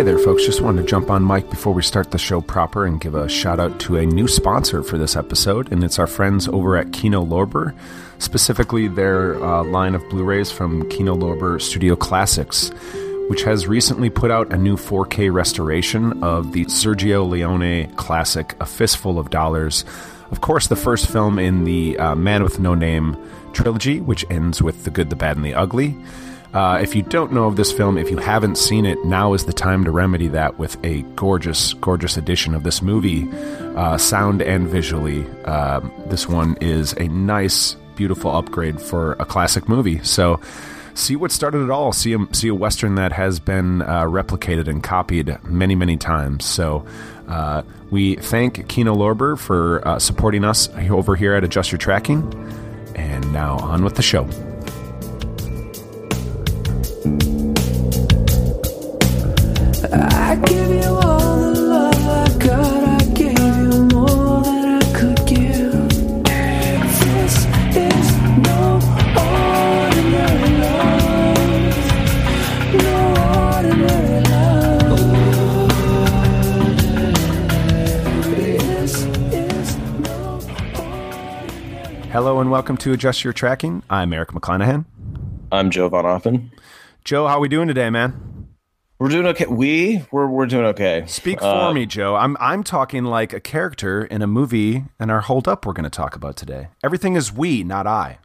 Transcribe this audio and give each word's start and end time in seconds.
Hey 0.00 0.04
there, 0.04 0.18
folks. 0.18 0.46
Just 0.46 0.62
wanted 0.62 0.80
to 0.80 0.88
jump 0.88 1.10
on 1.10 1.26
mic 1.26 1.50
before 1.50 1.74
we 1.74 1.82
start 1.82 2.10
the 2.10 2.16
show 2.16 2.40
proper 2.40 2.86
and 2.86 2.98
give 2.98 3.14
a 3.14 3.28
shout 3.28 3.60
out 3.60 3.78
to 3.80 3.98
a 3.98 4.06
new 4.06 4.26
sponsor 4.26 4.82
for 4.82 4.96
this 4.96 5.14
episode, 5.14 5.70
and 5.70 5.84
it's 5.84 5.98
our 5.98 6.06
friends 6.06 6.48
over 6.48 6.78
at 6.78 6.94
Kino 6.94 7.22
Lorber, 7.22 7.76
specifically 8.18 8.88
their 8.88 9.34
uh, 9.44 9.62
line 9.64 9.94
of 9.94 10.08
Blu 10.08 10.24
rays 10.24 10.50
from 10.50 10.88
Kino 10.88 11.14
Lorber 11.14 11.60
Studio 11.60 11.96
Classics, 11.96 12.70
which 13.28 13.42
has 13.42 13.66
recently 13.66 14.08
put 14.08 14.30
out 14.30 14.54
a 14.54 14.56
new 14.56 14.76
4K 14.76 15.30
restoration 15.30 16.22
of 16.22 16.52
the 16.52 16.64
Sergio 16.64 17.28
Leone 17.28 17.94
classic, 17.96 18.56
A 18.58 18.64
Fistful 18.64 19.18
of 19.18 19.28
Dollars. 19.28 19.84
Of 20.30 20.40
course, 20.40 20.68
the 20.68 20.76
first 20.76 21.08
film 21.08 21.38
in 21.38 21.64
the 21.64 21.98
uh, 21.98 22.14
Man 22.14 22.42
with 22.42 22.58
No 22.58 22.74
Name 22.74 23.18
trilogy, 23.52 24.00
which 24.00 24.24
ends 24.30 24.62
with 24.62 24.84
The 24.84 24.90
Good, 24.90 25.10
the 25.10 25.16
Bad, 25.16 25.36
and 25.36 25.44
the 25.44 25.52
Ugly. 25.52 25.94
Uh, 26.52 26.80
if 26.82 26.96
you 26.96 27.02
don't 27.02 27.32
know 27.32 27.44
of 27.44 27.56
this 27.56 27.70
film, 27.72 27.96
if 27.96 28.10
you 28.10 28.16
haven't 28.16 28.56
seen 28.56 28.84
it, 28.84 29.02
now 29.04 29.34
is 29.34 29.44
the 29.44 29.52
time 29.52 29.84
to 29.84 29.90
remedy 29.90 30.26
that 30.28 30.58
with 30.58 30.82
a 30.84 31.02
gorgeous, 31.14 31.74
gorgeous 31.74 32.16
edition 32.16 32.54
of 32.54 32.64
this 32.64 32.82
movie, 32.82 33.28
uh, 33.76 33.96
sound 33.96 34.42
and 34.42 34.68
visually. 34.68 35.24
Um, 35.44 35.92
this 36.06 36.28
one 36.28 36.56
is 36.60 36.92
a 36.94 37.06
nice, 37.08 37.74
beautiful 37.94 38.34
upgrade 38.34 38.80
for 38.80 39.12
a 39.14 39.24
classic 39.24 39.68
movie. 39.68 40.02
So, 40.02 40.40
see 40.94 41.14
what 41.14 41.30
started 41.30 41.62
it 41.62 41.70
all. 41.70 41.92
See 41.92 42.14
a, 42.14 42.18
see 42.32 42.48
a 42.48 42.54
western 42.54 42.96
that 42.96 43.12
has 43.12 43.38
been 43.38 43.82
uh, 43.82 44.02
replicated 44.02 44.66
and 44.66 44.82
copied 44.82 45.38
many, 45.44 45.76
many 45.76 45.96
times. 45.96 46.44
So, 46.44 46.84
uh, 47.28 47.62
we 47.92 48.16
thank 48.16 48.68
Kino 48.68 48.92
Lorber 48.96 49.38
for 49.38 49.86
uh, 49.86 50.00
supporting 50.00 50.44
us 50.44 50.68
over 50.90 51.14
here 51.14 51.34
at 51.34 51.44
Adjust 51.44 51.70
Your 51.70 51.78
Tracking. 51.78 52.22
And 52.96 53.32
now 53.32 53.58
on 53.58 53.84
with 53.84 53.94
the 53.94 54.02
show. 54.02 54.28
Hello 82.40 82.46
and 82.46 82.52
welcome 82.52 82.78
to 82.78 82.94
Adjust 82.94 83.22
Your 83.22 83.34
Tracking. 83.34 83.82
I'm 83.90 84.14
Erik 84.14 84.30
McClanahan. 84.30 84.86
I'm 85.52 85.70
Joe 85.70 85.90
Von 85.90 86.06
Appen. 86.06 86.50
Joe, 87.04 87.26
how 87.26 87.34
are 87.36 87.40
we 87.40 87.50
doing 87.50 87.68
today, 87.68 87.90
man? 87.90 88.48
We're 88.98 89.10
doing 89.10 89.26
okay. 89.26 89.44
We 89.44 90.06
we're 90.10 90.26
we're 90.26 90.46
doing 90.46 90.64
okay. 90.68 91.04
Speak 91.06 91.40
for 91.40 91.44
Uh, 91.44 91.74
me, 91.74 91.84
Joe. 91.84 92.16
I'm 92.16 92.38
I'm 92.40 92.64
talking 92.64 93.04
like 93.04 93.34
a 93.34 93.40
character 93.40 94.06
in 94.06 94.22
a 94.22 94.26
movie 94.26 94.84
and 94.98 95.10
our 95.10 95.20
hold 95.20 95.48
up 95.48 95.66
we're 95.66 95.74
going 95.74 95.84
to 95.84 95.90
talk 95.90 96.16
about 96.16 96.36
today. 96.38 96.68
Everything 96.82 97.14
is 97.14 97.30
we, 97.30 97.62
not 97.62 97.86
I. 97.86 98.20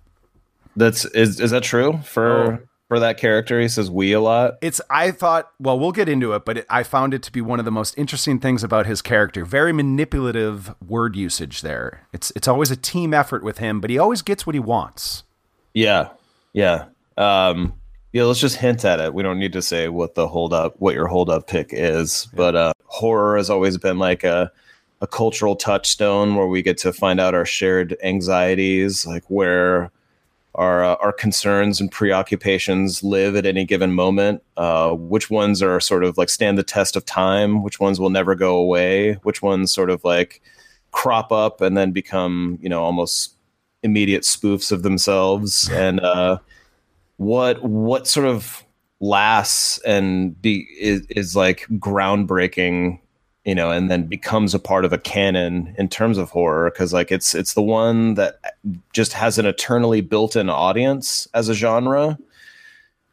That's 0.77 1.03
is 1.03 1.41
is 1.41 1.51
that 1.51 1.63
true 1.63 1.99
for 2.05 2.31
Oh. 2.31 2.59
For 2.87 2.99
that 2.99 3.17
character? 3.17 3.59
He 3.59 3.67
says 3.67 3.89
we 3.89 4.13
a 4.13 4.19
lot. 4.19 4.55
It's 4.61 4.81
I 4.89 5.11
thought, 5.11 5.51
well, 5.59 5.79
we'll 5.79 5.91
get 5.91 6.09
into 6.09 6.33
it, 6.33 6.45
but 6.45 6.59
it, 6.59 6.65
I 6.69 6.83
found 6.83 7.13
it 7.13 7.23
to 7.23 7.31
be 7.31 7.41
one 7.41 7.59
of 7.59 7.65
the 7.65 7.71
most 7.71 7.97
interesting 7.97 8.39
things 8.39 8.63
about 8.63 8.85
his 8.85 9.01
character. 9.01 9.45
Very 9.45 9.73
manipulative 9.73 10.73
word 10.85 11.15
usage 11.15 11.61
there. 11.61 12.07
It's 12.13 12.31
it's 12.35 12.47
always 12.47 12.71
a 12.71 12.75
team 12.75 13.13
effort 13.13 13.43
with 13.43 13.59
him, 13.59 13.81
but 13.81 13.89
he 13.89 13.97
always 13.97 14.21
gets 14.21 14.45
what 14.45 14.55
he 14.55 14.59
wants. 14.59 15.23
Yeah, 15.73 16.09
yeah, 16.53 16.85
um, 17.17 17.73
yeah. 18.13 18.23
Let's 18.23 18.39
just 18.39 18.57
hint 18.57 18.85
at 18.85 18.99
it. 18.99 19.13
We 19.13 19.23
don't 19.23 19.39
need 19.39 19.53
to 19.53 19.61
say 19.61 19.89
what 19.89 20.15
the 20.15 20.27
hold 20.27 20.53
up, 20.53 20.75
what 20.79 20.95
your 20.95 21.07
hold 21.07 21.29
up 21.29 21.47
pick 21.47 21.69
is. 21.71 22.27
But 22.33 22.55
uh, 22.55 22.73
horror 22.85 23.37
has 23.37 23.49
always 23.49 23.77
been 23.77 23.97
like 23.99 24.23
a 24.23 24.51
a 25.01 25.07
cultural 25.07 25.55
touchstone 25.55 26.35
where 26.35 26.47
we 26.47 26.61
get 26.61 26.77
to 26.79 26.93
find 26.93 27.19
out 27.19 27.35
our 27.35 27.45
shared 27.45 27.97
anxieties, 28.03 29.05
like 29.05 29.23
where 29.27 29.91
our 30.55 30.83
uh, 30.83 30.95
our 30.95 31.13
concerns 31.13 31.79
and 31.79 31.91
preoccupations 31.91 33.03
live 33.03 33.35
at 33.35 33.45
any 33.45 33.65
given 33.65 33.93
moment. 33.93 34.41
Uh, 34.57 34.91
which 34.91 35.29
ones 35.29 35.61
are 35.61 35.79
sort 35.79 36.03
of 36.03 36.17
like 36.17 36.29
stand 36.29 36.57
the 36.57 36.63
test 36.63 36.95
of 36.95 37.05
time? 37.05 37.63
Which 37.63 37.79
ones 37.79 37.99
will 37.99 38.09
never 38.09 38.35
go 38.35 38.55
away? 38.55 39.13
Which 39.23 39.41
ones 39.41 39.71
sort 39.71 39.89
of 39.89 40.03
like 40.03 40.41
crop 40.91 41.31
up 41.31 41.61
and 41.61 41.75
then 41.77 41.91
become 41.91 42.57
you 42.61 42.69
know 42.69 42.83
almost 42.83 43.35
immediate 43.83 44.23
spoofs 44.23 44.71
of 44.71 44.83
themselves? 44.83 45.69
And 45.73 45.99
uh, 45.99 46.39
what 47.17 47.63
what 47.63 48.07
sort 48.07 48.27
of 48.27 48.63
lasts 48.99 49.77
and 49.79 50.41
be 50.41 50.67
is, 50.79 51.05
is 51.09 51.35
like 51.35 51.67
groundbreaking 51.73 52.99
you 53.45 53.55
know 53.55 53.71
and 53.71 53.89
then 53.89 54.05
becomes 54.07 54.53
a 54.53 54.59
part 54.59 54.85
of 54.85 54.91
a 54.93 54.97
canon 54.97 55.73
in 55.77 55.87
terms 55.87 56.17
of 56.17 56.29
horror 56.29 56.69
because 56.71 56.93
like 56.93 57.11
it's 57.11 57.33
it's 57.33 57.53
the 57.53 57.61
one 57.61 58.15
that 58.15 58.39
just 58.91 59.13
has 59.13 59.37
an 59.37 59.45
eternally 59.45 60.01
built-in 60.01 60.49
audience 60.49 61.27
as 61.33 61.47
a 61.49 61.53
genre. 61.53 62.17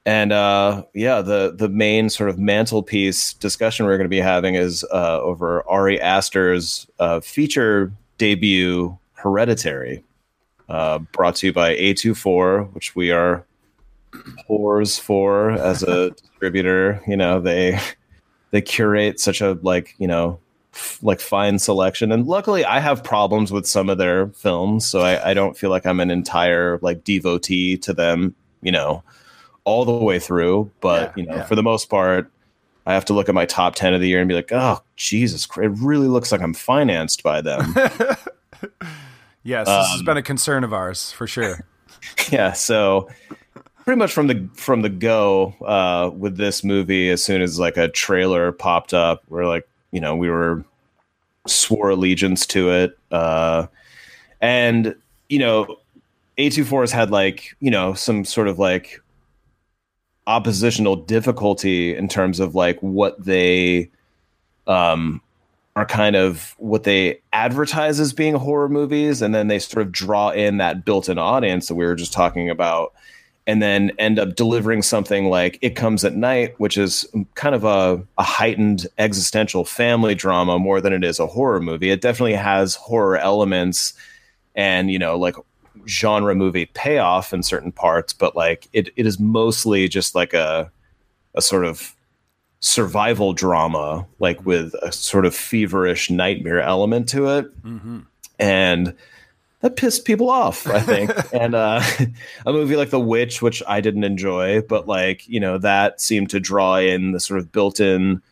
And 0.05 0.33
uh 0.33 0.85
yeah 0.95 1.21
the 1.21 1.55
the 1.57 1.69
main 1.69 2.11
sort 2.11 2.29
of 2.29 2.39
mantelpiece 2.39 3.35
discussion 3.35 3.87
we're 3.87 3.99
going 3.99 4.07
to 4.07 4.09
be 4.09 4.19
having 4.19 4.57
is 4.57 4.85
uh 4.93 5.21
over 5.21 5.63
ari 5.69 6.01
aster's 6.01 6.89
uh 6.99 7.21
feature 7.21 7.93
debut 8.19 8.99
hereditary 9.13 10.03
uh 10.69 10.99
brought 10.99 11.37
to 11.37 11.47
you 11.47 11.53
by 11.53 11.77
a24 11.77 12.75
which 12.75 12.97
we 12.97 13.13
are 13.13 13.45
whores 14.49 14.99
for 14.99 15.51
as 15.53 15.83
a 15.83 16.11
distributor. 16.11 17.03
You 17.07 17.17
know 17.17 17.41
they 17.41 17.79
they 18.53 18.63
curate 18.63 19.19
such 19.21 19.41
a 19.41 19.59
like 19.63 19.95
you 19.99 20.07
know 20.07 20.39
f- 20.73 20.99
like 21.03 21.21
fine 21.21 21.59
selection 21.59 22.13
and 22.13 22.27
luckily 22.27 22.65
i 22.65 22.79
have 22.81 23.03
problems 23.05 23.51
with 23.53 23.67
some 23.67 23.91
of 23.91 23.99
their 23.99 24.29
films 24.29 24.87
so 24.87 25.01
I, 25.01 25.31
I 25.31 25.35
don't 25.35 25.57
feel 25.59 25.69
like 25.71 25.85
i'm 25.85 26.01
an 26.01 26.11
entire 26.11 26.79
like 26.81 27.03
devotee 27.05 27.77
to 27.79 27.93
them 27.93 28.35
you 28.63 28.71
know 28.73 29.03
all 29.65 29.85
the 29.85 29.93
way 29.93 30.19
through 30.19 30.71
but 30.81 31.13
Yeah, 31.17 31.23
you 31.23 31.29
know 31.29 31.37
yeah. 31.37 31.45
for 31.45 31.55
the 31.57 31.63
most 31.63 31.91
part 31.91 32.31
i 32.87 32.95
have 32.95 33.05
to 33.07 33.13
look 33.13 33.29
at 33.29 33.35
my 33.35 33.45
top 33.47 33.75
10 33.75 33.93
of 33.95 34.01
the 34.01 34.09
year 34.09 34.21
and 34.21 34.29
be 34.29 34.35
like 34.35 34.51
oh 34.53 34.81
jesus 34.97 35.45
Christ, 35.47 35.67
it 35.73 35.85
really 35.85 36.09
looks 36.09 36.31
like 36.33 36.41
i'm 36.41 36.55
financed 36.55 37.23
by 37.23 37.41
them 37.41 37.75
Yes, 39.45 39.67
this 39.67 39.89
has 39.91 39.99
Um, 40.01 40.05
been 40.07 40.17
a 40.17 40.23
concern 40.23 40.63
of 40.63 40.73
ours 40.73 41.11
for 41.11 41.27
sure. 41.27 41.65
yeah 42.31 42.53
so 42.53 43.09
pretty 43.85 43.99
much 43.99 44.13
from 44.13 44.27
the 44.27 44.49
from 44.55 44.83
the 44.83 44.89
go 44.89 45.55
uh 45.65 46.11
with 46.15 46.37
this 46.37 46.63
movie 46.63 47.11
as 47.11 47.23
soon 47.23 47.43
as 47.43 47.59
like 47.59 47.77
a 47.77 47.89
trailer 47.89 48.53
popped 48.53 48.95
up 48.95 49.23
we're 49.29 49.47
like 49.47 49.69
you 49.91 50.01
know 50.01 50.15
we 50.15 50.31
were 50.31 50.65
swore 51.47 51.91
allegiance 51.91 52.47
to 52.47 52.71
it 52.71 52.99
uh 53.11 53.67
and 54.41 54.95
you 55.29 55.39
know 55.39 55.77
a24 56.39 56.81
has 56.81 56.93
had 56.93 57.11
like 57.11 57.57
you 57.61 57.71
know 57.71 57.93
some 57.95 58.25
sort 58.25 58.49
of 58.49 58.59
like 58.59 59.01
oppositional 60.27 60.97
difficulty 60.97 61.97
in 61.97 62.07
terms 62.09 62.39
of 62.39 62.55
like 62.55 62.79
what 62.81 63.23
they 63.23 63.91
um 64.69 65.21
are 65.75 65.87
kind 65.87 66.17
of 66.17 66.55
what 66.59 66.85
they 66.85 67.19
advertise 67.33 67.99
as 67.99 68.13
being 68.13 68.35
horror 68.35 68.69
movies 68.69 69.23
and 69.23 69.35
then 69.35 69.49
they 69.49 69.59
sort 69.59 69.85
of 69.85 69.91
draw 69.91 70.29
in 70.31 70.59
that 70.59 70.85
built-in 70.85 71.19
audience 71.19 71.67
that 71.67 71.75
we 71.75 71.85
were 71.85 71.95
just 71.95 72.13
talking 72.13 72.51
about 72.51 72.93
and 73.47 73.61
then 73.61 73.91
end 73.99 74.19
up 74.19 74.37
delivering 74.37 74.83
something 74.83 75.29
like 75.29 75.59
it 75.63 75.71
comes 75.71 76.05
at 76.05 76.15
night 76.15 76.55
which 76.59 76.79
is 76.79 77.07
kind 77.35 77.55
of 77.55 77.65
a, 77.65 78.03
a 78.19 78.23
heightened 78.23 78.87
existential 78.99 79.65
family 79.65 80.15
drama 80.15 80.59
more 80.59 80.81
than 80.81 80.93
it 80.93 81.05
is 81.05 81.19
a 81.19 81.27
horror 81.27 81.61
movie. 81.61 81.91
It 81.91 82.01
definitely 82.01 82.35
has 82.35 82.75
horror 82.75 83.19
elements 83.19 83.95
and 84.55 84.91
you 84.91 84.99
know 84.99 85.17
like 85.19 85.37
genre 85.89 86.35
movie 86.35 86.67
payoff 86.67 87.33
in 87.33 87.43
certain 87.43 87.73
parts 87.73 88.13
but 88.13 88.37
like 88.37 88.69
it, 88.73 88.91
it 88.97 89.07
is 89.07 89.19
mostly 89.19 89.89
just 89.89 90.15
like 90.15 90.35
a 90.35 90.71
a 91.35 91.43
sort 91.43 91.65
of 91.65 91.97
survival 92.63 93.33
drama 93.33 94.07
like 94.21 94.47
with 94.47 94.73
a 94.83 94.93
sort 94.93 95.27
of 95.27 95.35
feverish 95.35 96.11
nightmare 96.11 96.61
element 96.61 97.09
to 97.09 97.29
it. 97.29 97.63
Mm-hmm. 97.63 97.99
And 98.39 98.95
that 99.63 99.77
pissed 99.77 100.05
people 100.05 100.31
off 100.31 100.67
i 100.67 100.81
think. 100.81 101.11
And 101.33 101.55
uh 101.55 101.83
a 102.47 102.53
movie 102.53 102.77
like 102.77 102.91
the 102.91 103.01
witch 103.01 103.43
which 103.43 103.63
i 103.67 103.81
didn't 103.81 104.05
enjoy 104.05 104.61
but 104.63 104.87
like 104.87 105.27
you 105.29 105.41
know 105.41 105.59
that 105.59 106.01
seemed 106.01 106.31
to 106.31 106.41
draw 106.41 106.77
in 106.77 107.13
the 107.13 107.21
sort 107.21 107.41
of 107.41 107.51
built-in 107.51 108.23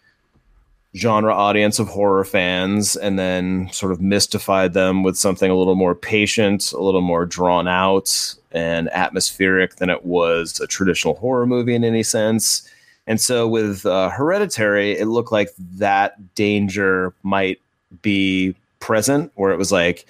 genre 0.96 1.32
audience 1.32 1.78
of 1.78 1.88
horror 1.88 2.24
fans 2.24 2.96
and 2.96 3.18
then 3.18 3.68
sort 3.72 3.92
of 3.92 4.00
mystified 4.00 4.72
them 4.72 5.02
with 5.02 5.16
something 5.16 5.50
a 5.50 5.56
little 5.56 5.76
more 5.76 5.94
patient 5.94 6.72
a 6.72 6.80
little 6.80 7.00
more 7.00 7.24
drawn 7.24 7.68
out 7.68 8.34
and 8.52 8.88
atmospheric 8.92 9.76
than 9.76 9.90
it 9.90 10.04
was 10.04 10.60
a 10.60 10.66
traditional 10.66 11.14
horror 11.14 11.46
movie 11.46 11.74
in 11.74 11.84
any 11.84 12.02
sense. 12.02 12.68
And 13.06 13.20
so 13.20 13.46
with 13.48 13.86
uh, 13.86 14.10
hereditary 14.10 14.98
it 14.98 15.06
looked 15.06 15.32
like 15.32 15.50
that 15.76 16.34
danger 16.34 17.14
might 17.22 17.60
be 18.02 18.54
present 18.80 19.30
where 19.34 19.52
it 19.52 19.58
was 19.58 19.72
like 19.72 20.06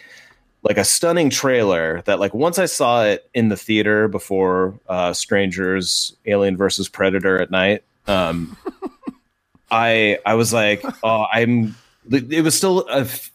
like 0.63 0.77
a 0.79 0.85
stunning 0.85 1.31
trailer 1.31 2.03
that 2.03 2.21
like 2.21 2.35
once 2.35 2.59
I 2.59 2.67
saw 2.67 3.05
it 3.05 3.29
in 3.35 3.49
the 3.49 3.57
theater 3.57 4.09
before 4.09 4.79
uh, 4.89 5.13
Strangers 5.13 6.15
Alien 6.27 6.57
versus 6.57 6.89
Predator 6.89 7.39
at 7.41 7.51
night, 7.51 7.83
Um, 8.07 8.57
I 9.71 10.19
I 10.27 10.35
was 10.35 10.53
like, 10.53 10.85
oh, 11.03 11.27
I'm. 11.33 11.77
It 12.11 12.43
was 12.43 12.57
still 12.57 12.87
a, 12.89 13.01
f- 13.01 13.31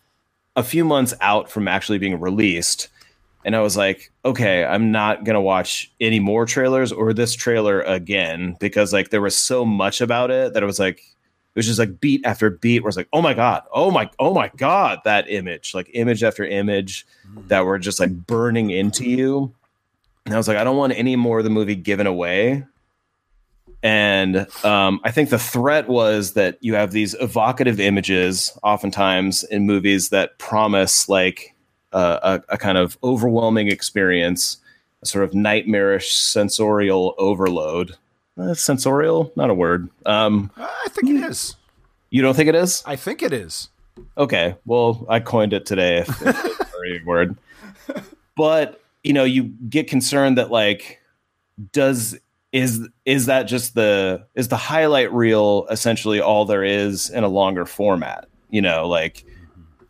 a 0.56 0.64
few 0.64 0.84
months 0.84 1.14
out 1.22 1.50
from 1.50 1.68
actually 1.68 1.98
being 1.98 2.20
released, 2.20 2.90
and 3.46 3.56
I 3.56 3.62
was 3.62 3.78
like, 3.78 4.12
okay, 4.26 4.66
I'm 4.66 4.92
not 4.92 5.24
gonna 5.24 5.42
watch 5.42 5.92
any 6.02 6.20
more 6.20 6.46
trailers 6.46 6.92
or 6.92 7.14
this 7.14 7.36
trailer 7.36 7.82
again 7.82 8.58
because 8.60 8.92
like 8.92 9.12
there 9.12 9.22
was 9.22 9.36
so 9.36 9.64
much 9.64 10.02
about 10.02 10.30
it 10.30 10.54
that 10.54 10.64
I 10.64 10.66
was 10.66 10.80
like, 10.80 11.02
it 11.56 11.60
was 11.60 11.68
just 11.68 11.80
like 11.80 12.02
beat 12.02 12.26
after 12.26 12.50
beat 12.50 12.82
where 12.82 12.90
it's 12.90 12.98
like, 12.98 13.08
oh 13.14 13.22
my 13.22 13.34
god, 13.34 13.64
oh 13.72 13.90
my, 13.90 14.10
oh 14.20 14.34
my 14.34 14.52
god, 14.58 15.00
that 15.06 15.30
image, 15.30 15.74
like 15.74 15.90
image 15.94 16.22
after 16.22 16.44
image 16.44 17.08
that 17.48 17.66
were 17.66 17.80
just 17.80 17.98
like 17.98 18.12
burning 18.28 18.72
into 18.72 19.10
you. 19.10 19.54
And 20.26 20.34
I 20.34 20.38
was 20.38 20.50
like, 20.50 20.58
I 20.58 20.66
don't 20.66 20.76
want 20.76 20.92
any 20.94 21.16
more 21.16 21.38
of 21.38 21.46
the 21.46 21.50
movie 21.50 21.76
given 21.76 22.08
away. 22.08 22.66
And 23.82 24.48
um, 24.66 25.00
I 25.06 25.12
think 25.12 25.30
the 25.30 25.40
threat 25.40 25.88
was 25.88 26.34
that 26.34 26.58
you 26.60 26.76
have 26.76 26.92
these 26.92 27.16
evocative 27.22 27.80
images, 27.80 28.52
oftentimes 28.62 29.44
in 29.44 29.66
movies 29.66 30.10
that 30.10 30.38
promise 30.40 31.08
like 31.08 31.56
uh, 31.94 32.42
a, 32.50 32.54
a 32.56 32.58
kind 32.58 32.78
of 32.78 32.98
overwhelming 33.02 33.70
experience, 33.70 34.58
a 35.04 35.06
sort 35.06 35.24
of 35.24 35.34
nightmarish 35.34 36.14
sensorial 36.14 37.16
overload. 37.18 37.96
Uh, 38.38 38.54
sensorial, 38.54 39.32
not 39.36 39.50
a 39.50 39.54
word. 39.54 39.90
Um, 40.06 40.52
I 40.58 40.88
think 40.90 41.10
it 41.10 41.30
is. 41.30 41.56
you 42.10 42.22
don't 42.22 42.36
think 42.36 42.50
it 42.50 42.56
is? 42.56 42.84
I 42.86 42.96
think 42.96 43.24
it 43.24 43.32
is. 43.32 43.70
Okay, 44.18 44.56
well, 44.66 45.06
I 45.08 45.22
coined 45.22 45.54
it 45.54 45.66
today. 45.66 46.00
If, 46.00 46.10
if 46.22 46.46
it's 46.46 46.74
a 46.74 47.06
word, 47.06 47.38
but 48.36 48.82
you 49.04 49.14
know, 49.14 49.24
you 49.24 49.44
get 49.44 49.88
concerned 49.88 50.38
that 50.38 50.52
like, 50.52 51.00
does 51.72 52.18
is 52.52 52.88
is 53.06 53.26
that 53.26 53.44
just 53.44 53.76
the 53.76 54.26
is 54.36 54.48
the 54.48 54.58
highlight 54.58 55.12
reel 55.14 55.68
essentially 55.70 56.20
all 56.20 56.46
there 56.46 56.64
is 56.64 57.10
in 57.10 57.24
a 57.24 57.28
longer 57.28 57.66
format? 57.66 58.28
You 58.50 58.62
know, 58.62 58.88
like, 58.88 59.26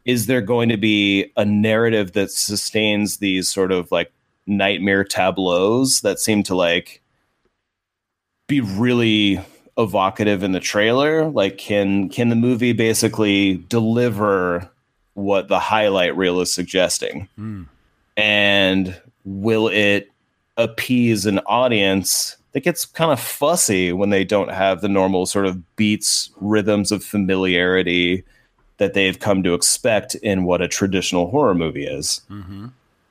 is 0.06 0.26
there 0.26 0.42
going 0.42 0.70
to 0.70 0.78
be 0.78 1.32
a 1.38 1.46
narrative 1.46 2.14
that 2.14 2.32
sustains 2.32 3.18
these 3.18 3.50
sort 3.50 3.72
of 3.72 3.92
like 3.92 4.12
nightmare 4.48 5.04
tableaus 5.04 6.02
that 6.02 6.20
seem 6.20 6.44
to 6.44 6.56
like 6.56 7.02
be 8.48 8.62
really 8.62 9.42
evocative 9.78 10.44
in 10.44 10.52
the 10.52 10.60
trailer? 10.60 11.30
Like 11.30 11.58
can 11.58 12.10
can 12.10 12.30
the 12.30 12.36
movie 12.36 12.74
basically 12.74 13.56
deliver 13.70 14.70
what 15.14 15.48
the 15.48 15.60
highlight 15.60 16.16
reel 16.16 16.40
is 16.42 16.52
suggesting? 16.52 17.28
Hmm. 17.36 17.64
And 18.18 19.00
will 19.24 19.68
it 19.68 20.10
appease 20.58 21.26
an 21.26 21.40
audience 21.40 22.38
that 22.54 22.62
gets 22.62 22.86
kind 22.86 23.12
of 23.12 23.20
fussy 23.20 23.92
when 23.92 24.10
they 24.10 24.24
don't 24.24 24.52
have 24.52 24.80
the 24.80 24.88
normal 24.88 25.26
sort 25.26 25.46
of 25.46 25.76
beats 25.76 26.30
rhythms 26.40 26.92
of 26.92 27.04
familiarity 27.04 28.24
that 28.78 28.94
they've 28.94 29.20
come 29.20 29.44
to 29.44 29.54
expect 29.54 30.16
in 30.16 30.44
what 30.46 30.62
a 30.62 30.68
traditional 30.68 31.30
horror 31.30 31.56
movie 31.56 31.86
is? 31.86 32.22
Mm-hmm. 32.30 32.68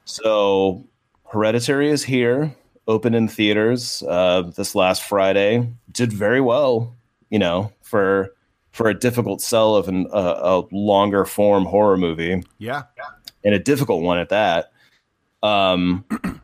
So 0.06 0.84
hereditary 1.30 1.90
is 1.90 2.04
here 2.04 2.54
open 2.86 3.14
in 3.14 3.28
theaters 3.28 4.02
uh, 4.08 4.42
this 4.56 4.74
last 4.74 5.02
Friday. 5.02 5.68
Did 5.90 6.12
very 6.12 6.40
well, 6.40 6.94
you 7.30 7.38
know, 7.38 7.72
for 7.82 8.32
for 8.72 8.88
a 8.88 8.94
difficult 8.94 9.40
sell 9.40 9.76
of 9.76 9.86
an, 9.88 10.06
uh, 10.12 10.62
a 10.62 10.62
longer 10.74 11.24
form 11.24 11.64
horror 11.64 11.96
movie 11.96 12.42
Yeah. 12.58 12.82
and 13.44 13.54
a 13.54 13.58
difficult 13.60 14.02
one 14.02 14.18
at 14.18 14.30
that. 14.30 14.72
Um, 15.44 16.04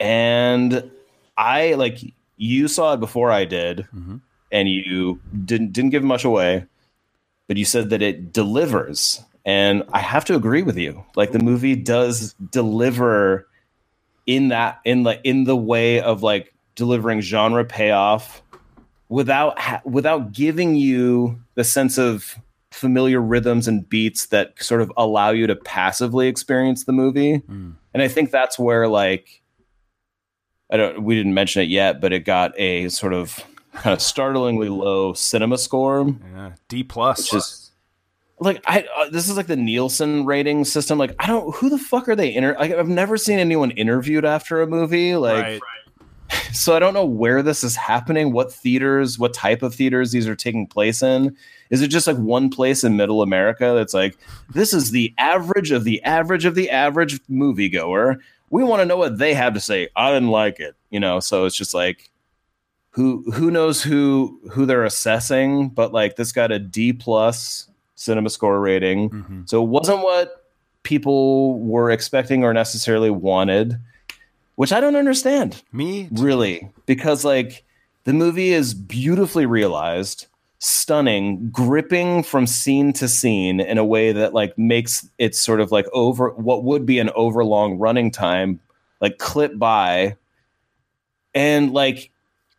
and 0.00 0.90
I 1.36 1.74
like 1.74 1.98
you 2.36 2.68
saw 2.68 2.94
it 2.94 3.00
before 3.00 3.30
I 3.30 3.44
did, 3.44 3.86
and 4.52 4.68
you 4.68 5.20
didn't 5.44 5.72
didn't 5.72 5.90
give 5.90 6.04
much 6.04 6.24
away, 6.24 6.66
but 7.48 7.56
you 7.56 7.64
said 7.64 7.90
that 7.90 8.02
it 8.02 8.32
delivers, 8.32 9.22
and 9.44 9.82
I 9.92 10.00
have 10.00 10.24
to 10.26 10.34
agree 10.36 10.62
with 10.62 10.76
you. 10.76 11.04
Like 11.14 11.32
the 11.32 11.38
movie 11.38 11.76
does 11.76 12.34
deliver 12.50 13.48
in 14.26 14.48
that 14.48 14.80
in 14.84 15.04
the 15.04 15.20
in 15.28 15.44
the 15.44 15.56
way 15.56 16.00
of 16.00 16.22
like 16.22 16.52
delivering 16.74 17.20
genre 17.20 17.64
payoff 17.64 18.42
without 19.08 19.58
ha- 19.58 19.80
without 19.84 20.32
giving 20.32 20.74
you 20.76 21.40
the 21.54 21.64
sense 21.64 21.96
of 21.98 22.36
familiar 22.72 23.20
rhythms 23.20 23.66
and 23.68 23.88
beats 23.88 24.26
that 24.26 24.60
sort 24.62 24.82
of 24.82 24.92
allow 24.96 25.30
you 25.30 25.46
to 25.46 25.56
passively 25.56 26.28
experience 26.28 26.84
the 26.84 26.92
movie. 26.92 27.36
Hmm. 27.36 27.70
And 27.94 28.02
I 28.02 28.08
think 28.08 28.30
that's 28.30 28.58
where 28.58 28.88
like 28.88 29.42
I 30.70 30.76
don't 30.76 31.02
we 31.04 31.14
didn't 31.14 31.34
mention 31.34 31.62
it 31.62 31.68
yet, 31.68 32.00
but 32.00 32.12
it 32.12 32.20
got 32.24 32.58
a 32.58 32.88
sort 32.88 33.12
of 33.14 33.42
kind 33.72 33.94
of 33.94 34.02
startlingly 34.02 34.68
low 34.68 35.12
cinema 35.12 35.56
score, 35.58 36.14
Yeah. 36.34 36.52
D 36.68 36.82
plus. 36.82 37.32
which 37.32 37.38
is 37.38 37.65
like 38.38 38.62
I 38.66 38.86
uh, 38.96 39.10
this 39.10 39.28
is 39.28 39.36
like 39.36 39.46
the 39.46 39.56
Nielsen 39.56 40.26
rating 40.26 40.64
system. 40.64 40.98
Like 40.98 41.14
I 41.18 41.26
don't 41.26 41.54
who 41.54 41.70
the 41.70 41.78
fuck 41.78 42.08
are 42.08 42.16
they 42.16 42.34
inter 42.34 42.56
like 42.58 42.72
I've 42.72 42.88
never 42.88 43.16
seen 43.16 43.38
anyone 43.38 43.70
interviewed 43.72 44.24
after 44.24 44.60
a 44.60 44.66
movie 44.66 45.16
like 45.16 45.44
right. 45.44 45.60
so 46.52 46.74
I 46.74 46.78
don't 46.78 46.94
know 46.94 47.04
where 47.04 47.42
this 47.42 47.62
is 47.62 47.76
happening, 47.76 48.32
what 48.32 48.52
theaters, 48.52 49.18
what 49.18 49.34
type 49.34 49.62
of 49.62 49.74
theaters 49.74 50.12
these 50.12 50.26
are 50.26 50.36
taking 50.36 50.66
place 50.66 51.02
in. 51.02 51.36
Is 51.70 51.82
it 51.82 51.88
just 51.88 52.06
like 52.06 52.16
one 52.16 52.50
place 52.50 52.84
in 52.84 52.96
middle 52.96 53.22
America 53.22 53.72
that's 53.74 53.94
like, 53.94 54.18
this 54.52 54.72
is 54.72 54.90
the 54.90 55.14
average 55.18 55.70
of 55.70 55.84
the 55.84 56.02
average 56.02 56.44
of 56.44 56.54
the 56.54 56.70
average 56.70 57.20
moviegoer? 57.28 58.16
We 58.50 58.64
want 58.64 58.80
to 58.80 58.86
know 58.86 58.96
what 58.96 59.18
they 59.18 59.34
have 59.34 59.54
to 59.54 59.60
say. 59.60 59.88
I 59.96 60.12
didn't 60.12 60.30
like 60.30 60.60
it, 60.60 60.74
you 60.90 61.00
know. 61.00 61.20
So 61.20 61.44
it's 61.44 61.56
just 61.56 61.74
like, 61.74 62.10
who 62.90 63.30
who 63.32 63.50
knows 63.50 63.82
who 63.82 64.40
who 64.50 64.66
they're 64.66 64.84
assessing? 64.84 65.68
But 65.68 65.92
like, 65.92 66.16
this 66.16 66.32
got 66.32 66.52
a 66.52 66.58
D 66.58 66.92
plus 66.92 67.68
cinema 67.96 68.30
score 68.30 68.60
rating, 68.60 69.10
mm-hmm. 69.10 69.42
so 69.46 69.62
it 69.62 69.68
wasn't 69.68 70.02
what 70.02 70.44
people 70.84 71.58
were 71.58 71.90
expecting 71.90 72.44
or 72.44 72.54
necessarily 72.54 73.10
wanted, 73.10 73.78
which 74.54 74.72
I 74.72 74.80
don't 74.80 74.96
understand. 74.96 75.62
Me. 75.72 76.08
really 76.12 76.70
because 76.86 77.24
like 77.24 77.64
the 78.04 78.12
movie 78.12 78.52
is 78.52 78.72
beautifully 78.72 79.46
realized 79.46 80.26
stunning 80.58 81.50
gripping 81.50 82.22
from 82.22 82.46
scene 82.46 82.92
to 82.92 83.08
scene 83.08 83.60
in 83.60 83.78
a 83.78 83.84
way 83.84 84.12
that 84.12 84.32
like 84.32 84.56
makes 84.56 85.08
it 85.18 85.34
sort 85.34 85.60
of 85.60 85.70
like 85.70 85.86
over 85.92 86.30
what 86.30 86.64
would 86.64 86.86
be 86.86 86.98
an 86.98 87.10
overlong 87.14 87.78
running 87.78 88.10
time 88.10 88.60
like 89.00 89.18
clip 89.18 89.58
by. 89.58 90.16
And 91.34 91.72
like 91.72 92.10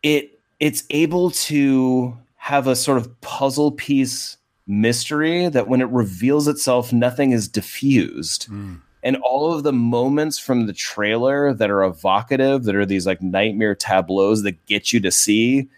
it 0.04 0.40
it's 0.60 0.84
able 0.90 1.32
to 1.32 2.18
have 2.36 2.68
a 2.68 2.76
sort 2.76 2.98
of 2.98 3.20
puzzle 3.22 3.72
piece 3.72 4.38
mystery 4.68 5.48
that 5.50 5.68
when 5.68 5.82
it 5.82 5.90
reveals 5.90 6.48
itself 6.48 6.92
nothing 6.92 7.32
is 7.32 7.48
diffused. 7.48 8.48
And 9.04 9.18
all 9.18 9.54
of 9.54 9.64
the 9.64 9.72
moments 9.74 10.38
from 10.38 10.66
the 10.66 10.74
trailer 10.74 11.54
that 11.54 11.70
are 11.70 11.84
evocative 11.84 12.66
that 12.66 12.76
are 12.76 12.86
these 12.86 13.06
like 13.06 13.22
nightmare 13.22 13.76
tableaus 13.76 14.44
that 14.44 14.66
get 14.66 14.92
you 14.92 15.00
to 15.02 15.12
see 15.12 15.70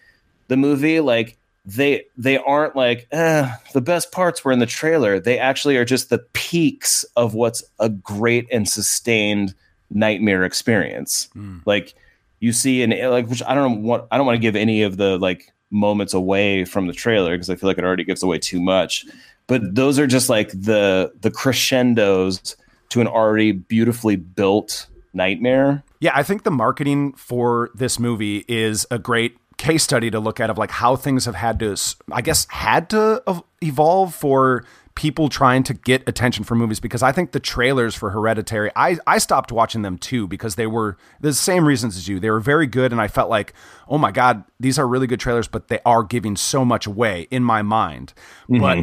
the 0.48 0.56
movie 0.56 1.00
like 1.00 1.36
they 1.64 2.06
they 2.16 2.38
aren't 2.38 2.74
like 2.74 3.06
eh, 3.12 3.52
the 3.72 3.80
best 3.80 4.10
parts 4.10 4.44
were 4.44 4.50
in 4.50 4.58
the 4.58 4.66
trailer. 4.66 5.20
They 5.20 5.38
actually 5.38 5.76
are 5.76 5.84
just 5.84 6.10
the 6.10 6.18
peaks 6.32 7.04
of 7.16 7.34
what's 7.34 7.62
a 7.78 7.88
great 7.88 8.48
and 8.50 8.68
sustained 8.68 9.54
nightmare 9.90 10.42
experience. 10.44 11.28
Like 11.66 11.94
you 12.40 12.52
see 12.52 12.82
and 12.82 12.92
like 13.10 13.28
which 13.28 13.42
i 13.46 13.54
don't 13.54 13.82
want 13.82 14.06
i 14.10 14.16
don't 14.16 14.26
want 14.26 14.36
to 14.36 14.40
give 14.40 14.56
any 14.56 14.82
of 14.82 14.96
the 14.96 15.18
like 15.18 15.52
moments 15.70 16.14
away 16.14 16.64
from 16.64 16.86
the 16.86 16.92
trailer 16.92 17.32
because 17.32 17.48
i 17.48 17.54
feel 17.54 17.68
like 17.68 17.78
it 17.78 17.84
already 17.84 18.04
gives 18.04 18.22
away 18.22 18.38
too 18.38 18.60
much. 18.60 19.06
But 19.46 19.74
those 19.74 19.98
are 19.98 20.06
just 20.06 20.28
like 20.28 20.50
the 20.50 21.12
the 21.20 21.30
crescendos 21.30 22.56
to 22.90 23.00
an 23.00 23.06
already 23.06 23.52
beautifully 23.52 24.16
built 24.16 24.86
nightmare. 25.12 25.82
Yeah, 26.00 26.12
I 26.14 26.22
think 26.22 26.44
the 26.44 26.50
marketing 26.50 27.12
for 27.14 27.70
this 27.74 27.98
movie 27.98 28.44
is 28.48 28.86
a 28.90 28.98
great 28.98 29.36
case 29.58 29.82
study 29.82 30.10
to 30.10 30.20
look 30.20 30.40
at 30.40 30.50
of 30.50 30.56
like 30.56 30.70
how 30.70 30.96
things 30.96 31.26
have 31.26 31.34
had 31.34 31.58
to, 31.60 31.76
I 32.10 32.22
guess, 32.22 32.46
had 32.48 32.88
to 32.90 33.22
evolve 33.60 34.14
for 34.14 34.64
people 34.94 35.28
trying 35.28 35.62
to 35.62 35.74
get 35.74 36.06
attention 36.08 36.44
for 36.44 36.54
movies 36.54 36.80
because 36.80 37.02
I 37.02 37.12
think 37.12 37.32
the 37.32 37.40
trailers 37.40 37.94
for 37.94 38.10
Hereditary, 38.10 38.70
I, 38.76 38.98
I 39.06 39.18
stopped 39.18 39.52
watching 39.52 39.82
them 39.82 39.98
too 39.98 40.26
because 40.26 40.56
they 40.56 40.66
were 40.66 40.96
the 41.20 41.32
same 41.32 41.64
reasons 41.64 41.96
as 41.96 42.08
you. 42.08 42.20
They 42.20 42.30
were 42.30 42.40
very 42.40 42.66
good, 42.66 42.92
and 42.92 43.00
I 43.00 43.08
felt 43.08 43.30
like, 43.30 43.54
oh 43.88 43.98
my 43.98 44.10
God, 44.10 44.44
these 44.58 44.78
are 44.78 44.86
really 44.86 45.06
good 45.06 45.20
trailers, 45.20 45.48
but 45.48 45.68
they 45.68 45.78
are 45.86 46.02
giving 46.02 46.36
so 46.36 46.64
much 46.64 46.86
away 46.86 47.28
in 47.30 47.44
my 47.44 47.62
mind. 47.62 48.12
But 48.60 48.78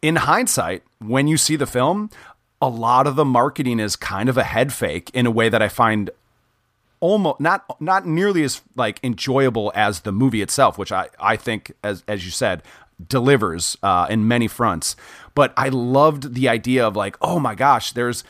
in 0.00 0.16
hindsight, 0.16 0.82
when 0.98 1.28
you 1.28 1.36
see 1.36 1.56
the 1.56 1.66
film, 1.66 2.10
a 2.60 2.68
lot 2.68 3.06
of 3.06 3.16
the 3.16 3.24
marketing 3.24 3.78
is 3.78 3.96
kind 3.96 4.28
of 4.28 4.38
a 4.38 4.44
head 4.44 4.72
fake 4.72 5.10
in 5.12 5.26
a 5.26 5.30
way 5.30 5.48
that 5.48 5.62
I 5.62 5.68
find 5.68 6.10
almost 7.00 7.40
not 7.40 7.64
not 7.80 8.06
nearly 8.06 8.44
as 8.44 8.62
like 8.76 9.00
enjoyable 9.02 9.72
as 9.74 10.00
the 10.00 10.12
movie 10.12 10.40
itself, 10.40 10.78
which 10.78 10.92
I 10.92 11.08
I 11.20 11.36
think 11.36 11.72
as 11.82 12.04
as 12.08 12.24
you 12.24 12.30
said 12.30 12.62
delivers 13.08 13.76
uh, 13.82 14.06
in 14.08 14.26
many 14.28 14.48
fronts. 14.48 14.96
But 15.34 15.52
I 15.56 15.68
loved 15.68 16.34
the 16.34 16.48
idea 16.48 16.86
of 16.86 16.96
like, 16.96 17.16
oh 17.20 17.38
my 17.38 17.54
gosh, 17.54 17.92
there's, 17.92 18.22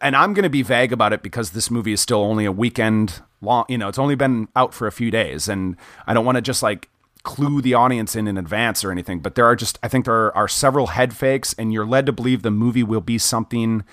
and 0.00 0.14
I'm 0.14 0.34
going 0.34 0.42
to 0.44 0.50
be 0.50 0.62
vague 0.62 0.92
about 0.92 1.12
it 1.12 1.22
because 1.22 1.50
this 1.50 1.70
movie 1.70 1.92
is 1.92 2.00
still 2.00 2.20
only 2.22 2.44
a 2.44 2.52
weekend 2.52 3.22
long. 3.40 3.64
You 3.68 3.78
know, 3.78 3.88
it's 3.88 3.98
only 3.98 4.14
been 4.14 4.48
out 4.54 4.74
for 4.74 4.86
a 4.86 4.92
few 4.92 5.10
days, 5.10 5.48
and 5.48 5.76
I 6.06 6.14
don't 6.14 6.24
want 6.24 6.36
to 6.36 6.42
just 6.42 6.62
like 6.62 6.88
clue 7.22 7.62
the 7.62 7.72
audience 7.72 8.14
in 8.14 8.28
in 8.28 8.36
advance 8.36 8.84
or 8.84 8.90
anything, 8.92 9.18
but 9.20 9.34
there 9.34 9.46
are 9.46 9.56
just 9.56 9.78
I 9.82 9.88
think 9.88 10.04
there 10.04 10.14
are, 10.14 10.36
are 10.36 10.48
several 10.48 10.88
head 10.88 11.14
fakes, 11.16 11.54
and 11.54 11.72
you're 11.72 11.86
led 11.86 12.04
to 12.06 12.12
believe 12.12 12.42
the 12.42 12.50
movie 12.50 12.82
will 12.82 13.00
be 13.00 13.16
something. 13.18 13.84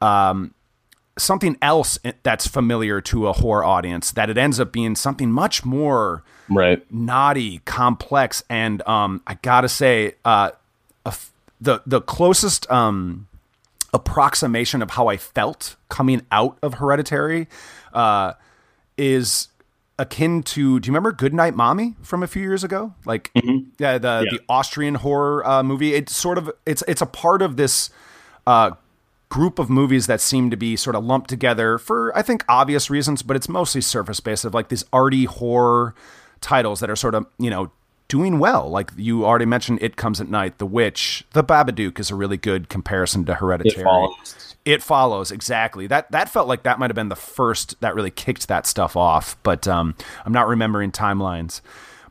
Um, 0.00 0.54
something 1.18 1.58
else 1.60 1.98
that's 2.22 2.46
familiar 2.46 3.00
to 3.02 3.26
a 3.28 3.32
horror 3.34 3.62
audience 3.64 4.10
that 4.12 4.30
it 4.30 4.38
ends 4.38 4.58
up 4.58 4.72
being 4.72 4.94
something 4.94 5.30
much 5.30 5.64
more 5.66 6.22
Right. 6.48 6.82
naughty, 6.90 7.58
complex, 7.66 8.42
and 8.48 8.80
um, 8.88 9.20
I 9.26 9.34
gotta 9.34 9.68
say, 9.68 10.14
uh, 10.24 10.50
the 11.60 11.82
the 11.86 12.00
closest 12.00 12.70
um, 12.70 13.28
approximation 13.92 14.82
of 14.82 14.90
how 14.90 15.08
I 15.08 15.16
felt 15.16 15.76
coming 15.88 16.22
out 16.30 16.58
of 16.62 16.74
Hereditary 16.74 17.48
uh, 17.92 18.34
is 18.96 19.48
akin 19.98 20.42
to. 20.44 20.80
Do 20.80 20.86
you 20.86 20.92
remember 20.92 21.12
Goodnight 21.12 21.54
Mommy 21.54 21.96
from 22.02 22.22
a 22.22 22.26
few 22.26 22.42
years 22.42 22.64
ago? 22.64 22.94
Like, 23.04 23.30
yeah, 23.78 23.98
the 23.98 24.22
Yeah. 24.24 24.30
the 24.30 24.40
Austrian 24.48 24.96
horror 24.96 25.46
uh, 25.46 25.62
movie. 25.62 25.94
It's 25.94 26.16
sort 26.16 26.38
of 26.38 26.50
it's 26.66 26.82
it's 26.88 27.02
a 27.02 27.06
part 27.06 27.42
of 27.42 27.56
this. 27.56 27.90
Uh, 28.46 28.72
group 29.28 29.60
of 29.60 29.70
movies 29.70 30.08
that 30.08 30.20
seem 30.20 30.50
to 30.50 30.56
be 30.56 30.74
sort 30.74 30.96
of 30.96 31.04
lumped 31.04 31.30
together 31.30 31.78
for 31.78 32.10
I 32.18 32.22
think 32.22 32.44
obvious 32.48 32.90
reasons, 32.90 33.22
but 33.22 33.36
it's 33.36 33.48
mostly 33.48 33.80
surface 33.80 34.18
based 34.18 34.44
of 34.44 34.54
like 34.54 34.70
these 34.70 34.84
arty 34.92 35.24
horror 35.24 35.94
titles 36.40 36.80
that 36.80 36.90
are 36.90 36.96
sort 36.96 37.14
of, 37.14 37.26
you 37.38 37.48
know, 37.48 37.70
doing 38.10 38.38
well. 38.38 38.68
Like 38.68 38.90
you 38.96 39.24
already 39.24 39.46
mentioned 39.46 39.78
It 39.80 39.96
Comes 39.96 40.20
at 40.20 40.28
Night, 40.28 40.58
The 40.58 40.66
Witch, 40.66 41.24
The 41.32 41.44
Babadook 41.44 41.98
is 41.98 42.10
a 42.10 42.14
really 42.14 42.36
good 42.36 42.68
comparison 42.68 43.24
to 43.24 43.34
Hereditary. 43.34 43.80
It 43.80 43.84
follows. 43.84 44.56
It 44.66 44.82
follows, 44.82 45.30
exactly. 45.30 45.86
That 45.86 46.10
that 46.10 46.28
felt 46.28 46.48
like 46.48 46.64
that 46.64 46.78
might 46.78 46.90
have 46.90 46.96
been 46.96 47.08
the 47.08 47.16
first 47.16 47.80
that 47.80 47.94
really 47.94 48.10
kicked 48.10 48.48
that 48.48 48.66
stuff 48.66 48.96
off, 48.96 49.38
but 49.42 49.66
um 49.66 49.94
I'm 50.26 50.32
not 50.32 50.48
remembering 50.48 50.92
timelines. 50.92 51.62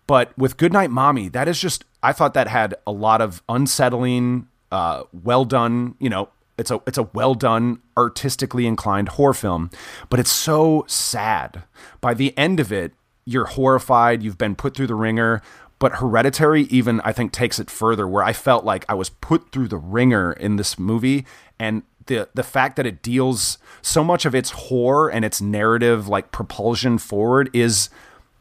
But 0.08 0.36
with 0.36 0.58
Goodnight 0.58 0.90
Mommy, 0.90 1.28
that 1.30 1.48
is 1.48 1.60
just 1.60 1.86
I 2.02 2.14
thought 2.14 2.34
that 2.34 2.48
had 2.48 2.74
a 2.88 2.92
lot 2.92 3.22
of 3.22 3.44
unsettling, 3.50 4.48
uh, 4.72 5.04
well 5.12 5.46
done, 5.46 5.96
you 6.00 6.10
know, 6.10 6.30
it's 6.58 6.72
a 6.72 6.82
it's 6.88 6.98
a 6.98 7.04
well 7.14 7.36
done, 7.36 7.82
artistically 7.98 8.66
inclined 8.66 9.10
horror 9.10 9.34
film, 9.34 9.70
but 10.10 10.20
it's 10.20 10.32
so 10.32 10.86
sad. 10.88 11.64
By 12.02 12.14
the 12.14 12.36
end 12.38 12.60
of 12.60 12.72
it, 12.72 12.94
you're 13.26 13.46
horrified, 13.46 14.24
you've 14.24 14.38
been 14.38 14.56
put 14.56 14.76
through 14.76 14.88
the 14.88 14.96
wringer. 14.96 15.42
But 15.80 15.94
Hereditary 15.94 16.64
even 16.64 17.00
I 17.02 17.14
think 17.14 17.32
takes 17.32 17.58
it 17.58 17.70
further 17.70 18.08
where 18.08 18.24
I 18.24 18.34
felt 18.34 18.66
like 18.66 18.86
I 18.90 18.94
was 18.94 19.10
put 19.10 19.52
through 19.52 19.70
the 19.70 19.78
wringer 19.78 20.34
in 20.34 20.58
this 20.58 20.78
movie. 20.78 21.26
And 21.58 21.84
the 22.08 22.28
the 22.34 22.44
fact 22.44 22.76
that 22.76 22.86
it 22.86 23.02
deals 23.02 23.58
so 23.82 24.04
much 24.04 24.26
of 24.26 24.36
its 24.36 24.52
horror 24.52 25.10
and 25.10 25.24
its 25.24 25.42
narrative 25.42 26.08
like 26.08 26.32
propulsion 26.32 26.98
forward 26.98 27.50
is 27.54 27.90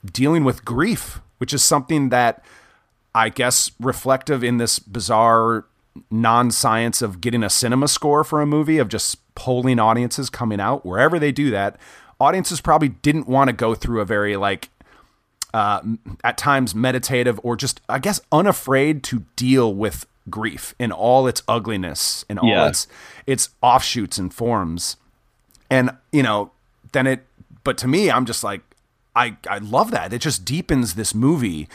dealing 0.05 0.45
with 0.45 0.65
grief, 0.65 1.21
which 1.39 1.53
is 1.53 1.63
something 1.63 2.09
that 2.09 2.45
I 3.15 3.29
guess 3.29 3.71
reflective 3.79 4.43
in 4.43 4.59
this 4.59 4.79
bizarre 4.79 5.65
non-science 6.11 7.03
of 7.03 7.21
getting 7.21 7.43
a 7.43 7.51
cinema 7.51 7.89
score 7.89 8.23
for 8.23 8.41
a 8.41 8.47
movie 8.47 8.79
of 8.79 8.89
just 8.89 9.19
polling 9.35 9.79
audiences 9.79 10.31
coming 10.31 10.61
out. 10.61 10.85
Wherever 10.85 11.19
they 11.19 11.33
do 11.33 11.51
that 11.51 11.79
audiences 12.21 12.61
probably 12.61 12.89
didn't 12.89 13.29
want 13.29 13.49
to 13.49 13.53
go 13.53 13.75
through 13.75 14.01
a 14.01 14.05
very 14.05 14.37
like 14.37 14.71
uh, 15.55 15.81
at 16.25 16.37
times 16.39 16.75
meditative 16.75 17.41
or 17.43 17.57
just 17.57 17.81
I 17.89 17.99
guess 17.99 18.21
unafraid 18.31 19.03
to 19.05 19.25
deal 19.37 19.75
with 19.75 20.07
grief 20.31 20.75
in 20.79 20.93
all 20.93 21.27
its 21.27 21.43
ugliness 21.49 22.25
in 22.29 22.39
all 22.39 22.49
Yeah. 22.49 22.69
its 22.69 22.87
its 23.27 23.49
offshoots 23.63 24.19
and 24.19 24.33
forms. 24.33 24.97
And 25.71 25.91
you 26.13 26.23
know 26.23 26.51
then 26.93 27.07
it 27.07 27.25
but 27.65 27.77
to 27.79 27.89
me 27.89 28.11
i'm 28.11 28.25
just 28.27 28.45
like 28.45 28.61
i 29.17 29.37
i 29.49 29.59
love 29.59 29.91
that. 29.91 30.13
It 30.13 30.21
just 30.21 30.45
deepens 30.45 30.95
this 30.95 31.15
movie. 31.15 31.69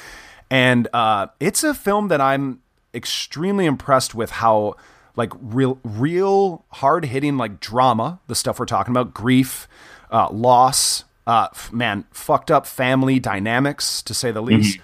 And 0.51 0.87
uh 0.93 1.27
it's 1.39 1.63
a 1.63 1.73
film 1.73 2.09
that 2.09 2.21
i'm 2.21 2.61
extremely 2.93 3.65
impressed 3.65 4.13
with 4.13 4.29
how 4.31 4.75
like 5.15 5.31
real 5.41 5.79
real 5.83 6.63
hard 6.73 7.05
hitting 7.05 7.37
like 7.37 7.59
drama 7.59 8.19
the 8.27 8.35
stuff 8.35 8.59
we're 8.59 8.65
talking 8.65 8.91
about 8.91 9.13
grief 9.15 9.67
uh 10.11 10.27
loss 10.31 11.03
uh 11.27 11.47
man 11.71 12.05
fucked 12.11 12.51
up 12.51 12.65
family 12.67 13.19
dynamics 13.19 14.01
to 14.01 14.13
say 14.13 14.31
the 14.31 14.41
least 14.41 14.79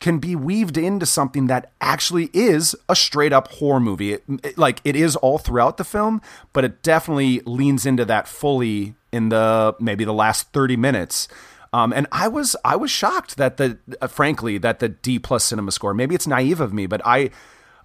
can 0.00 0.18
be 0.18 0.34
weaved 0.34 0.76
into 0.76 1.06
something 1.06 1.46
that 1.46 1.70
actually 1.80 2.28
is 2.34 2.74
a 2.88 2.96
straight 2.96 3.32
up 3.32 3.46
horror 3.52 3.78
movie. 3.78 4.14
It, 4.14 4.24
it- 4.42 4.58
like 4.58 4.80
it 4.84 4.96
is 4.96 5.14
all 5.16 5.38
throughout 5.38 5.76
the 5.76 5.84
film, 5.84 6.20
but 6.52 6.64
it 6.64 6.82
definitely 6.82 7.40
leans 7.46 7.86
into 7.86 8.04
that 8.06 8.26
fully 8.26 8.94
in 9.12 9.28
the 9.28 9.76
maybe 9.78 10.04
the 10.04 10.12
last 10.12 10.52
30 10.52 10.76
minutes. 10.76 11.28
Um, 11.72 11.92
and 11.92 12.06
I 12.10 12.26
was 12.28 12.56
I 12.64 12.74
was 12.76 12.90
shocked 12.90 13.36
that 13.36 13.58
the 13.58 13.78
uh, 14.00 14.06
frankly 14.08 14.58
that 14.58 14.80
the 14.80 14.88
D 14.88 15.18
plus 15.20 15.44
cinema 15.44 15.70
score. 15.70 15.94
Maybe 15.94 16.14
it's 16.16 16.26
naive 16.26 16.60
of 16.60 16.72
me, 16.72 16.86
but 16.86 17.00
I 17.04 17.30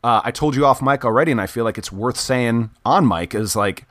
uh, 0.03 0.21
I 0.23 0.31
told 0.31 0.55
you 0.55 0.65
off 0.65 0.81
mic 0.81 1.05
already, 1.05 1.31
and 1.31 1.39
I 1.39 1.45
feel 1.47 1.63
like 1.65 1.77
it's 1.77 1.91
worth 1.91 2.17
saying 2.19 2.71
on 2.83 3.07
mic 3.07 3.35
is 3.35 3.55
like 3.55 3.85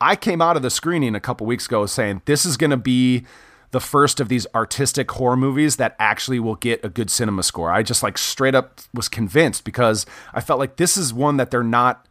I 0.00 0.16
came 0.16 0.42
out 0.42 0.56
of 0.56 0.62
the 0.62 0.70
screening 0.70 1.14
a 1.14 1.20
couple 1.20 1.46
weeks 1.46 1.66
ago 1.66 1.86
saying 1.86 2.22
this 2.26 2.44
is 2.44 2.56
going 2.56 2.70
to 2.70 2.76
be 2.76 3.24
the 3.70 3.80
first 3.80 4.20
of 4.20 4.28
these 4.28 4.46
artistic 4.54 5.10
horror 5.10 5.36
movies 5.36 5.76
that 5.76 5.96
actually 5.98 6.38
will 6.38 6.54
get 6.54 6.84
a 6.84 6.88
good 6.88 7.10
cinema 7.10 7.42
score. 7.42 7.70
I 7.70 7.82
just 7.82 8.02
like 8.02 8.16
straight 8.16 8.54
up 8.54 8.80
was 8.94 9.08
convinced 9.08 9.64
because 9.64 10.06
I 10.32 10.40
felt 10.40 10.58
like 10.60 10.76
this 10.76 10.96
is 10.96 11.12
one 11.12 11.36
that 11.38 11.50
they're 11.50 11.62
not 11.64 12.06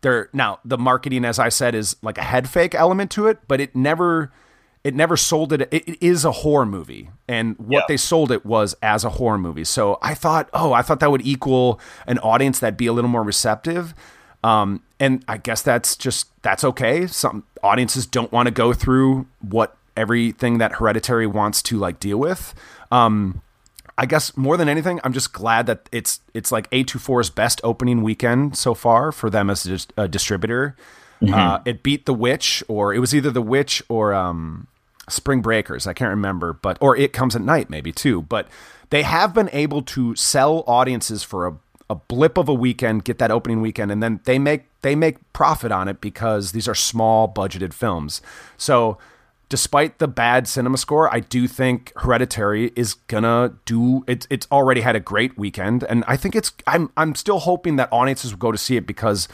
they're 0.00 0.28
now 0.32 0.60
the 0.64 0.78
marketing 0.78 1.24
as 1.24 1.38
I 1.38 1.48
said 1.48 1.74
is 1.74 1.96
like 2.02 2.18
a 2.18 2.22
head 2.22 2.48
fake 2.48 2.74
element 2.74 3.10
to 3.12 3.26
it, 3.26 3.38
but 3.48 3.60
it 3.60 3.74
never 3.74 4.30
it 4.84 4.94
never 4.94 5.16
sold 5.16 5.52
it 5.52 5.62
it, 5.72 6.00
is 6.02 6.24
a 6.24 6.30
horror 6.30 6.66
movie 6.66 7.10
and 7.26 7.56
what 7.58 7.80
Yeah. 7.80 7.84
they 7.88 7.96
sold 7.96 8.30
it 8.30 8.44
was 8.46 8.76
as 8.82 9.02
a 9.04 9.10
horror 9.10 9.38
movie. 9.38 9.64
So 9.64 9.98
I 10.02 10.14
thought, 10.14 10.48
"Oh, 10.52 10.72
I 10.72 10.82
thought 10.82 11.00
that 11.00 11.10
would 11.10 11.26
equal 11.26 11.80
an 12.06 12.18
audience 12.18 12.58
that'd 12.60 12.76
be 12.76 12.86
a 12.86 12.92
little 12.92 13.10
more 13.10 13.24
receptive." 13.24 13.92
Um, 14.44 14.82
and 15.00 15.24
I 15.28 15.36
guess 15.36 15.62
that's 15.62 15.96
just 15.96 16.28
that's 16.42 16.64
okay. 16.64 17.06
Some 17.06 17.44
audiences 17.62 18.06
don't 18.06 18.32
want 18.32 18.46
to 18.46 18.50
go 18.52 18.72
through 18.72 19.26
what 19.40 19.76
everything 19.96 20.58
that 20.58 20.72
Hereditary 20.72 21.26
wants 21.26 21.62
to 21.62 21.78
like 21.78 22.00
deal 22.00 22.18
with. 22.18 22.54
Um, 22.90 23.42
I 23.96 24.06
guess 24.06 24.36
more 24.36 24.56
than 24.56 24.68
anything, 24.68 25.00
I'm 25.02 25.12
just 25.12 25.32
glad 25.32 25.66
that 25.66 25.88
it's 25.90 26.20
it's 26.32 26.52
like 26.52 26.70
A24's 26.70 27.30
best 27.30 27.60
opening 27.64 28.02
weekend 28.02 28.56
so 28.56 28.74
far 28.74 29.10
for 29.10 29.28
them 29.28 29.50
as 29.50 29.66
a, 29.66 30.02
a 30.02 30.08
distributor. 30.08 30.76
Uh, 31.34 31.58
it 31.64 31.82
beat 31.82 32.06
The 32.06 32.14
Witch, 32.14 32.62
or 32.68 32.94
it 32.94 33.00
was 33.00 33.12
either 33.12 33.32
The 33.32 33.42
Witch 33.42 33.82
or 33.88 34.14
um, 34.14 34.68
Spring 35.08 35.42
Breakers. 35.42 35.86
I 35.88 35.92
can't 35.92 36.10
remember, 36.10 36.52
but 36.52 36.78
or 36.80 36.96
It 36.96 37.12
Comes 37.12 37.34
at 37.34 37.42
Night 37.42 37.68
maybe 37.68 37.90
too. 37.90 38.22
But 38.22 38.46
they 38.90 39.02
have 39.02 39.34
been 39.34 39.50
able 39.52 39.82
to 39.82 40.14
sell 40.14 40.62
audiences 40.68 41.24
for 41.24 41.48
a, 41.48 41.56
a 41.90 41.94
blip 41.94 42.36
of 42.36 42.48
a 42.48 42.54
weekend, 42.54 43.04
get 43.04 43.18
that 43.18 43.30
opening 43.30 43.60
weekend, 43.60 43.90
and 43.90 44.02
then 44.02 44.20
they 44.24 44.38
make 44.38 44.64
they 44.82 44.94
make 44.94 45.16
profit 45.32 45.72
on 45.72 45.88
it 45.88 46.00
because 46.00 46.52
these 46.52 46.68
are 46.68 46.74
small 46.74 47.28
budgeted 47.32 47.72
films. 47.72 48.20
So 48.56 48.98
despite 49.48 49.98
the 49.98 50.06
bad 50.06 50.46
cinema 50.46 50.76
score, 50.76 51.12
I 51.12 51.20
do 51.20 51.48
think 51.48 51.92
Hereditary 51.96 52.70
is 52.76 52.94
gonna 52.94 53.54
do 53.64 54.04
it. 54.06 54.26
It's 54.28 54.46
already 54.52 54.82
had 54.82 54.94
a 54.96 55.00
great 55.00 55.38
weekend, 55.38 55.84
and 55.84 56.04
I 56.06 56.16
think 56.16 56.36
it's. 56.36 56.52
I'm 56.66 56.90
I'm 56.96 57.14
still 57.14 57.38
hoping 57.38 57.76
that 57.76 57.88
audiences 57.92 58.32
will 58.32 58.38
go 58.38 58.52
to 58.52 58.58
see 58.58 58.76
it 58.76 58.86
because 58.86 59.26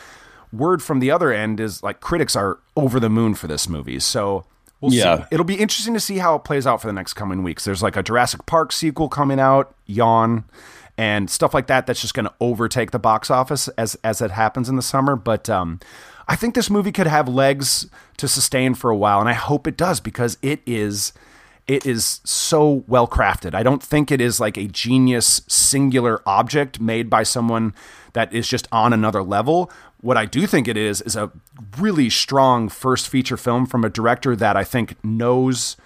word 0.52 0.80
from 0.82 1.00
the 1.00 1.10
other 1.10 1.32
end 1.32 1.58
is 1.58 1.82
like 1.82 1.98
critics 2.00 2.36
are 2.36 2.58
over 2.76 3.00
the 3.00 3.10
moon 3.10 3.34
for 3.34 3.48
this 3.48 3.68
movie. 3.68 3.98
So 3.98 4.44
we'll 4.80 4.92
Yeah. 4.92 5.18
see. 5.18 5.24
It'll 5.32 5.44
be 5.44 5.56
interesting 5.56 5.94
to 5.94 6.00
see 6.00 6.18
how 6.18 6.36
it 6.36 6.44
plays 6.44 6.64
out 6.64 6.80
for 6.80 6.86
the 6.86 6.92
next 6.92 7.14
coming 7.14 7.42
weeks. 7.42 7.64
There's 7.64 7.82
like 7.82 7.96
a 7.96 8.02
Jurassic 8.04 8.46
Park 8.46 8.70
sequel 8.70 9.08
coming 9.08 9.40
out, 9.40 9.74
Yawn, 9.86 10.44
and 10.96 11.28
stuff 11.28 11.54
like 11.54 11.66
that. 11.66 11.86
That's 11.86 12.00
just 12.00 12.14
going 12.14 12.26
to 12.26 12.34
overtake 12.40 12.90
the 12.90 12.98
box 12.98 13.30
office 13.30 13.68
as 13.68 13.96
as 14.04 14.20
it 14.20 14.30
happens 14.30 14.68
in 14.68 14.76
the 14.76 14.82
summer. 14.82 15.16
But 15.16 15.50
um, 15.50 15.80
I 16.28 16.36
think 16.36 16.54
this 16.54 16.70
movie 16.70 16.92
could 16.92 17.06
have 17.06 17.28
legs 17.28 17.88
to 18.16 18.28
sustain 18.28 18.74
for 18.74 18.90
a 18.90 18.96
while, 18.96 19.20
and 19.20 19.28
I 19.28 19.34
hope 19.34 19.66
it 19.66 19.76
does 19.76 20.00
because 20.00 20.38
it 20.42 20.60
is 20.66 21.12
it 21.66 21.86
is 21.86 22.20
so 22.24 22.84
well 22.86 23.08
crafted. 23.08 23.54
I 23.54 23.62
don't 23.62 23.82
think 23.82 24.10
it 24.10 24.20
is 24.20 24.38
like 24.38 24.56
a 24.56 24.66
genius 24.66 25.42
singular 25.48 26.20
object 26.26 26.80
made 26.80 27.08
by 27.08 27.22
someone 27.22 27.74
that 28.12 28.32
is 28.32 28.48
just 28.48 28.68
on 28.70 28.92
another 28.92 29.22
level. 29.22 29.70
What 30.00 30.18
I 30.18 30.26
do 30.26 30.46
think 30.46 30.68
it 30.68 30.76
is 30.76 31.00
is 31.00 31.16
a 31.16 31.32
really 31.78 32.10
strong 32.10 32.68
first 32.68 33.08
feature 33.08 33.38
film 33.38 33.64
from 33.64 33.84
a 33.84 33.88
director 33.88 34.36
that 34.36 34.56
I 34.56 34.64
think 34.64 35.02
knows 35.02 35.76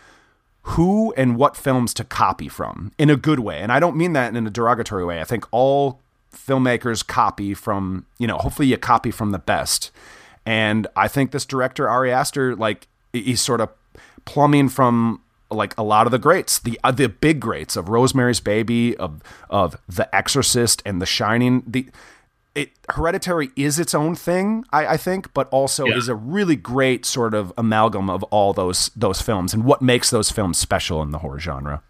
who 0.63 1.13
and 1.17 1.37
what 1.37 1.57
films 1.57 1.95
to 1.95 2.05
copy 2.05 2.49
from 2.49 2.93
in 2.99 3.11
a 3.11 3.17
good 3.17 3.41
way. 3.41 3.61
And 3.61 3.73
I 3.73 3.81
don't 3.81 3.97
mean 3.97 4.13
that 4.13 4.35
in 4.35 4.47
a 4.47 4.51
derogatory 4.51 5.05
way. 5.05 5.21
I 5.21 5.25
think 5.25 5.47
all 5.51 6.01
filmmakers 6.35 7.07
copy 7.07 7.55
from, 7.55 8.07
you 8.19 8.27
know, 8.27 8.37
hopefully 8.39 8.69
you 8.69 8.77
copy 8.77 9.11
from 9.11 9.33
the 9.33 9.39
best. 9.39 9.91
And 10.45 10.87
I 10.97 11.09
think 11.09 11.31
this 11.31 11.45
director 11.45 11.89
Ari 11.89 12.13
Aster 12.13 12.55
like 12.55 12.87
he's 13.13 13.41
sort 13.41 13.61
of 13.61 13.71
plumbing 14.25 14.69
from 14.69 15.23
like 15.51 15.77
a 15.79 15.83
lot 15.83 16.07
of 16.07 16.11
the 16.11 16.19
greats, 16.19 16.59
the 16.59 16.79
uh, 16.85 16.91
the 16.91 17.09
big 17.09 17.41
greats 17.41 17.77
of 17.77 17.89
Rosemary's 17.89 18.41
Baby, 18.41 18.97
of 18.97 19.23
of 19.49 19.77
The 19.89 20.15
Exorcist 20.15 20.83
and 20.85 21.01
The 21.01 21.07
Shining. 21.07 21.63
The 21.67 21.89
it 22.59 22.71
Hereditary 22.91 23.51
is 23.57 23.79
its 23.79 23.95
own 23.95 24.15
thing, 24.15 24.65
I, 24.73 24.87
I 24.87 24.97
think, 24.97 25.33
but 25.35 25.49
also 25.51 25.87
Yeah. 25.87 25.97
is 25.97 26.09
a 26.09 26.15
really 26.15 26.57
great 26.57 27.05
sort 27.05 27.35
of 27.35 27.53
amalgam 27.57 28.11
of 28.11 28.23
all 28.25 28.53
those 28.53 28.91
those 28.97 29.21
films 29.21 29.55
and 29.55 29.65
what 29.65 29.83
makes 29.83 30.11
those 30.11 30.31
films 30.31 30.59
special 30.59 31.03
in 31.03 31.11
the 31.11 31.19
horror 31.19 31.39
genre. 31.39 31.83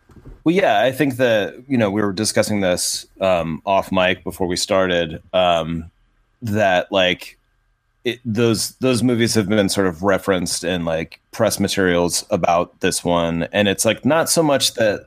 Well, 0.45 0.55
yeah, 0.55 0.83
I 0.83 0.93
think 0.93 1.17
that 1.17 1.55
you 1.69 1.77
know 1.77 1.91
we 1.91 2.01
were 2.03 2.13
discussing 2.13 2.61
this 2.61 3.07
um, 3.21 3.61
off 3.67 3.91
mic 3.93 4.25
before 4.25 4.47
we 4.47 4.57
started. 4.57 5.23
Um, 5.33 5.91
that 6.41 6.91
like 6.93 7.37
it, 8.05 8.21
those 8.25 8.77
those 8.77 9.03
movies 9.03 9.35
have 9.35 9.49
been 9.49 9.69
sort 9.69 9.87
of 9.87 10.03
referenced 10.03 10.65
in 10.65 10.85
like 10.85 11.21
press 11.33 11.59
materials 11.61 12.25
about 12.31 12.81
this 12.81 13.05
one, 13.05 13.45
and 13.53 13.69
it's 13.69 13.85
like 13.85 14.05
not 14.05 14.29
so 14.31 14.43
much 14.43 14.75
that 14.75 15.07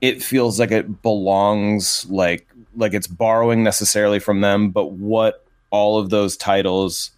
it 0.00 0.22
feels 0.22 0.58
like 0.60 0.70
it 0.70 1.02
belongs 1.02 2.06
like 2.08 2.46
like 2.76 2.94
it's 2.94 3.06
borrowing 3.06 3.62
necessarily 3.62 4.18
from 4.18 4.40
them, 4.40 4.70
but 4.70 4.92
what 4.92 5.44
all 5.70 5.98
of 5.98 6.10
those 6.10 6.36
titles 6.36 7.10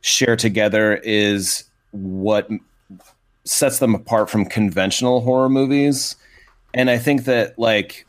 share 0.00 0.36
together 0.36 0.96
is 1.02 1.64
what 1.92 2.48
sets 3.44 3.78
them 3.78 3.94
apart 3.94 4.28
from 4.28 4.44
conventional 4.44 5.20
horror 5.20 5.48
movies. 5.48 6.16
And 6.72 6.90
I 6.90 6.98
think 6.98 7.24
that 7.24 7.58
like 7.58 8.06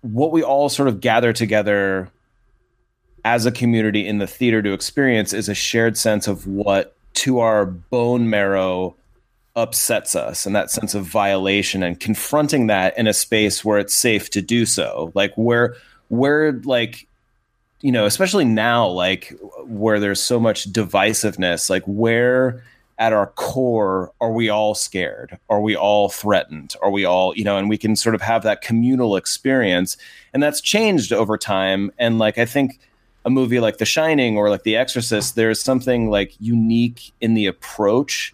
what 0.00 0.32
we 0.32 0.42
all 0.42 0.68
sort 0.68 0.88
of 0.88 1.00
gather 1.00 1.32
together 1.32 2.10
as 3.24 3.44
a 3.44 3.52
community 3.52 4.06
in 4.06 4.18
the 4.18 4.26
theater 4.26 4.62
to 4.62 4.72
experience 4.72 5.32
is 5.32 5.48
a 5.48 5.54
shared 5.54 5.96
sense 5.96 6.28
of 6.28 6.46
what 6.46 6.96
to 7.14 7.40
our 7.40 7.66
bone 7.66 8.30
marrow 8.30 8.94
upsets 9.56 10.14
us 10.14 10.44
and 10.44 10.54
that 10.54 10.70
sense 10.70 10.94
of 10.94 11.04
violation 11.04 11.82
and 11.82 11.98
confronting 11.98 12.66
that 12.66 12.96
in 12.98 13.06
a 13.06 13.12
space 13.12 13.64
where 13.64 13.78
it's 13.78 13.94
safe 13.94 14.28
to 14.30 14.42
do 14.42 14.66
so 14.66 15.10
like 15.14 15.32
where 15.34 15.74
where 16.08 16.52
like 16.64 17.06
you 17.80 17.92
know 17.92 18.06
especially 18.06 18.44
now 18.44 18.86
like 18.86 19.34
where 19.64 20.00
there's 20.00 20.20
so 20.20 20.40
much 20.40 20.72
divisiveness 20.72 21.68
like 21.70 21.84
where 21.84 22.62
at 22.98 23.12
our 23.12 23.26
core 23.26 24.10
are 24.20 24.32
we 24.32 24.48
all 24.48 24.74
scared? 24.74 25.38
Are 25.50 25.60
we 25.60 25.76
all 25.76 26.08
threatened? 26.08 26.74
Are 26.82 26.90
we 26.90 27.04
all 27.04 27.36
you 27.36 27.44
know 27.44 27.58
and 27.58 27.68
we 27.68 27.78
can 27.78 27.96
sort 27.96 28.14
of 28.14 28.22
have 28.22 28.42
that 28.44 28.62
communal 28.62 29.16
experience 29.16 29.96
and 30.32 30.42
that's 30.42 30.60
changed 30.60 31.12
over 31.12 31.36
time. 31.36 31.92
And 31.98 32.18
like 32.18 32.38
i 32.38 32.44
think 32.44 32.80
a 33.24 33.30
movie 33.30 33.60
like 33.60 33.78
the 33.78 33.84
shining 33.84 34.38
or 34.38 34.48
like 34.50 34.62
the 34.62 34.76
exorcist 34.76 35.34
there's 35.34 35.60
something 35.60 36.08
like 36.10 36.32
unique 36.38 37.12
in 37.20 37.34
the 37.34 37.46
approach 37.46 38.32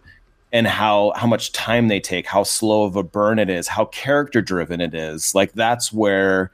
and 0.53 0.67
how 0.67 1.13
how 1.17 1.27
much 1.27 1.53
time 1.53 1.89
they 1.89 1.99
take 1.99 2.27
how 2.27 2.43
slow 2.43 2.85
of 2.85 2.95
a 2.95 3.03
burn 3.03 3.39
it 3.39 3.49
is 3.49 3.67
how 3.69 3.87
character 3.87 4.41
driven 4.41 4.81
it 4.81 4.95
is. 4.95 5.35
Like 5.35 5.53
that's 5.55 5.93
where 5.93 6.51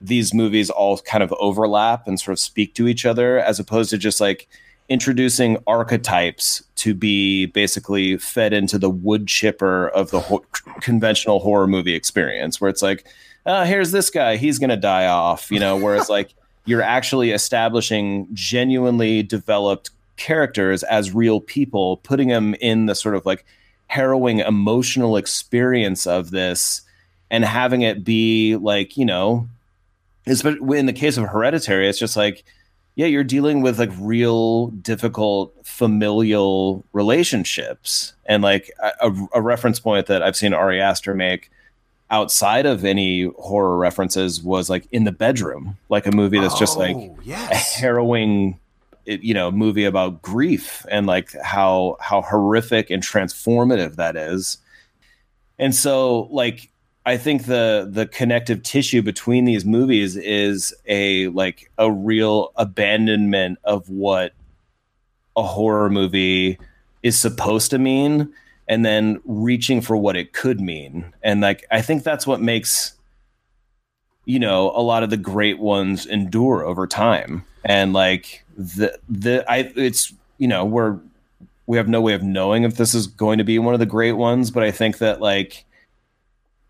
these 0.00 0.34
movies 0.34 0.70
all 0.70 0.98
kind 0.98 1.22
of 1.22 1.32
overlap 1.38 2.06
and 2.06 2.20
sort 2.20 2.32
of 2.32 2.38
speak 2.38 2.74
to 2.74 2.88
each 2.88 3.06
other 3.06 3.38
as 3.38 3.58
opposed 3.58 3.90
to 3.90 3.98
just 3.98 4.20
like 4.20 4.48
introducing 4.88 5.56
archetypes 5.66 6.62
to 6.76 6.94
be 6.94 7.46
basically 7.46 8.16
fed 8.18 8.52
into 8.52 8.78
the 8.78 8.90
wood 8.90 9.26
chipper 9.26 9.88
of 9.88 10.10
the 10.10 10.20
conventional 10.80 11.40
horror 11.40 11.66
movie 11.66 11.94
experience 11.94 12.60
where 12.60 12.70
it's 12.70 12.82
like 12.82 13.06
uh, 13.46 13.64
here's 13.64 13.90
this 13.90 14.10
guy 14.10 14.36
he's 14.36 14.58
going 14.58 14.70
to 14.70 14.76
die 14.76 15.06
off 15.06 15.50
you 15.50 15.58
know 15.58 15.76
whereas 15.76 16.08
like 16.08 16.34
you're 16.66 16.82
actually 16.82 17.30
establishing 17.30 18.28
genuinely 18.32 19.22
developed 19.22 19.90
characters 20.16 20.82
as 20.84 21.14
real 21.14 21.40
people 21.40 21.98
putting 21.98 22.28
them 22.28 22.54
in 22.60 22.86
the 22.86 22.94
sort 22.94 23.14
of 23.14 23.26
like 23.26 23.44
harrowing 23.88 24.40
emotional 24.40 25.16
experience 25.16 26.06
of 26.06 26.30
this 26.30 26.82
and 27.30 27.44
having 27.44 27.82
it 27.82 28.04
be 28.04 28.56
like 28.56 28.96
you 28.96 29.04
know 29.04 29.48
especially 30.26 30.78
in 30.78 30.86
the 30.86 30.92
case 30.92 31.16
of 31.16 31.28
hereditary 31.28 31.88
it's 31.88 31.98
just 31.98 32.16
like 32.16 32.44
yeah 32.94 33.06
you're 33.06 33.24
dealing 33.24 33.62
with 33.62 33.78
like 33.78 33.90
real 34.00 34.68
difficult 34.68 35.54
familial 35.64 36.84
relationships. 36.92 38.14
And 38.24 38.42
like 38.42 38.70
a, 38.80 39.12
a 39.34 39.42
reference 39.42 39.78
point 39.78 40.06
that 40.06 40.22
i've 40.22 40.36
seen 40.36 40.52
ari 40.52 40.80
aster 40.80 41.14
make 41.14 41.50
outside 42.10 42.66
of 42.66 42.84
any 42.84 43.24
horror 43.38 43.76
references 43.76 44.42
was 44.42 44.70
like 44.70 44.86
in 44.92 45.04
the 45.04 45.12
bedroom 45.12 45.76
like 45.88 46.06
a 46.06 46.12
movie 46.12 46.38
that's 46.38 46.58
just 46.58 46.78
like 46.78 46.96
Oh, 46.96 47.16
a 47.50 47.56
harrowing 47.56 48.58
you 49.06 49.34
know 49.34 49.50
movie 49.50 49.84
about 49.84 50.20
grief 50.22 50.84
and 50.90 51.06
like 51.06 51.32
how 51.42 51.96
how 52.00 52.22
horrific 52.22 52.90
and 52.90 53.02
transformative 53.02 53.96
that 53.96 54.16
is. 54.16 54.58
And 55.58 55.74
so 55.74 56.22
like 56.30 56.70
i 57.06 57.16
think 57.16 57.46
the 57.46 57.88
the 57.90 58.06
connective 58.06 58.62
tissue 58.62 59.00
between 59.00 59.46
these 59.46 59.64
movies 59.64 60.16
is 60.16 60.74
a 60.86 61.28
like 61.28 61.70
a 61.78 61.90
real 61.90 62.52
abandonment 62.56 63.58
of 63.64 63.88
what 63.88 64.32
a 65.36 65.42
horror 65.42 65.88
movie 65.88 66.58
is 67.02 67.18
supposed 67.18 67.70
to 67.70 67.78
mean 67.78 68.32
and 68.68 68.84
then 68.84 69.20
reaching 69.24 69.80
for 69.80 69.96
what 69.96 70.16
it 70.16 70.32
could 70.32 70.60
mean. 70.60 71.12
And 71.22 71.40
like 71.40 71.64
i 71.70 71.80
think 71.80 72.02
that's 72.02 72.26
what 72.26 72.40
makes 72.40 72.94
you 74.24 74.38
know 74.38 74.72
a 74.74 74.82
lot 74.82 75.02
of 75.02 75.10
the 75.10 75.16
great 75.16 75.58
ones 75.58 76.06
endure 76.06 76.64
over 76.64 76.86
time. 76.86 77.44
And 77.64 77.92
like 77.92 78.44
the 78.56 78.98
the 79.08 79.44
i 79.50 79.70
it's 79.76 80.12
you 80.38 80.48
know 80.48 80.64
we're 80.64 80.98
we 81.66 81.76
have 81.76 81.88
no 81.88 82.00
way 82.00 82.14
of 82.14 82.22
knowing 82.22 82.62
if 82.64 82.76
this 82.76 82.94
is 82.94 83.06
going 83.06 83.38
to 83.38 83.44
be 83.44 83.58
one 83.58 83.74
of 83.74 83.80
the 83.80 83.86
great 83.86 84.12
ones 84.12 84.50
but 84.50 84.62
i 84.62 84.70
think 84.70 84.98
that 84.98 85.20
like 85.20 85.64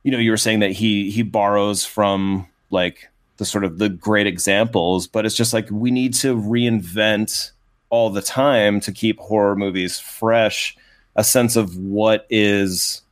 you 0.06 0.12
know 0.12 0.18
you 0.18 0.30
were 0.30 0.36
saying 0.36 0.60
that 0.60 0.70
he 0.70 1.10
he 1.10 1.22
borrows 1.22 1.84
from 1.84 2.46
like 2.70 3.08
the 3.38 3.44
sort 3.44 3.64
of 3.64 3.78
the 3.78 3.88
great 3.88 4.26
examples 4.28 5.08
but 5.08 5.26
it's 5.26 5.34
just 5.34 5.52
like 5.52 5.68
we 5.68 5.90
need 5.90 6.14
to 6.14 6.36
reinvent 6.36 7.50
all 7.90 8.08
the 8.08 8.22
time 8.22 8.78
to 8.78 8.92
keep 8.92 9.18
horror 9.18 9.56
movies 9.56 9.98
fresh 9.98 10.76
a 11.16 11.24
sense 11.24 11.56
of 11.56 11.76
what 11.76 12.24
is 12.30 13.02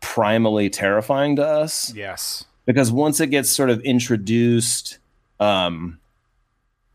primally 0.00 0.70
terrifying 0.70 1.34
to 1.34 1.44
us 1.44 1.92
Yes. 1.92 2.44
because 2.66 2.92
once 2.92 3.18
it 3.18 3.28
gets 3.30 3.50
sort 3.50 3.68
of 3.68 3.80
introduced 3.80 4.98
um 5.40 5.98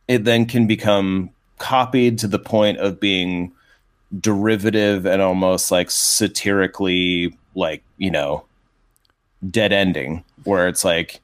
it 0.08 0.24
then 0.24 0.46
can 0.46 0.68
become 0.68 1.32
copied 1.58 2.18
to 2.20 2.28
the 2.30 2.40
point 2.40 2.78
of 2.78 2.98
being 2.98 3.52
derivative 4.22 5.06
and 5.06 5.22
almost 5.22 5.70
like 5.70 5.92
satirically 5.92 7.36
like 7.56 7.84
you 7.98 8.10
know 8.10 8.46
dead 9.50 9.72
ending 9.72 10.24
where 10.44 10.68
it's 10.68 10.84
like 10.84 11.20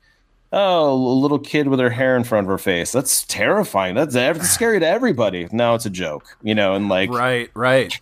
oh 0.53 0.93
a 0.93 0.95
little 0.95 1.39
kid 1.39 1.67
with 1.67 1.79
her 1.79 1.89
hair 1.89 2.15
in 2.15 2.23
front 2.23 2.45
of 2.45 2.49
her 2.49 2.57
face 2.57 2.91
that's 2.91 3.23
terrifying 3.25 3.95
that's, 3.95 4.13
that's 4.13 4.49
scary 4.57 4.79
to 4.79 4.87
everybody 4.87 5.47
now 5.51 5.75
it's 5.75 5.85
a 5.85 5.89
joke 5.89 6.37
you 6.43 6.55
know 6.55 6.75
and 6.75 6.87
like 6.89 7.09
Right, 7.09 7.49
right. 7.55 7.99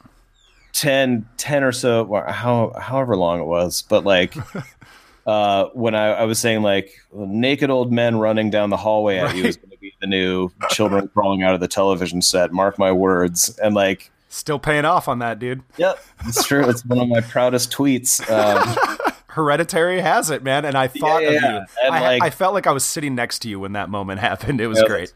10, 0.73 1.27
10 1.37 1.63
or 1.63 1.71
so, 1.71 2.05
how, 2.29 2.73
however 2.79 3.15
long 3.15 3.39
it 3.39 3.45
was, 3.45 3.83
but 3.83 4.03
like, 4.05 4.35
uh, 5.27 5.65
when 5.73 5.93
I, 5.93 6.07
I 6.13 6.23
was 6.23 6.39
saying 6.39 6.63
like 6.63 6.91
naked 7.13 7.69
old 7.69 7.91
men 7.91 8.17
running 8.17 8.49
down 8.49 8.71
the 8.71 8.77
hallway 8.77 9.17
at 9.17 9.35
you 9.35 9.43
is 9.43 9.55
going 9.55 9.69
to 9.69 9.77
be 9.77 9.93
the 10.01 10.07
new 10.07 10.49
children 10.71 11.07
crawling 11.09 11.43
out 11.43 11.53
of 11.53 11.59
the 11.59 11.67
television 11.67 12.23
set. 12.23 12.51
Mark 12.51 12.79
my 12.79 12.91
words. 12.91 13.55
And 13.59 13.75
like, 13.75 14.09
Still 14.29 14.57
paying 14.57 14.83
off 14.83 15.07
on 15.07 15.19
that, 15.19 15.37
dude. 15.37 15.61
yep, 15.77 16.03
it's 16.25 16.43
true. 16.47 16.67
It's 16.67 16.83
one 16.85 16.99
of 16.99 17.07
my 17.07 17.21
proudest 17.21 17.71
tweets. 17.71 18.19
Um, 18.31 18.75
Hereditary 19.33 19.99
has 20.01 20.29
it, 20.29 20.43
man. 20.43 20.63
And 20.65 20.77
I 20.77 20.87
thought 20.87 21.21
Yeah, 21.23 21.27
of 21.29 21.33
yeah. 21.33 21.59
you. 21.83 21.89
I, 21.91 21.99
like- 22.01 22.23
I 22.23 22.29
felt 22.29 22.53
like 22.53 22.67
I 22.67 22.71
was 22.71 22.85
sitting 22.85 23.15
next 23.15 23.39
to 23.39 23.49
you 23.49 23.59
when 23.59 23.73
that 23.73 23.89
moment 23.89 24.19
happened. 24.21 24.61
It 24.61 24.67
was 24.67 24.81
great. 24.83 25.11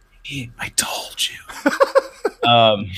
I 0.59 0.69
told 0.75 1.15
you. 1.29 2.49
um, 2.49 2.89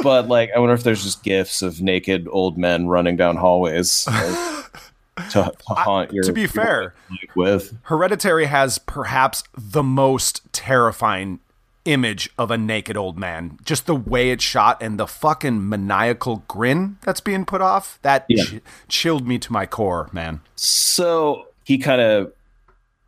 but 0.00 0.28
like, 0.28 0.50
I 0.54 0.58
wonder 0.58 0.74
if 0.74 0.82
there's 0.84 1.02
just 1.02 1.22
gifs 1.22 1.62
of 1.62 1.80
naked 1.80 2.28
old 2.30 2.58
men 2.58 2.86
running 2.88 3.16
down 3.16 3.36
hallways 3.36 4.06
like, 4.06 4.72
to, 5.30 5.52
to 5.68 5.74
haunt 5.74 6.12
your. 6.12 6.24
to 6.24 6.32
be 6.32 6.42
your 6.42 6.48
fair, 6.50 6.94
with. 7.34 7.76
Hereditary 7.84 8.44
has 8.46 8.78
perhaps 8.78 9.42
the 9.56 9.82
most 9.82 10.42
terrifying 10.52 11.40
image 11.84 12.30
of 12.38 12.50
a 12.50 12.56
naked 12.58 12.96
old 12.96 13.18
man. 13.18 13.58
Just 13.64 13.86
the 13.86 13.94
way 13.94 14.30
it's 14.30 14.42
shot 14.44 14.82
and 14.82 14.98
the 14.98 15.06
fucking 15.06 15.68
maniacal 15.68 16.44
grin 16.48 16.96
that's 17.02 17.20
being 17.20 17.44
put 17.44 17.60
off. 17.60 17.98
That 18.02 18.24
Yeah. 18.28 18.44
ch- 18.44 18.60
chilled 18.88 19.26
me 19.28 19.38
to 19.38 19.52
my 19.52 19.66
core, 19.66 20.08
man. 20.12 20.40
So 20.56 21.48
he 21.64 21.78
kind 21.78 22.00
of 22.00 22.32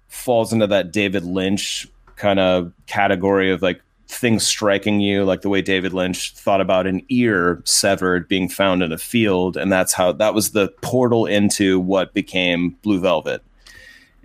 falls 0.08 0.52
into 0.52 0.66
that 0.66 0.92
David 0.92 1.24
Lynch 1.24 1.86
kind 2.16 2.38
of 2.38 2.72
category 2.86 3.50
of 3.50 3.62
like 3.62 3.80
things 4.08 4.46
striking 4.46 5.00
you, 5.00 5.24
like 5.24 5.42
the 5.42 5.48
way 5.48 5.60
David 5.60 5.92
Lynch 5.92 6.32
thought 6.34 6.60
about 6.60 6.86
an 6.86 7.02
ear 7.08 7.60
severed 7.64 8.28
being 8.28 8.48
found 8.48 8.82
in 8.82 8.92
a 8.92 8.98
field. 8.98 9.56
And 9.56 9.70
that's 9.72 9.92
how 9.92 10.12
that 10.12 10.32
was 10.32 10.52
the 10.52 10.68
portal 10.80 11.26
into 11.26 11.80
what 11.80 12.14
became 12.14 12.70
Blue 12.82 13.00
Velvet. 13.00 13.42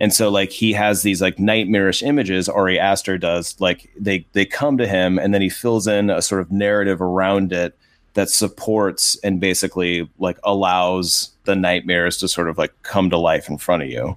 And 0.02 0.12
so 0.12 0.30
like 0.30 0.50
he 0.50 0.72
has 0.72 1.02
these 1.02 1.22
like 1.22 1.38
nightmarish 1.38 2.02
images, 2.02 2.48
Ari 2.48 2.76
Aster 2.76 3.18
does, 3.18 3.54
like 3.60 3.88
they 3.96 4.26
they 4.32 4.44
come 4.44 4.76
to 4.78 4.88
him 4.88 5.16
and 5.16 5.32
then 5.32 5.40
he 5.40 5.48
fills 5.48 5.86
in 5.86 6.10
a 6.10 6.20
sort 6.20 6.40
of 6.40 6.50
narrative 6.50 7.00
around 7.00 7.52
it 7.52 7.78
that 8.14 8.28
supports 8.28 9.16
and 9.22 9.38
basically 9.38 10.10
like 10.18 10.38
allows 10.42 11.30
the 11.44 11.54
nightmares 11.54 12.16
to 12.18 12.26
sort 12.26 12.48
of 12.48 12.58
like 12.58 12.74
come 12.82 13.10
to 13.10 13.16
life 13.16 13.48
in 13.48 13.58
front 13.58 13.84
of 13.84 13.90
you. 13.90 14.16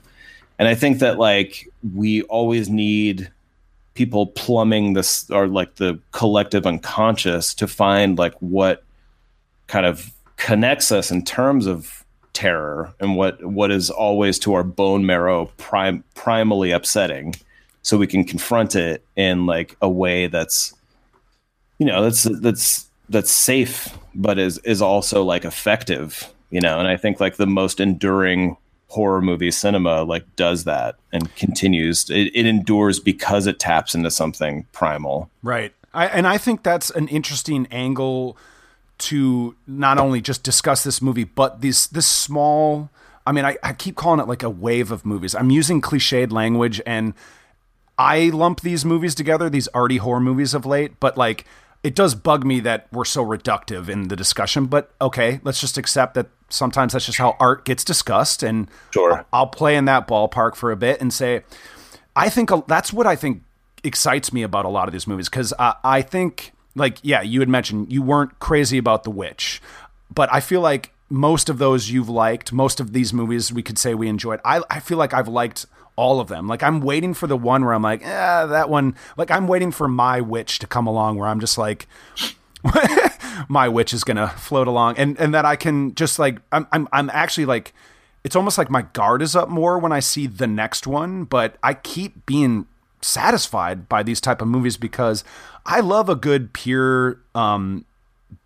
And 0.57 0.67
I 0.67 0.73
think 0.73 0.97
that 0.99 1.19
like 1.19 1.69
we 1.93 2.23
always 2.23 2.67
need 2.67 3.31
people 3.93 4.25
plumbing 4.25 4.93
this 4.93 5.29
or 5.29 5.47
like 5.47 5.75
the 5.75 5.99
collective 6.13 6.65
unconscious 6.65 7.53
to 7.53 7.67
find 7.67 8.17
like 8.17 8.33
what 8.39 8.83
kind 9.67 9.85
of 9.85 10.11
connects 10.37 10.91
us 10.91 11.11
in 11.11 11.23
terms 11.23 11.67
of 11.67 12.03
terror 12.35 12.93
and 12.99 13.15
what 13.15 13.43
what 13.43 13.71
is 13.71 13.89
always 13.89 14.37
to 14.39 14.53
our 14.53 14.63
bone 14.63 15.05
marrow 15.05 15.45
prim, 15.57 16.03
primally 16.15 16.75
upsetting. 16.75 17.35
So 17.81 17.97
we 17.97 18.07
can 18.07 18.23
confront 18.23 18.75
it 18.75 19.03
in 19.15 19.45
like 19.45 19.75
a 19.81 19.89
way 19.89 20.27
that's 20.27 20.73
you 21.79 21.85
know 21.85 22.03
that's 22.03 22.23
that's 22.41 22.87
that's 23.09 23.31
safe 23.31 23.97
but 24.13 24.37
is 24.39 24.57
is 24.59 24.81
also 24.81 25.23
like 25.23 25.45
effective 25.45 26.31
you 26.51 26.61
know? 26.61 26.79
And 26.79 26.87
i 26.87 26.95
think 26.95 27.19
like 27.19 27.35
the 27.35 27.47
most 27.47 27.79
enduring 27.79 28.55
horror 28.87 29.21
movie 29.21 29.51
cinema 29.51 30.03
like 30.03 30.23
does 30.35 30.63
that 30.63 30.95
and 31.11 31.33
continues. 31.35 32.09
It, 32.09 32.31
it 32.33 32.45
endures 32.45 32.99
because 32.99 33.47
it 33.47 33.59
taps 33.59 33.95
into 33.95 34.09
something 34.11 34.65
primal. 34.71 35.29
Right. 35.43 35.73
I, 35.93 36.07
and 36.07 36.27
I 36.27 36.37
think 36.37 36.63
that's 36.63 36.91
an 36.91 37.07
interesting 37.07 37.67
angle 37.71 38.37
to 38.97 39.55
not 39.67 39.97
only 39.97 40.21
just 40.21 40.43
discuss 40.43 40.83
this 40.83 41.01
movie, 41.01 41.23
but 41.23 41.61
this 41.61 41.87
this 41.87 42.07
small. 42.07 42.89
I 43.27 43.31
mean, 43.31 43.45
I, 43.45 43.57
I 43.63 43.73
keep 43.73 43.95
calling 43.95 44.19
it 44.19 44.27
like 44.27 44.43
a 44.43 44.49
wave 44.49 44.91
of 44.91 45.05
movies. 45.05 45.33
I'm 45.33 45.49
using 45.49 45.81
cliched 45.81 46.31
language, 46.31 46.79
and 46.85 47.13
I 47.97 48.29
lump 48.29 48.61
these 48.61 48.85
movies 48.85 49.15
together, 49.15 49.49
these 49.49 49.67
arty 49.69 49.97
horror 49.97 50.19
movies 50.19 50.53
of 50.53 50.65
late. 50.65 50.99
But 50.99 51.17
like, 51.17 51.45
it 51.83 51.95
does 51.95 52.13
bug 52.15 52.45
me 52.45 52.59
that 52.61 52.87
we're 52.91 53.05
so 53.05 53.25
reductive 53.25 53.89
in 53.89 54.09
the 54.09 54.15
discussion. 54.15 54.67
But 54.67 54.91
okay, 55.01 55.39
let's 55.43 55.59
just 55.59 55.77
accept 55.77 56.13
that 56.13 56.27
sometimes 56.49 56.93
that's 56.93 57.05
just 57.07 57.17
how 57.17 57.35
art 57.39 57.65
gets 57.65 57.83
discussed, 57.83 58.43
and 58.43 58.67
Sure. 58.91 59.25
I'll 59.33 59.47
play 59.47 59.75
in 59.75 59.85
that 59.85 60.07
ballpark 60.07 60.55
for 60.55 60.71
a 60.71 60.75
bit 60.77 61.01
and 61.01 61.11
say, 61.11 61.43
I 62.15 62.29
think 62.29 62.49
that's 62.67 62.93
what 62.93 63.07
I 63.07 63.15
think 63.15 63.43
excites 63.83 64.31
me 64.31 64.41
about 64.43 64.65
a 64.65 64.69
lot 64.69 64.87
of 64.87 64.93
these 64.93 65.05
movies 65.07 65.29
because 65.29 65.53
I, 65.59 65.75
I 65.83 66.01
think, 66.01 66.53
like, 66.75 66.97
yeah, 67.01 67.21
you 67.21 67.39
had 67.39 67.49
mentioned 67.49 67.91
you 67.91 68.01
weren't 68.01 68.39
crazy 68.39 68.77
about 68.77 69.03
The 69.03 69.11
Witch, 69.11 69.61
but 70.13 70.31
I 70.31 70.39
feel 70.39 70.61
like 70.61 70.91
most 71.09 71.49
of 71.49 71.57
those 71.57 71.89
you've 71.89 72.09
liked, 72.09 72.51
most 72.51 72.79
of 72.79 72.93
these 72.93 73.13
movies 73.13 73.51
we 73.53 73.63
could 73.63 73.77
say 73.77 73.93
we 73.93 74.07
enjoyed. 74.07 74.39
I, 74.43 74.61
I 74.69 74.79
feel 74.79 74.97
like 74.97 75.13
I've 75.13 75.27
liked 75.27 75.65
all 75.95 76.19
of 76.19 76.27
them. 76.27 76.47
Like, 76.47 76.61
I'm 76.61 76.81
waiting 76.81 77.13
for 77.13 77.25
the 77.25 77.37
one 77.37 77.63
where 77.63 77.73
I'm 77.73 77.81
like, 77.81 78.05
eh, 78.05 78.45
that 78.45 78.69
one, 78.69 78.95
like, 79.15 79.31
I'm 79.31 79.47
waiting 79.47 79.71
for 79.71 79.87
My 79.87 80.19
Witch 80.19 80.59
to 80.59 80.67
come 80.67 80.87
along 80.87 81.17
where 81.17 81.29
I'm 81.29 81.39
just 81.39 81.57
like, 81.57 81.87
my 83.47 83.69
witch 83.69 83.93
is 83.93 84.03
gonna 84.03 84.29
float 84.29 84.67
along 84.67 84.97
and 84.97 85.19
and 85.19 85.33
that 85.33 85.45
I 85.45 85.55
can 85.55 85.93
just 85.95 86.17
like 86.19 86.39
I'm 86.51 86.67
I'm 86.71 86.87
I'm 86.91 87.09
actually 87.11 87.45
like 87.45 87.73
it's 88.23 88.35
almost 88.35 88.57
like 88.57 88.69
my 88.71 88.81
guard 88.81 89.21
is 89.21 89.35
up 89.35 89.49
more 89.49 89.77
when 89.77 89.91
I 89.91 89.99
see 89.99 90.25
the 90.25 90.47
next 90.47 90.87
one, 90.87 91.25
but 91.25 91.57
I 91.61 91.75
keep 91.75 92.25
being 92.25 92.65
satisfied 93.05 93.87
by 93.87 94.03
these 94.03 94.19
type 94.19 94.41
of 94.41 94.47
movies 94.47 94.77
because 94.77 95.23
I 95.65 95.79
love 95.79 96.09
a 96.09 96.15
good 96.15 96.53
pure 96.53 97.19
um 97.33 97.85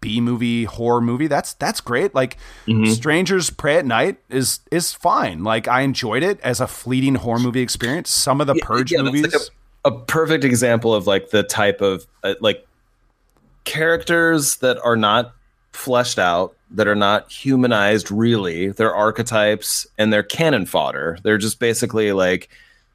B 0.01 0.21
movie 0.21 0.65
horror 0.65 1.01
movie. 1.01 1.27
That's 1.27 1.53
that's 1.53 1.81
great. 1.81 2.13
Like 2.13 2.37
Strangers 2.85 3.49
Prey 3.49 3.77
at 3.77 3.85
Night 3.85 4.17
is 4.29 4.59
is 4.71 4.93
fine. 4.93 5.43
Like 5.43 5.67
I 5.67 5.81
enjoyed 5.81 6.23
it 6.23 6.39
as 6.41 6.61
a 6.61 6.67
fleeting 6.67 7.15
horror 7.15 7.39
movie 7.39 7.61
experience. 7.61 8.09
Some 8.09 8.41
of 8.41 8.47
the 8.47 8.55
Purge 8.55 8.91
Yeah, 8.91 9.01
movies 9.01 9.23
like 9.33 9.41
a, 9.85 9.89
a 9.89 9.99
perfect 10.05 10.43
example 10.43 10.93
of 10.93 11.07
like 11.07 11.29
the 11.31 11.43
type 11.43 11.81
of 11.81 12.05
uh, 12.23 12.35
like 12.39 12.65
characters 13.63 14.57
that 14.57 14.79
are 14.83 14.95
not 14.95 15.33
fleshed 15.71 16.19
out 16.19 16.55
that 16.71 16.87
are 16.87 16.95
not 16.95 17.31
humanized 17.31 18.09
really 18.09 18.69
they're 18.69 18.93
archetypes 18.93 19.85
and 19.97 20.11
they're 20.11 20.23
cannon 20.23 20.65
fodder 20.65 21.17
they're 21.23 21.37
just 21.37 21.59
basically 21.59 22.11
like 22.11 22.49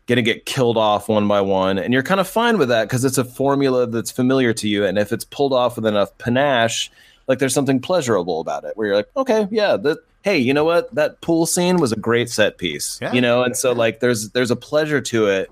gonna 0.07 0.23
get 0.23 0.45
killed 0.47 0.77
off 0.77 1.09
one 1.09 1.27
by 1.29 1.41
one. 1.41 1.79
And 1.79 1.93
you're 1.95 2.03
kind 2.03 2.21
of 2.21 2.29
fine 2.29 2.59
with 2.59 2.69
that 2.69 2.85
because 2.89 3.05
it's 3.05 3.19
a 3.19 3.25
formula 3.25 3.87
that's 3.87 4.11
familiar 4.11 4.53
to 4.55 4.69
you. 4.69 4.85
And 4.85 4.99
if 4.99 5.13
it's 5.13 5.25
pulled 5.25 5.53
off 5.53 5.77
with 5.77 5.87
enough 5.87 6.17
panache 6.19 6.91
like 7.27 7.39
there's 7.39 7.55
something 7.55 7.81
pleasurable 7.81 8.41
about 8.41 8.65
it 8.65 8.77
where 8.77 8.87
you're 8.89 8.97
like 8.97 9.09
okay 9.17 9.49
yeah 9.51 9.79
that 9.79 9.97
hey 10.25 10.37
you 10.37 10.53
know 10.53 10.65
what? 10.65 10.95
That 10.95 11.23
pool 11.23 11.47
scene 11.47 11.79
was 11.79 11.91
a 11.91 11.97
great 11.97 12.29
set 12.29 12.59
piece 12.59 12.99
Yeah. 13.01 13.13
you 13.15 13.21
know? 13.23 13.43
And 13.43 13.57
so 13.57 13.73
like 13.73 14.01
there's 14.01 14.29
there's 14.31 14.51
a 14.51 14.57
pleasure 14.57 15.01
to 15.01 15.27
it 15.29 15.51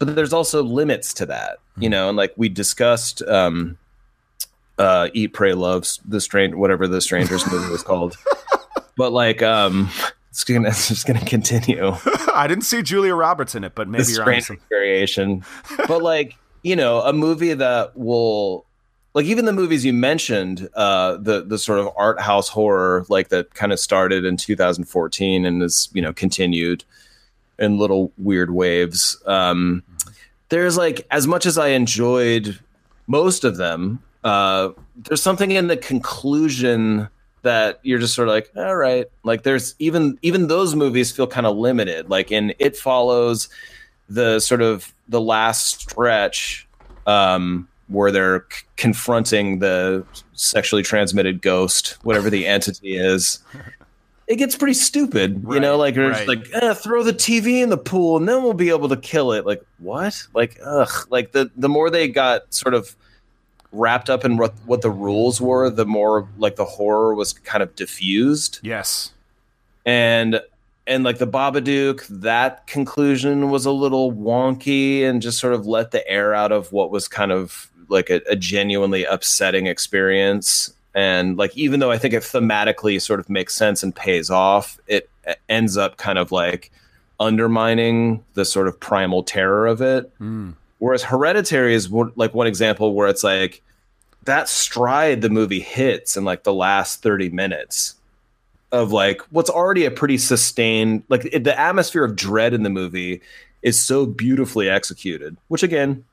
but 0.00 0.14
there's 0.16 0.32
also 0.32 0.62
limits 0.64 1.14
to 1.14 1.26
that 1.26 1.58
you 1.78 1.88
know? 1.88 2.08
And 2.08 2.16
like 2.16 2.32
we 2.36 2.48
discussed 2.48 3.22
um 3.22 3.78
uh 4.78 5.08
eat 5.14 5.32
pray 5.32 5.54
love 5.54 5.86
the 6.04 6.20
strange 6.20 6.54
whatever 6.54 6.88
the 6.88 7.00
strangers 7.00 7.48
movie 7.50 7.70
was 7.70 7.82
called. 7.84 8.16
But 8.98 9.12
like 9.12 9.42
um 9.42 9.90
it's 10.36 10.44
gonna 10.44 10.68
it's 10.68 10.88
just 10.88 11.06
gonna 11.06 11.24
continue 11.24 11.92
I 12.34 12.46
didn't 12.46 12.64
see 12.64 12.82
Julia 12.82 13.14
Roberts 13.14 13.54
in 13.54 13.64
it, 13.64 13.74
but 13.74 13.88
maybe 13.88 14.04
the 14.04 14.12
you're 14.12 14.22
honest. 14.22 14.50
variation 14.68 15.42
but 15.88 16.02
like 16.02 16.36
you 16.62 16.76
know 16.76 17.00
a 17.00 17.12
movie 17.12 17.54
that 17.54 17.96
will 17.96 18.66
like 19.14 19.24
even 19.24 19.46
the 19.46 19.52
movies 19.54 19.82
you 19.82 19.94
mentioned 19.94 20.68
uh 20.74 21.16
the 21.16 21.42
the 21.42 21.58
sort 21.58 21.78
of 21.78 21.88
art 21.96 22.20
house 22.20 22.50
horror 22.50 23.06
like 23.08 23.30
that 23.30 23.54
kind 23.54 23.72
of 23.72 23.80
started 23.80 24.26
in 24.26 24.36
2014 24.36 25.46
and 25.46 25.62
is 25.62 25.88
you 25.94 26.02
know 26.02 26.12
continued 26.12 26.84
in 27.58 27.78
little 27.78 28.12
weird 28.18 28.50
waves 28.50 29.16
um 29.24 29.82
there's 30.50 30.76
like 30.76 31.06
as 31.10 31.26
much 31.26 31.46
as 31.46 31.56
i 31.56 31.68
enjoyed 31.68 32.58
most 33.06 33.42
of 33.42 33.56
them 33.56 34.02
uh 34.22 34.68
there's 34.96 35.22
something 35.22 35.52
in 35.52 35.68
the 35.68 35.78
conclusion 35.78 37.08
that 37.46 37.80
you're 37.82 37.98
just 37.98 38.14
sort 38.14 38.28
of 38.28 38.34
like 38.34 38.50
all 38.56 38.76
right. 38.76 39.06
Like 39.22 39.42
there's 39.42 39.74
even 39.78 40.18
even 40.22 40.48
those 40.48 40.74
movies 40.74 41.10
feel 41.12 41.26
kind 41.26 41.46
of 41.46 41.56
limited. 41.56 42.10
Like 42.10 42.30
in 42.30 42.52
it 42.58 42.76
follows 42.76 43.48
the 44.08 44.40
sort 44.40 44.62
of 44.62 44.92
the 45.08 45.20
last 45.20 45.80
stretch 45.80 46.68
um 47.06 47.68
where 47.88 48.10
they're 48.10 48.44
c- 48.50 48.64
confronting 48.76 49.60
the 49.60 50.04
sexually 50.32 50.82
transmitted 50.82 51.40
ghost 51.40 51.98
whatever 52.02 52.28
the 52.30 52.46
entity 52.46 52.96
is 52.96 53.40
it 54.26 54.36
gets 54.36 54.56
pretty 54.56 54.74
stupid 54.74 55.44
you 55.50 55.60
know? 55.60 55.80
Right, 55.80 55.96
like 55.96 55.96
right. 55.96 56.28
like 56.28 56.48
eh, 56.52 56.74
throw 56.74 57.02
the 57.04 57.12
tv 57.12 57.62
in 57.62 57.68
the 57.68 57.78
pool 57.78 58.16
and 58.16 58.28
then 58.28 58.42
we'll 58.42 58.54
be 58.54 58.70
able 58.70 58.88
to 58.88 58.96
kill 58.96 59.32
it. 59.32 59.46
Like 59.46 59.62
what? 59.78 60.26
Like 60.34 60.58
ugh. 60.64 61.06
Like 61.10 61.32
the 61.32 61.50
the 61.56 61.68
more 61.68 61.90
they 61.90 62.08
got 62.08 62.52
sort 62.52 62.74
of 62.74 62.96
wrapped 63.72 64.08
up 64.10 64.24
in 64.24 64.36
what 64.36 64.54
what 64.64 64.82
the 64.82 64.90
rules 64.90 65.40
were 65.40 65.68
the 65.70 65.84
more 65.86 66.28
like 66.38 66.56
the 66.56 66.64
horror 66.64 67.14
was 67.14 67.32
kind 67.32 67.62
of 67.62 67.74
diffused 67.76 68.58
Yes. 68.62 69.12
and 69.84 70.40
and 70.88 71.02
like 71.02 71.18
the 71.18 71.26
Babadook, 71.26 72.06
that 72.08 72.66
conclusion 72.68 73.50
was 73.50 73.66
a 73.66 73.72
little 73.72 74.12
wonky 74.12 75.02
and 75.02 75.20
just 75.20 75.38
sort 75.40 75.52
of 75.52 75.66
let 75.66 75.90
the 75.90 76.06
air 76.08 76.32
out 76.32 76.52
of 76.52 76.70
what 76.72 76.92
was 76.92 77.08
kind 77.08 77.32
of 77.32 77.70
like 77.88 78.08
a, 78.08 78.20
a 78.30 78.36
genuinely 78.36 79.04
upsetting 79.04 79.66
experience. 79.66 80.72
And 80.94 81.36
like 81.36 81.56
even 81.56 81.80
though 81.80 81.90
I 81.90 81.98
think 81.98 82.14
it 82.14 82.22
thematically 82.22 83.02
sort 83.02 83.18
of 83.18 83.28
makes 83.28 83.52
sense 83.52 83.82
and 83.82 83.94
pays 83.96 84.30
off, 84.30 84.78
it 84.86 85.10
e- 85.28 85.32
ends 85.48 85.76
up 85.76 85.96
kind 85.96 86.18
of 86.18 86.30
like 86.30 86.70
undermining 87.18 88.22
the 88.34 88.44
sort 88.44 88.68
of 88.68 88.78
primal 88.78 89.24
terror 89.24 89.66
of 89.66 89.80
it. 89.82 90.08
Hmm. 90.18 90.52
Whereas 90.78 91.02
Hereditary 91.02 91.74
is 91.74 91.90
like 91.90 92.34
one 92.34 92.46
example 92.46 92.94
where 92.94 93.08
it's 93.08 93.24
like 93.24 93.62
that 94.26 94.48
stride 94.48 95.22
the 95.22 95.30
movie 95.30 95.60
hits 95.60 96.16
in 96.16 96.24
like 96.24 96.42
the 96.42 96.52
last 96.52 97.02
30 97.02 97.30
minutes 97.30 97.94
of 98.72 98.92
like 98.92 99.22
what's 99.30 99.48
already 99.48 99.84
a 99.84 99.90
pretty 99.90 100.18
sustained 100.18 101.04
like 101.08 101.24
it, 101.32 101.44
the 101.44 101.58
atmosphere 101.58 102.04
of 102.04 102.16
dread 102.16 102.52
in 102.52 102.62
the 102.62 102.70
movie 102.70 103.22
is 103.62 103.80
so 103.80 104.04
beautifully 104.04 104.68
executed 104.68 105.36
which 105.48 105.62
again 105.62 106.04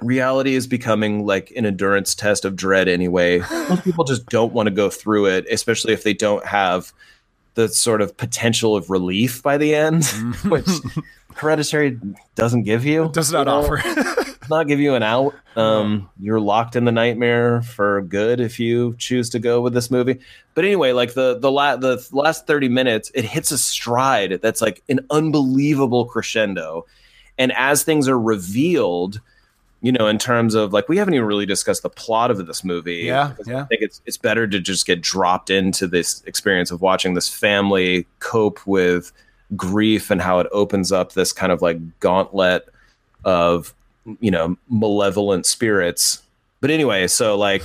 reality 0.00 0.54
is 0.54 0.66
becoming 0.66 1.26
like 1.26 1.52
an 1.56 1.66
endurance 1.66 2.14
test 2.14 2.44
of 2.44 2.56
dread 2.56 2.88
anyway. 2.88 3.38
Most 3.68 3.84
people 3.84 4.04
just 4.04 4.26
don't 4.26 4.52
want 4.52 4.68
to 4.68 4.74
go 4.74 4.88
through 4.88 5.26
it 5.26 5.46
especially 5.50 5.92
if 5.92 6.04
they 6.04 6.14
don't 6.14 6.46
have 6.46 6.92
the 7.54 7.68
sort 7.68 8.00
of 8.02 8.16
potential 8.16 8.76
of 8.76 8.90
relief 8.90 9.42
by 9.42 9.56
the 9.56 9.74
end 9.74 10.04
which 10.48 10.66
hereditary 11.34 11.98
doesn't 12.34 12.62
give 12.64 12.84
you 12.84 13.10
Does 13.12 13.32
not 13.32 13.40
you 13.40 13.44
know? 13.46 13.60
offer. 13.60 13.76
does 13.82 14.50
not 14.50 14.66
give 14.68 14.78
you 14.80 14.94
an 14.94 15.02
out. 15.02 15.34
Um, 15.56 16.10
you're 16.20 16.40
locked 16.40 16.76
in 16.76 16.84
the 16.84 16.92
nightmare 16.92 17.62
for 17.62 18.02
good 18.02 18.40
if 18.40 18.58
you 18.60 18.94
choose 18.98 19.30
to 19.30 19.38
go 19.38 19.60
with 19.60 19.72
this 19.72 19.90
movie. 19.90 20.18
But 20.54 20.64
anyway, 20.64 20.92
like 20.92 21.14
the 21.14 21.38
the 21.38 21.50
la- 21.50 21.76
the 21.76 22.06
last 22.12 22.46
thirty 22.46 22.68
minutes, 22.68 23.10
it 23.14 23.24
hits 23.24 23.50
a 23.50 23.58
stride 23.58 24.40
that's 24.42 24.60
like 24.60 24.82
an 24.88 25.00
unbelievable 25.10 26.04
crescendo, 26.06 26.86
and 27.38 27.52
as 27.52 27.82
things 27.84 28.08
are 28.08 28.18
revealed. 28.20 29.20
You 29.84 29.92
know, 29.92 30.06
in 30.06 30.16
terms 30.16 30.54
of 30.54 30.72
like, 30.72 30.88
we 30.88 30.96
haven't 30.96 31.12
even 31.12 31.26
really 31.26 31.44
discussed 31.44 31.82
the 31.82 31.90
plot 31.90 32.30
of 32.30 32.46
this 32.46 32.64
movie. 32.64 33.02
Yeah, 33.02 33.34
yeah. 33.44 33.60
I 33.60 33.64
think 33.64 33.82
it's 33.82 34.00
it's 34.06 34.16
better 34.16 34.46
to 34.46 34.58
just 34.58 34.86
get 34.86 35.02
dropped 35.02 35.50
into 35.50 35.86
this 35.86 36.22
experience 36.24 36.70
of 36.70 36.80
watching 36.80 37.12
this 37.12 37.28
family 37.28 38.06
cope 38.18 38.66
with 38.66 39.12
grief 39.54 40.10
and 40.10 40.22
how 40.22 40.38
it 40.38 40.46
opens 40.52 40.90
up 40.90 41.12
this 41.12 41.34
kind 41.34 41.52
of 41.52 41.60
like 41.60 41.78
gauntlet 42.00 42.66
of 43.24 43.74
you 44.20 44.30
know 44.30 44.56
malevolent 44.68 45.46
spirits 45.46 46.22
but 46.60 46.70
anyway 46.70 47.06
so 47.06 47.36
like 47.36 47.62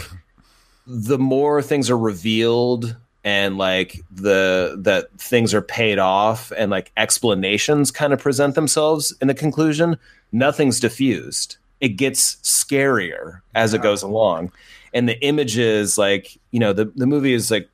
the 0.85 1.17
more 1.17 1.61
things 1.61 1.89
are 1.89 1.97
revealed 1.97 2.95
and 3.23 3.57
like 3.57 4.01
the 4.11 4.75
that 4.79 5.09
things 5.17 5.53
are 5.53 5.61
paid 5.61 5.99
off 5.99 6.51
and 6.57 6.71
like 6.71 6.91
explanations 6.97 7.91
kind 7.91 8.13
of 8.13 8.19
present 8.19 8.55
themselves 8.55 9.13
in 9.21 9.27
the 9.27 9.33
conclusion 9.33 9.97
nothing's 10.31 10.79
diffused 10.79 11.57
it 11.81 11.89
gets 11.89 12.35
scarier 12.37 13.41
as 13.55 13.73
it 13.73 13.81
goes 13.81 14.01
along. 14.03 14.51
And 14.93 15.07
the 15.07 15.19
images 15.23 15.97
like 15.97 16.37
you 16.51 16.59
know 16.59 16.73
the, 16.73 16.85
the 16.95 17.05
movie 17.07 17.33
is 17.33 17.51
like 17.51 17.69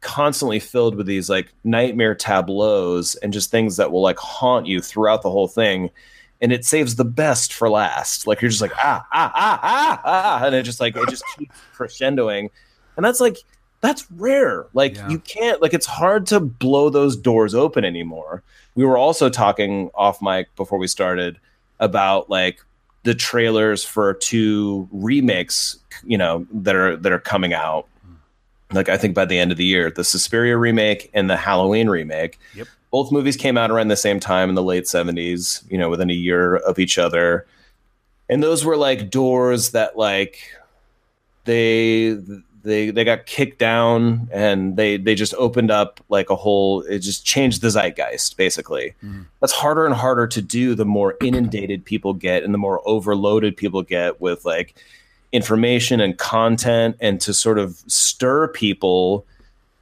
constantly 0.00 0.58
filled 0.58 0.96
with 0.96 1.06
these 1.06 1.30
like 1.30 1.52
nightmare 1.64 2.14
tableaus 2.14 3.14
and 3.16 3.32
just 3.32 3.50
things 3.50 3.76
that 3.76 3.92
will 3.92 4.02
like 4.02 4.18
haunt 4.18 4.66
you 4.66 4.80
throughout 4.80 5.22
the 5.22 5.30
whole 5.30 5.48
thing. 5.48 5.90
And 6.40 6.52
it 6.52 6.64
saves 6.64 6.96
the 6.96 7.04
best 7.04 7.52
for 7.52 7.70
last. 7.70 8.26
Like 8.26 8.42
you're 8.42 8.48
just 8.50 8.62
like 8.62 8.72
ah 8.76 9.06
ah 9.12 9.32
ah 9.34 9.60
ah 9.62 10.00
ah 10.04 10.44
and 10.46 10.54
it 10.54 10.64
just 10.64 10.80
like 10.80 10.96
it 10.96 11.08
just 11.08 11.24
keeps 11.38 11.56
crescendoing. 11.76 12.50
And 12.96 13.04
that's 13.04 13.20
like 13.20 13.38
that's 13.80 14.10
rare. 14.12 14.66
Like 14.72 14.96
Yeah. 14.96 15.08
you 15.08 15.18
can't 15.20 15.62
like 15.62 15.72
it's 15.74 15.86
hard 15.86 16.26
to 16.28 16.40
blow 16.40 16.90
those 16.90 17.16
doors 17.16 17.54
open 17.54 17.84
anymore. 17.84 18.42
We 18.74 18.84
were 18.84 18.96
also 18.98 19.28
talking 19.28 19.90
off 19.94 20.20
mic 20.22 20.54
before 20.56 20.78
we 20.78 20.86
started 20.88 21.38
about 21.78 22.28
like 22.30 22.60
the 23.04 23.14
trailers 23.14 23.84
for 23.84 24.14
two 24.14 24.88
remakes 24.92 25.78
you 26.04 26.16
know 26.16 26.46
that 26.52 26.74
are 26.74 26.96
that 26.96 27.12
are 27.12 27.18
coming 27.20 27.52
out. 27.52 27.86
Like 28.72 28.88
i 28.88 28.96
think 28.96 29.14
by 29.14 29.26
the 29.26 29.38
end 29.38 29.52
of 29.52 29.58
the 29.58 29.66
year 29.66 29.90
the 29.90 30.04
suspiria 30.04 30.56
remake 30.56 31.10
and 31.12 31.28
the 31.28 31.36
halloween 31.36 31.88
remake. 31.88 32.38
Yep. 32.54 32.68
both 32.90 33.12
movies 33.12 33.36
came 33.36 33.58
out 33.58 33.70
around 33.70 33.88
the 33.88 33.96
same 33.96 34.18
time 34.18 34.48
in 34.48 34.54
the 34.54 34.62
late 34.62 34.84
70s 34.84 35.62
you 35.70 35.76
know 35.76 35.90
within 35.90 36.10
a 36.10 36.14
year 36.14 36.56
of 36.56 36.78
each 36.78 36.98
other. 36.98 37.46
And 38.30 38.42
those 38.42 38.64
were 38.64 38.78
like 38.78 39.10
doors 39.10 39.70
that 39.72 39.98
like 39.98 40.38
they 41.44 42.18
they 42.62 42.90
they 42.90 43.04
got 43.04 43.26
kicked 43.26 43.58
down 43.58 44.28
and 44.32 44.76
they 44.76 44.96
they 44.96 45.14
just 45.14 45.34
opened 45.34 45.70
up 45.70 46.00
like 46.08 46.30
a 46.30 46.36
whole 46.36 46.82
it 46.82 47.00
just 47.00 47.24
changed 47.24 47.62
the 47.62 47.68
zeitgeist 47.68 48.36
basically. 48.36 48.94
Mm-hmm. 49.04 49.22
That's 49.40 49.52
harder 49.52 49.86
and 49.86 49.94
harder 49.94 50.26
to 50.28 50.42
do 50.42 50.74
the 50.74 50.84
more 50.84 51.16
inundated 51.20 51.84
people 51.84 52.14
get 52.14 52.42
and 52.44 52.54
the 52.54 52.58
more 52.58 52.80
overloaded 52.86 53.56
people 53.56 53.82
get 53.82 54.20
with 54.20 54.44
like 54.44 54.74
information 55.32 56.00
and 56.00 56.18
content 56.18 56.96
and 57.00 57.20
to 57.22 57.34
sort 57.34 57.58
of 57.58 57.82
stir 57.86 58.48
people 58.48 59.26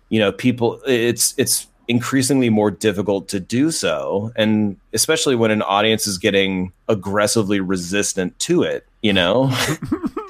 you 0.09 0.19
know 0.19 0.33
people 0.33 0.81
it's 0.87 1.35
it's 1.37 1.67
increasingly 1.89 2.51
more 2.51 2.71
difficult 2.71 3.27
to 3.29 3.41
do 3.41 3.73
so. 3.73 4.33
And 4.37 4.77
especially 4.93 5.35
when 5.35 5.51
an 5.51 5.61
audience 5.63 6.07
is 6.07 6.19
getting 6.19 6.73
aggressively 6.89 7.61
resistant 7.61 8.39
to 8.41 8.63
it 8.63 8.87
you 9.03 9.13
know 9.13 9.53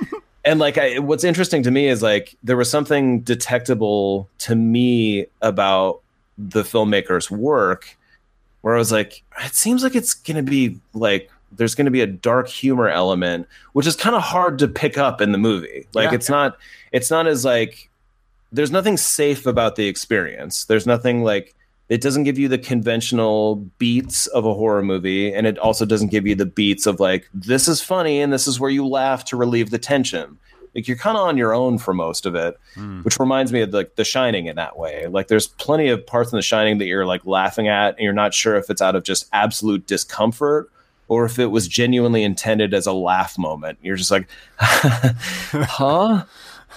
and 0.51 0.59
like 0.59 0.77
I, 0.79 0.99
what's 0.99 1.23
interesting 1.23 1.63
to 1.63 1.71
me 1.71 1.87
is 1.87 2.03
like 2.03 2.37
there 2.43 2.57
was 2.57 2.69
something 2.69 3.21
detectable 3.21 4.29
to 4.39 4.57
me 4.57 5.27
about 5.43 6.01
the 6.37 6.63
filmmaker's 6.63 7.31
work 7.31 7.97
where 8.63 8.75
i 8.75 8.79
was 8.79 8.91
like 8.91 9.23
it 9.45 9.55
seems 9.55 9.83
like 9.85 9.95
it's 9.95 10.13
gonna 10.13 10.43
be 10.43 10.79
like 10.93 11.31
there's 11.53 11.75
gonna 11.75 11.91
be 11.91 12.01
a 12.01 12.07
dark 12.07 12.49
humor 12.49 12.89
element 12.89 13.47
which 13.75 13.87
is 13.87 13.95
kind 13.95 14.17
of 14.17 14.23
hard 14.23 14.59
to 14.59 14.67
pick 14.67 14.99
up 14.99 15.21
in 15.21 15.33
the 15.33 15.39
movie 15.39 15.87
like 15.95 16.09
Yeah. 16.11 16.15
it's 16.17 16.29
not 16.29 16.59
it's 16.93 17.11
not 17.11 17.27
as 17.29 17.45
like 17.45 17.89
there's 18.51 18.73
nothing 18.73 18.97
safe 18.97 19.47
about 19.47 19.77
the 19.77 19.87
experience 19.87 20.65
there's 20.65 20.87
nothing 20.87 21.23
like 21.23 21.55
it 21.91 22.01
doesn't 22.01 22.23
give 22.23 22.39
you 22.39 22.47
the 22.47 22.57
conventional 22.57 23.57
beats 23.79 24.29
of 24.29 24.47
a 24.47 24.55
horror 24.55 24.83
movie 24.83 25.35
and 25.35 25.47
it 25.47 25.59
also 25.59 25.85
doesn't 25.85 26.13
give 26.13 26.25
you 26.25 26.37
the 26.37 26.47
beats 26.47 26.87
of 26.87 27.01
like 27.01 27.29
this 27.35 27.67
is 27.67 27.83
funny 27.83 28.21
and 28.21 28.33
this 28.33 28.47
is 28.47 28.61
where 28.61 28.71
you 28.71 28.87
laugh 28.87 29.25
to 29.27 29.37
relieve 29.37 29.71
the 29.71 29.79
tension. 29.79 30.39
Like 30.73 30.87
you're 30.87 30.97
kind 30.97 31.17
of 31.17 31.27
on 31.27 31.37
your 31.37 31.53
own 31.53 31.79
for 31.79 31.93
most 31.93 32.27
of 32.27 32.37
it 32.37 32.57
hmm. 32.75 33.01
which 33.01 33.19
reminds 33.19 33.53
me 33.53 33.61
of 33.63 33.75
like 33.75 33.97
the 33.97 34.05
shining 34.05 34.47
in 34.47 34.55
that 34.55 34.79
way. 34.79 35.09
Like 35.09 35.27
there's 35.27 35.49
plenty 35.49 35.89
of 35.89 36.07
parts 36.07 36.33
in 36.33 36.37
the 36.37 36.43
shining 36.43 36.79
that 36.79 36.87
you're 36.87 37.07
like 37.07 37.27
laughing 37.27 37.67
at 37.67 37.97
and 37.97 38.05
you're 38.05 38.13
not 38.13 38.33
sure 38.33 38.55
if 38.55 38.71
it's 38.71 38.81
out 38.81 38.95
of 38.95 39.03
just 39.03 39.29
absolute 39.33 39.89
discomfort 39.89 40.71
or 41.09 41.25
if 41.25 41.41
it 41.41 41.47
was 41.47 41.67
genuinely 41.67 42.23
intended 42.23 42.73
as 42.73 42.87
a 42.87 42.93
laugh 42.93 43.37
moment. 43.37 43.79
You're 43.83 43.97
just 43.97 44.13
like 44.13 44.29
huh 44.59 46.25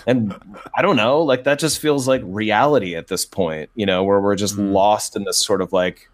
and 0.06 0.36
I 0.76 0.82
don't 0.82 0.96
know, 0.96 1.22
like 1.22 1.44
that 1.46 1.60
just 1.60 1.80
feels 1.80 2.08
like 2.08 2.22
reality 2.26 2.96
at 2.96 3.08
this 3.08 3.26
point, 3.26 3.70
you 3.76 3.86
know, 3.86 4.04
where 4.04 4.20
we're 4.20 4.36
just 4.36 4.58
lost 4.58 5.16
in 5.16 5.24
this 5.24 5.38
sort 5.38 5.62
of 5.62 5.74
like 5.74 6.10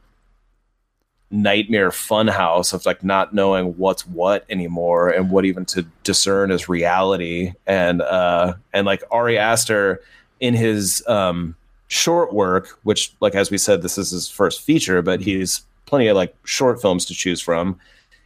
nightmare 1.32 1.92
funhouse 1.92 2.74
of 2.74 2.86
like 2.86 3.04
not 3.04 3.34
knowing 3.34 3.78
what's 3.78 4.06
what 4.08 4.46
anymore 4.50 5.10
and 5.10 5.30
what 5.30 5.46
even 5.46 5.66
to 5.66 5.84
discern 6.04 6.52
as 6.52 6.68
reality. 6.68 7.54
And 7.68 8.02
uh 8.02 8.54
and 8.74 8.86
like 8.86 9.04
Ari 9.12 9.38
Aster 9.38 10.02
in 10.40 10.54
his 10.54 11.04
um 11.08 11.56
short 11.88 12.34
work, 12.34 12.80
which 12.84 13.14
like 13.20 13.36
as 13.36 13.52
we 13.52 13.58
said, 13.58 13.82
this 13.82 13.98
is 13.98 14.12
his 14.12 14.30
first 14.30 14.62
feature, 14.62 15.02
but 15.02 15.22
he's 15.22 15.64
plenty 15.86 16.08
of 16.08 16.16
like 16.16 16.36
short 16.46 16.82
films 16.82 17.06
to 17.06 17.14
choose 17.14 17.42
from. 17.42 17.80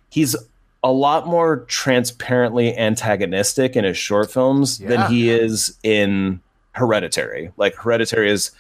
He's 0.10 0.36
a 0.84 0.92
lot 0.92 1.26
more 1.28 1.60
transparently 1.68 2.78
antagonistic 2.78 3.76
in 3.76 3.84
his 3.86 3.98
short 3.98 4.30
films 4.32 4.80
Yeah. 4.80 4.90
than 4.90 5.12
he 5.12 5.30
is 5.30 5.78
in 5.84 6.42
Hereditary. 6.74 7.52
Like 7.58 7.76
Hereditary 7.76 8.30
is 8.32 8.52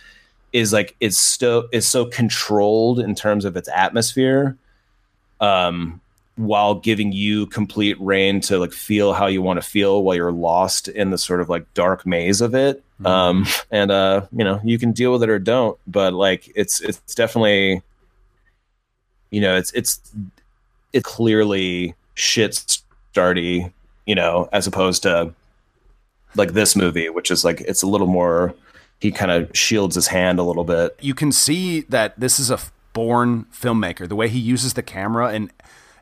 is 0.54 0.72
like 0.72 0.96
it's 1.00 1.18
so 1.18 1.68
is 1.72 1.88
so 1.88 2.06
controlled 2.06 3.00
in 3.00 3.16
terms 3.16 3.44
of 3.44 3.58
its 3.58 3.68
atmosphere, 3.70 4.56
um, 5.42 6.00
while 6.36 6.76
giving 6.76 7.12
you 7.12 7.48
complete 7.48 8.00
rein 8.00 8.40
to 8.42 8.58
like 8.60 8.72
feel 8.72 9.14
how 9.14 9.26
you 9.26 9.42
want 9.42 9.62
to 9.62 9.68
feel 9.68 10.04
while 10.04 10.16
you're 10.16 10.32
lost 10.32 10.88
in 10.88 11.10
the 11.10 11.18
sort 11.18 11.42
of 11.42 11.50
like 11.50 11.66
dark 11.74 12.06
maze 12.06 12.40
of 12.40 12.54
it. 12.56 12.84
Um, 13.04 13.46
and 13.72 13.92
uh, 13.92 14.28
you 14.32 14.44
know, 14.46 14.62
you 14.64 14.78
can 14.80 14.92
deal 14.94 15.12
with 15.12 15.24
it 15.24 15.30
or 15.30 15.40
don't, 15.40 15.78
but 15.88 16.14
like 16.14 16.50
it's 16.56 16.80
it's 16.82 17.16
definitely 17.16 17.82
you 19.32 19.42
know, 19.42 19.58
it's 19.58 19.72
it's 19.74 20.00
it's 20.94 21.04
clearly 21.04 21.96
shit 22.15 22.52
starty, 23.13 23.71
you 24.06 24.15
know, 24.15 24.49
as 24.52 24.67
opposed 24.67 25.04
to 25.04 25.34
like 26.36 26.54
this 26.54 26.76
movie, 26.76 27.10
which 27.10 27.30
is 27.32 27.43
like 27.45 27.62
it's 27.62 27.84
a 27.84 27.88
little 27.88 28.08
more. 28.08 28.54
He 28.99 29.12
kind 29.12 29.32
of 29.32 29.52
shields 29.54 29.95
his 29.95 30.08
hand 30.08 30.39
a 30.39 30.43
little 30.43 30.63
bit. 30.63 30.97
you 31.02 31.13
can 31.13 31.32
see 31.34 31.82
that 31.82 32.17
this 32.19 32.39
is 32.39 32.49
a 32.49 32.58
born 32.93 33.45
filmmaker. 33.54 34.08
The 34.08 34.15
way 34.15 34.30
he 34.30 34.39
uses 34.39 34.76
the 34.76 34.84
camera 34.84 35.34
in 35.34 35.52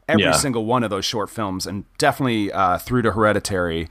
every 0.07 0.23
Yeah. 0.25 0.33
single 0.33 0.65
one 0.65 0.83
of 0.83 0.89
those 0.91 1.03
short 1.05 1.29
films, 1.31 1.65
and 1.65 1.85
definitely 1.97 2.51
uh, 2.51 2.77
through 2.77 3.01
to 3.03 3.11
Hereditary, 3.13 3.87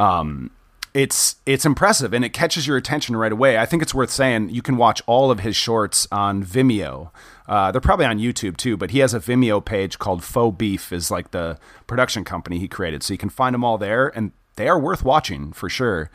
um, 0.00 0.50
it's 0.94 1.36
it's 1.46 1.64
impressive 1.64 2.12
and 2.12 2.24
it 2.24 2.30
catches 2.30 2.66
your 2.66 2.76
attention 2.76 3.14
right 3.16 3.30
away. 3.30 3.58
I 3.58 3.66
think 3.66 3.82
it's 3.82 3.94
worth 3.94 4.10
saying 4.10 4.48
you 4.50 4.62
can 4.62 4.76
watch 4.76 5.02
all 5.06 5.30
of 5.30 5.40
his 5.40 5.54
shorts 5.54 6.08
on 6.10 6.42
Vimeo. 6.42 7.10
Uh, 7.48 7.72
they're 7.72 7.80
probably 7.80 8.04
on 8.04 8.18
YouTube 8.18 8.56
too, 8.56 8.76
but 8.76 8.90
he 8.90 8.98
has 8.98 9.14
a 9.14 9.20
Vimeo 9.20 9.64
page 9.64 9.98
called 9.98 10.22
Faux 10.22 10.56
Beef, 10.56 10.92
is 10.92 11.10
like 11.10 11.30
the 11.30 11.58
production 11.86 12.22
company 12.22 12.58
he 12.58 12.68
created. 12.68 13.02
So 13.02 13.14
you 13.14 13.18
can 13.18 13.30
find 13.30 13.54
them 13.54 13.64
all 13.64 13.78
there, 13.78 14.08
and 14.08 14.32
they 14.56 14.68
are 14.68 14.78
worth 14.78 15.02
watching 15.02 15.52
for 15.52 15.68
sure. 15.70 16.10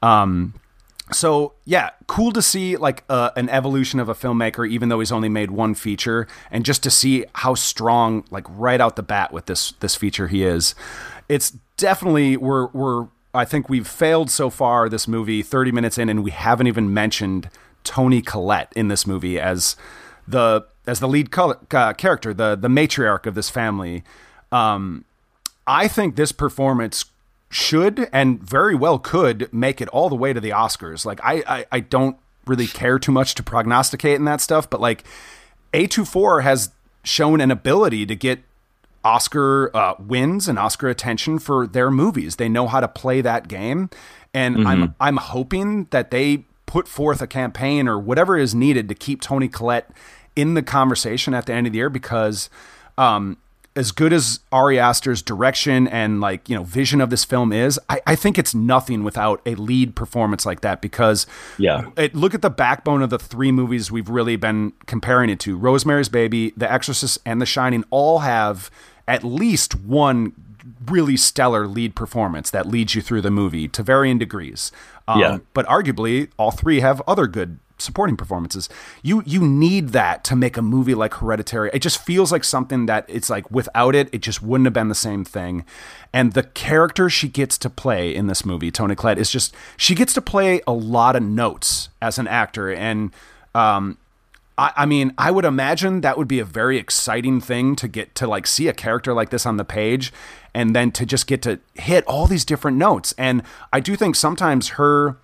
Um, 0.00 0.54
so 1.12 1.52
yeah, 1.64 1.90
cool 2.06 2.32
to 2.32 2.40
see 2.40 2.76
like 2.76 3.04
uh, 3.10 3.30
an 3.36 3.48
evolution 3.50 4.00
of 4.00 4.08
a 4.08 4.14
filmmaker, 4.14 4.68
even 4.68 4.88
though 4.88 5.00
he's 5.00 5.12
only 5.12 5.28
made 5.28 5.50
one 5.50 5.74
feature, 5.74 6.26
and 6.50 6.64
just 6.64 6.82
to 6.84 6.90
see 6.90 7.26
how 7.34 7.54
strong, 7.54 8.24
like 8.30 8.46
right 8.48 8.80
out 8.80 8.96
the 8.96 9.02
bat 9.02 9.32
with 9.32 9.46
this 9.46 9.72
this 9.80 9.94
feature 9.94 10.28
he 10.28 10.42
is. 10.42 10.74
It's 11.28 11.50
definitely 11.76 12.36
we're 12.36 12.68
we're 12.68 13.08
I 13.34 13.44
think 13.44 13.68
we've 13.68 13.86
failed 13.86 14.30
so 14.30 14.48
far 14.48 14.88
this 14.88 15.06
movie, 15.06 15.42
thirty 15.42 15.70
minutes 15.70 15.98
in, 15.98 16.08
and 16.08 16.24
we 16.24 16.30
haven't 16.30 16.66
even 16.66 16.94
mentioned 16.94 17.50
Toni 17.84 18.22
Collette 18.22 18.72
in 18.74 18.88
this 18.88 19.06
movie 19.06 19.38
as 19.38 19.76
the 20.26 20.66
as 20.86 21.00
the 21.00 21.08
lead 21.08 21.30
col- 21.30 21.56
uh, 21.72 21.92
character, 21.94 22.34
the 22.34 22.56
the 22.56 22.68
matriarch 22.68 23.26
of 23.26 23.34
this 23.34 23.50
family. 23.50 24.04
Um, 24.50 25.04
I 25.66 25.88
think 25.88 26.16
this 26.16 26.32
performance 26.32 27.04
should 27.48 28.08
and 28.12 28.42
very 28.42 28.74
well 28.74 28.98
could 28.98 29.52
make 29.52 29.80
it 29.80 29.88
all 29.88 30.08
the 30.08 30.16
way 30.16 30.32
to 30.32 30.40
the 30.40 30.50
Oscars. 30.50 31.04
Like 31.04 31.20
I, 31.22 31.42
I, 31.46 31.66
I 31.70 31.80
don't 31.80 32.16
really 32.46 32.66
care 32.66 32.98
too 32.98 33.12
much 33.12 33.34
to 33.36 33.42
prognosticate 33.42 34.16
and 34.16 34.26
that 34.26 34.40
stuff, 34.40 34.68
but 34.68 34.80
like 34.80 35.04
A24 35.72 36.42
has 36.42 36.70
shown 37.04 37.40
an 37.40 37.50
ability 37.50 38.06
to 38.06 38.16
get 38.16 38.40
Oscar 39.04 39.74
uh, 39.76 39.94
wins 39.98 40.48
and 40.48 40.58
Oscar 40.58 40.88
attention 40.88 41.38
for 41.38 41.66
their 41.66 41.90
movies. 41.90 42.36
They 42.36 42.48
know 42.48 42.68
how 42.68 42.80
to 42.80 42.88
play 42.88 43.20
that 43.20 43.48
game, 43.48 43.90
and 44.32 44.66
I'm 44.66 44.94
I'm 45.00 45.16
hoping 45.16 45.86
that 45.90 46.10
they 46.10 46.44
put 46.72 46.88
forth 46.88 47.20
a 47.20 47.26
campaign 47.26 47.86
or 47.86 47.98
whatever 47.98 48.38
is 48.38 48.54
needed 48.54 48.88
to 48.88 48.94
keep 48.94 49.20
Toni 49.20 49.46
Collette 49.46 49.90
in 50.34 50.54
the 50.54 50.62
conversation 50.62 51.34
at 51.34 51.44
the 51.44 51.52
end 51.52 51.66
of 51.66 51.74
the 51.74 51.76
year 51.76 51.90
because 51.90 52.48
um, 52.96 53.36
as 53.76 53.92
good 53.92 54.10
as 54.10 54.40
Ari 54.50 54.78
Aster's 54.78 55.20
direction 55.20 55.86
and 55.86 56.18
like 56.22 56.48
you 56.48 56.56
know 56.56 56.62
vision 56.64 57.02
of 57.02 57.10
this 57.10 57.26
film 57.26 57.52
is, 57.52 57.78
I, 57.90 58.00
I 58.06 58.14
think 58.16 58.38
it's 58.38 58.54
nothing 58.54 59.04
without 59.04 59.42
a 59.44 59.54
lead 59.54 59.94
performance 59.94 60.46
like 60.46 60.62
that 60.62 60.80
because 60.80 61.26
Yeah. 61.58 61.90
it, 61.98 62.14
look 62.14 62.32
at 62.32 62.40
the 62.40 62.48
backbone 62.48 63.02
of 63.02 63.10
the 63.10 63.18
three 63.18 63.52
movies 63.52 63.92
we've 63.92 64.08
really 64.08 64.36
been 64.36 64.72
comparing 64.86 65.28
it 65.28 65.40
to 65.40 65.58
Rosemary's 65.58 66.08
Baby, 66.08 66.54
The 66.56 66.72
Exorcist, 66.72 67.18
and 67.26 67.38
The 67.38 67.46
Shining 67.46 67.84
all 67.90 68.20
have 68.20 68.70
at 69.06 69.24
least 69.24 69.74
one 69.78 70.32
really 70.86 71.16
stellar 71.16 71.66
lead 71.66 71.94
performance 71.94 72.50
that 72.50 72.66
leads 72.66 72.94
you 72.94 73.02
through 73.02 73.20
the 73.20 73.30
movie 73.30 73.68
to 73.68 73.82
varying 73.82 74.16
degrees. 74.18 74.72
Um, 75.08 75.20
Yeah. 75.20 75.38
But 75.54 75.66
arguably, 75.66 76.30
all 76.36 76.50
three 76.50 76.80
have 76.80 77.02
other 77.06 77.26
good 77.26 77.58
supporting 77.82 78.16
performances. 78.16 78.68
You 79.02 79.22
you 79.26 79.40
need 79.46 79.88
that 79.88 80.24
to 80.24 80.36
make 80.36 80.56
a 80.56 80.62
movie 80.62 80.94
like 80.94 81.14
Hereditary. 81.14 81.70
It 81.72 81.80
just 81.80 81.98
feels 81.98 82.32
like 82.32 82.44
something 82.44 82.86
that 82.86 83.04
it's 83.08 83.28
like 83.28 83.50
without 83.50 83.94
it, 83.94 84.08
it 84.12 84.22
just 84.22 84.42
wouldn't 84.42 84.66
have 84.66 84.72
been 84.72 84.88
the 84.88 84.94
same 84.94 85.24
thing. 85.24 85.64
And 86.12 86.32
the 86.32 86.44
character 86.44 87.10
she 87.10 87.28
gets 87.28 87.58
to 87.58 87.70
play 87.70 88.14
in 88.14 88.26
this 88.26 88.44
movie, 88.44 88.70
Toni 88.70 88.94
Collette, 88.94 89.18
is 89.18 89.30
just 89.30 89.54
she 89.76 89.94
gets 89.94 90.14
to 90.14 90.22
play 90.22 90.60
a 90.66 90.72
lot 90.72 91.16
of 91.16 91.22
notes 91.22 91.88
as 92.00 92.18
an 92.18 92.28
actor, 92.28 92.72
and 92.72 93.12
um, 93.54 93.98
I, 94.56 94.72
I 94.76 94.86
mean, 94.86 95.12
I 95.18 95.30
would 95.30 95.44
imagine 95.44 96.02
that 96.02 96.16
would 96.16 96.28
be 96.28 96.38
a 96.38 96.44
very 96.44 96.78
exciting 96.78 97.40
thing 97.40 97.76
to 97.76 97.88
get 97.88 98.14
to 98.16 98.26
like 98.26 98.46
see 98.46 98.68
a 98.68 98.72
character 98.72 99.12
like 99.12 99.30
this 99.30 99.46
on 99.46 99.56
the 99.56 99.64
page 99.64 100.12
and 100.54 100.74
then 100.76 100.90
to 100.92 101.06
just 101.06 101.26
get 101.26 101.42
to 101.42 101.60
hit 101.74 102.04
all 102.06 102.26
these 102.26 102.44
different 102.44 102.76
notes. 102.76 103.14
And 103.16 103.42
I 103.72 103.80
do 103.80 103.96
think 103.96 104.16
sometimes 104.16 104.70
her 104.70 105.16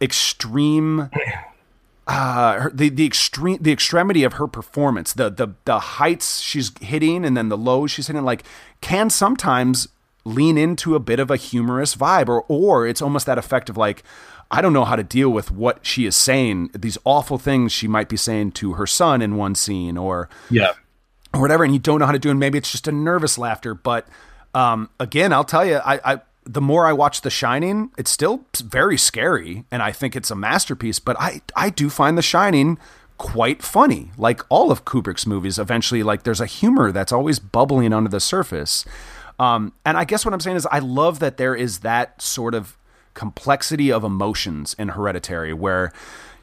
extreme 0.00 1.10
uh 2.08 2.58
her, 2.58 2.70
the 2.74 2.88
the 2.88 3.06
extreme 3.06 3.58
the 3.60 3.70
extremity 3.70 4.24
of 4.24 4.32
her 4.34 4.48
performance 4.48 5.12
the 5.12 5.30
the 5.30 5.48
the 5.64 5.78
heights 5.78 6.40
she's 6.40 6.72
hitting 6.80 7.24
and 7.24 7.36
then 7.36 7.48
the 7.48 7.56
lows 7.56 7.92
she's 7.92 8.08
hitting 8.08 8.24
like 8.24 8.42
can 8.80 9.08
sometimes 9.08 9.86
lean 10.24 10.58
into 10.58 10.96
a 10.96 10.98
bit 11.00 11.20
of 11.20 11.30
a 11.30 11.36
humorous 11.36 11.94
vibe 11.94 12.28
or 12.28 12.44
or 12.48 12.86
it's 12.88 13.00
almost 13.00 13.24
that 13.26 13.38
effect 13.38 13.70
of 13.70 13.76
like 13.76 14.02
I 14.50 14.60
don't 14.60 14.72
know 14.72 14.84
how 14.84 14.96
to 14.96 15.04
deal 15.04 15.30
with 15.30 15.52
what 15.52 15.86
she 15.86 16.04
is 16.04 16.16
saying 16.16 16.70
these 16.74 16.98
awful 17.04 17.38
things 17.38 17.70
she 17.72 17.86
might 17.86 18.08
be 18.08 18.16
saying 18.16 18.52
to 18.52 18.72
her 18.74 18.86
son 18.86 19.22
in 19.22 19.36
one 19.36 19.54
scene 19.54 19.96
or 19.96 20.28
Yeah. 20.50 20.72
or 21.32 21.40
whatever, 21.40 21.64
and 21.64 21.72
you 21.72 21.78
don't 21.78 22.00
know 22.00 22.04
how 22.06 22.12
to 22.12 22.18
do. 22.18 22.28
And 22.28 22.38
maybe 22.38 22.58
it's 22.58 22.70
just 22.70 22.86
a 22.86 22.92
nervous 22.92 23.38
laughter. 23.38 23.72
But 23.74 24.06
um, 24.54 24.90
again, 25.00 25.32
I'll 25.32 25.44
tell 25.44 25.64
you, 25.64 25.76
I, 25.76 26.00
I 26.04 26.20
the 26.44 26.60
more 26.60 26.86
I 26.86 26.92
watch 26.92 27.20
The 27.20 27.30
Shining, 27.30 27.90
it's 27.96 28.10
still 28.10 28.44
very 28.56 28.98
scary, 28.98 29.64
and 29.70 29.82
I 29.82 29.92
think 29.92 30.16
it's 30.16 30.30
a 30.30 30.34
masterpiece. 30.34 30.98
But 30.98 31.16
I 31.20 31.40
I 31.56 31.70
do 31.70 31.88
find 31.88 32.18
The 32.18 32.22
Shining 32.22 32.78
quite 33.18 33.62
funny, 33.62 34.10
like 34.16 34.42
all 34.48 34.70
of 34.70 34.84
Kubrick's 34.84 35.26
movies. 35.26 35.58
Eventually, 35.58 36.02
like 36.02 36.24
there's 36.24 36.40
a 36.40 36.46
humor 36.46 36.92
that's 36.92 37.12
always 37.12 37.38
bubbling 37.38 37.92
under 37.92 38.10
the 38.10 38.20
surface. 38.20 38.84
Um, 39.38 39.72
and 39.84 39.96
I 39.96 40.04
guess 40.04 40.24
what 40.24 40.34
I'm 40.34 40.40
saying 40.40 40.56
is, 40.56 40.66
I 40.66 40.80
love 40.80 41.18
that 41.20 41.36
there 41.36 41.54
is 41.54 41.80
that 41.80 42.20
sort 42.20 42.54
of 42.54 42.76
complexity 43.14 43.92
of 43.92 44.04
emotions 44.04 44.74
in 44.78 44.88
Hereditary, 44.88 45.52
where 45.52 45.92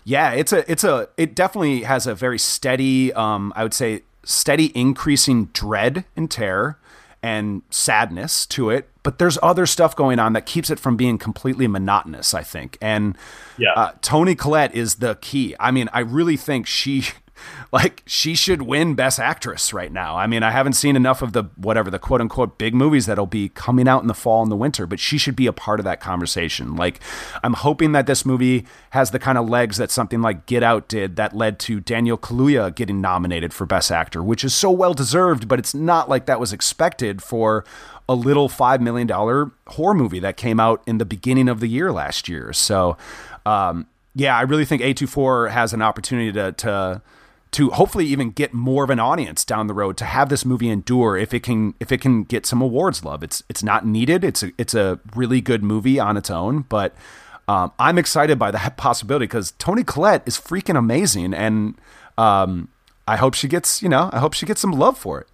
yeah, 0.03 0.31
it's 0.31 0.53
a 0.53 0.69
it's 0.71 0.83
a 0.83 1.09
it 1.17 1.35
definitely 1.35 1.83
has 1.83 2.07
a 2.07 2.15
very 2.15 2.39
steady, 2.39 3.13
um, 3.13 3.53
I 3.55 3.63
would 3.63 3.73
say 3.73 4.03
steady 4.23 4.75
increasing 4.75 5.45
dread 5.53 6.05
and 6.15 6.31
terror 6.31 6.77
and 7.21 7.61
sadness 7.69 8.45
to 8.47 8.69
it. 8.69 8.89
But 9.03 9.17
there's 9.17 9.37
other 9.41 9.65
stuff 9.65 9.95
going 9.95 10.19
on 10.19 10.33
that 10.33 10.45
keeps 10.45 10.69
it 10.69 10.79
from 10.79 10.95
being 10.97 11.17
completely 11.17 11.67
monotonous, 11.67 12.33
I 12.33 12.43
think. 12.43 12.77
And 12.81 13.17
Yeah. 13.57 13.73
uh, 13.75 13.91
Toni 14.01 14.35
Collette 14.35 14.73
is 14.75 14.95
the 14.95 15.15
key. 15.15 15.55
I 15.59 15.71
mean, 15.71 15.89
I 15.93 15.99
really 15.99 16.37
think 16.37 16.67
she, 16.67 17.05
like, 17.71 18.03
she 18.05 18.35
should 18.35 18.63
win 18.63 18.95
Best 18.95 19.19
Actress 19.19 19.73
right 19.73 19.91
now. 19.91 20.15
I 20.17 20.27
mean, 20.27 20.43
I 20.43 20.51
haven't 20.51 20.73
seen 20.73 20.95
enough 20.95 21.21
of 21.21 21.33
the 21.33 21.43
whatever 21.55 21.89
the 21.89 21.99
quote 21.99 22.21
unquote 22.21 22.57
big 22.57 22.73
movies 22.73 23.05
that'll 23.05 23.25
be 23.25 23.49
coming 23.49 23.87
out 23.87 24.01
in 24.01 24.07
the 24.07 24.13
fall 24.13 24.41
and 24.41 24.51
the 24.51 24.55
winter, 24.55 24.85
but 24.85 24.99
she 24.99 25.17
should 25.17 25.35
be 25.35 25.47
a 25.47 25.53
part 25.53 25.79
of 25.79 25.83
that 25.85 25.99
conversation. 25.99 26.75
Like, 26.75 26.99
I'm 27.43 27.53
hoping 27.53 27.91
that 27.93 28.07
this 28.07 28.25
movie 28.25 28.65
has 28.91 29.11
the 29.11 29.19
kind 29.19 29.37
of 29.37 29.47
legs 29.49 29.77
that 29.77 29.91
something 29.91 30.21
like 30.21 30.45
Get 30.45 30.63
Out 30.63 30.87
did 30.87 31.15
that 31.15 31.35
led 31.35 31.59
to 31.59 31.79
Daniel 31.79 32.17
Kaluuya 32.17 32.73
getting 32.73 33.01
nominated 33.01 33.53
for 33.53 33.65
Best 33.65 33.91
Actor, 33.91 34.23
which 34.23 34.43
is 34.43 34.53
so 34.53 34.71
well 34.71 34.93
deserved, 34.93 35.47
but 35.47 35.59
it's 35.59 35.73
not 35.73 36.09
like 36.09 36.25
that 36.25 36.39
was 36.39 36.53
expected 36.53 37.21
for 37.21 37.63
a 38.07 38.15
little 38.15 38.49
$5 38.49 38.81
million 38.81 39.07
horror 39.67 39.93
movie 39.93 40.19
that 40.19 40.35
came 40.35 40.59
out 40.59 40.81
in 40.87 40.97
the 40.97 41.05
beginning 41.05 41.47
of 41.47 41.59
the 41.59 41.67
year 41.67 41.91
last 41.91 42.27
year. 42.27 42.51
So, 42.51 42.97
um, 43.45 43.85
yeah, 44.15 44.35
I 44.35 44.41
really 44.41 44.65
think 44.65 44.81
A24 44.81 45.51
has 45.51 45.73
an 45.73 45.83
opportunity 45.83 46.31
to, 46.31 46.51
to, 46.53 47.01
to 47.51 47.71
hopefully 47.71 48.05
even 48.05 48.29
get 48.29 48.53
more 48.53 48.83
of 48.83 48.89
an 48.91 48.99
audience 48.99 49.43
down 49.43 49.67
the 49.67 49.73
road 49.73 49.97
to 49.97 50.05
have 50.05 50.29
this 50.29 50.45
movie 50.45 50.69
endure 50.69 51.17
if 51.17 51.33
it 51.33 51.41
can 51.41 51.73
if 51.79 51.91
it 51.91 51.99
can 51.99 52.23
get 52.23 52.45
some 52.45 52.61
awards 52.61 53.03
love. 53.03 53.23
It's 53.23 53.41
it's 53.49 53.63
not 53.63 53.85
needed. 53.85 54.23
It's 54.23 54.43
a 54.43 54.51
it's 54.57 54.73
a 54.75 54.99
really 55.15 55.41
good 55.41 55.63
movie 55.63 55.99
on 55.99 56.15
its 56.17 56.29
own, 56.29 56.61
but 56.69 56.93
um, 57.47 57.71
I'm 57.79 57.97
excited 57.97 58.37
by 58.37 58.51
that 58.51 58.77
possibility 58.77 59.25
because 59.25 59.51
Toni 59.57 59.83
Collette 59.83 60.23
is 60.27 60.37
freaking 60.37 60.77
amazing, 60.77 61.33
and 61.33 61.73
um, 62.17 62.67
I 63.07 63.15
hope 63.15 63.33
she 63.33 63.47
gets 63.47 63.81
you 63.81 63.89
know 63.89 64.09
I 64.13 64.19
hope 64.19 64.33
she 64.33 64.45
gets 64.45 64.61
some 64.61 64.71
love 64.71 64.97
for 64.97 65.19
it. 65.21 65.27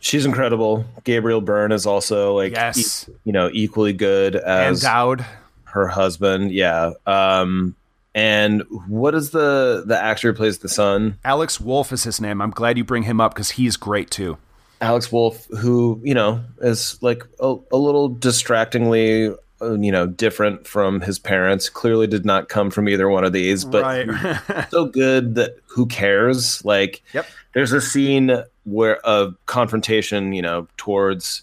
She's 0.00 0.26
incredible. 0.26 0.84
Gabriel 1.04 1.40
Byrne 1.40 1.72
is 1.72 1.86
also 1.86 2.34
like 2.36 2.52
Yes. 2.52 3.08
e- 3.08 3.12
you 3.24 3.32
know, 3.32 3.48
equally 3.52 3.94
good 3.94 4.36
as 4.36 4.82
Dowd, 4.82 5.24
her 5.64 5.88
husband. 5.88 6.52
Yeah. 6.52 6.92
Um 7.06 7.74
and 8.14 8.62
what 8.88 9.14
is 9.14 9.30
the 9.30 9.82
the 9.86 10.00
actor 10.00 10.32
who 10.32 10.36
plays 10.36 10.58
the 10.58 10.68
son? 10.68 11.18
Alex 11.24 11.60
Wolff 11.60 11.92
is 11.92 12.04
his 12.04 12.20
name. 12.20 12.40
I'm 12.40 12.50
glad 12.50 12.78
you 12.78 12.84
bring 12.84 13.02
him 13.04 13.20
up 13.20 13.34
because 13.34 13.50
he's 13.52 13.76
great 13.76 14.10
too. 14.10 14.38
Alex 14.80 15.10
Wolff, 15.10 15.46
who 15.46 16.00
you 16.04 16.14
know 16.14 16.42
is 16.60 16.98
like 17.02 17.24
a, 17.40 17.56
a 17.72 17.76
little 17.76 18.08
distractingly, 18.08 19.30
uh, 19.62 19.72
you 19.78 19.90
know, 19.90 20.06
different 20.06 20.66
from 20.66 21.00
his 21.00 21.18
parents. 21.18 21.68
Clearly, 21.68 22.06
did 22.06 22.24
not 22.24 22.48
come 22.48 22.70
from 22.70 22.88
either 22.88 23.08
one 23.08 23.24
of 23.24 23.32
these, 23.32 23.64
but 23.64 23.82
right. 23.82 24.66
so 24.70 24.84
good 24.86 25.34
that 25.36 25.56
who 25.66 25.86
cares? 25.86 26.64
Like, 26.64 27.02
Yep. 27.14 27.26
there's 27.54 27.72
a 27.72 27.80
scene 27.80 28.42
where 28.64 29.00
a 29.04 29.32
confrontation, 29.46 30.32
you 30.32 30.42
know, 30.42 30.68
towards 30.76 31.42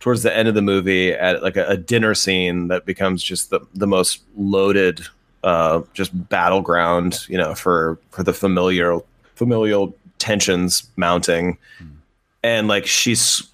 towards 0.00 0.22
the 0.22 0.34
end 0.34 0.48
of 0.48 0.54
the 0.54 0.62
movie 0.62 1.12
at 1.12 1.42
like 1.42 1.56
a, 1.56 1.66
a 1.66 1.76
dinner 1.76 2.14
scene 2.14 2.68
that 2.68 2.86
becomes 2.86 3.22
just 3.22 3.50
the 3.50 3.60
the 3.74 3.86
most 3.86 4.22
loaded, 4.36 5.04
uh, 5.44 5.82
just 5.94 6.28
battleground, 6.28 7.26
you 7.28 7.38
know, 7.38 7.54
for 7.54 7.98
for 8.10 8.22
the 8.22 8.32
familiar 8.32 8.98
familial 9.34 9.94
tensions 10.18 10.88
mounting, 10.96 11.58
and 12.42 12.68
like 12.68 12.86
she's 12.86 13.48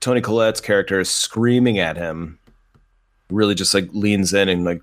Toni 0.00 0.20
Collette's 0.20 0.60
character 0.60 1.00
is 1.00 1.10
screaming 1.10 1.78
at 1.78 1.96
him, 1.96 2.38
really 3.30 3.54
just 3.54 3.74
like 3.74 3.88
leans 3.92 4.32
in 4.32 4.48
and 4.48 4.64
like 4.64 4.80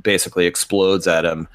basically 0.00 0.46
explodes 0.46 1.06
at 1.06 1.24
him. 1.24 1.48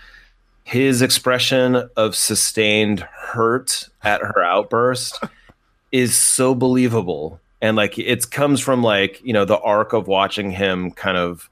His 0.63 1.01
expression 1.01 1.89
of 1.95 2.15
sustained 2.15 3.01
hurt 3.01 3.87
at 4.03 4.21
her 4.21 4.43
outburst 4.43 5.23
is 5.91 6.15
so 6.15 6.55
believable. 6.55 7.39
And 7.61 7.77
like 7.77 7.97
it 7.97 8.29
comes 8.31 8.59
from 8.59 8.83
like, 8.83 9.21
you 9.23 9.31
know, 9.31 9.45
the 9.45 9.59
arc 9.59 9.93
of 9.93 10.07
watching 10.07 10.51
him 10.51 10.91
kind 10.91 11.17
of 11.17 11.49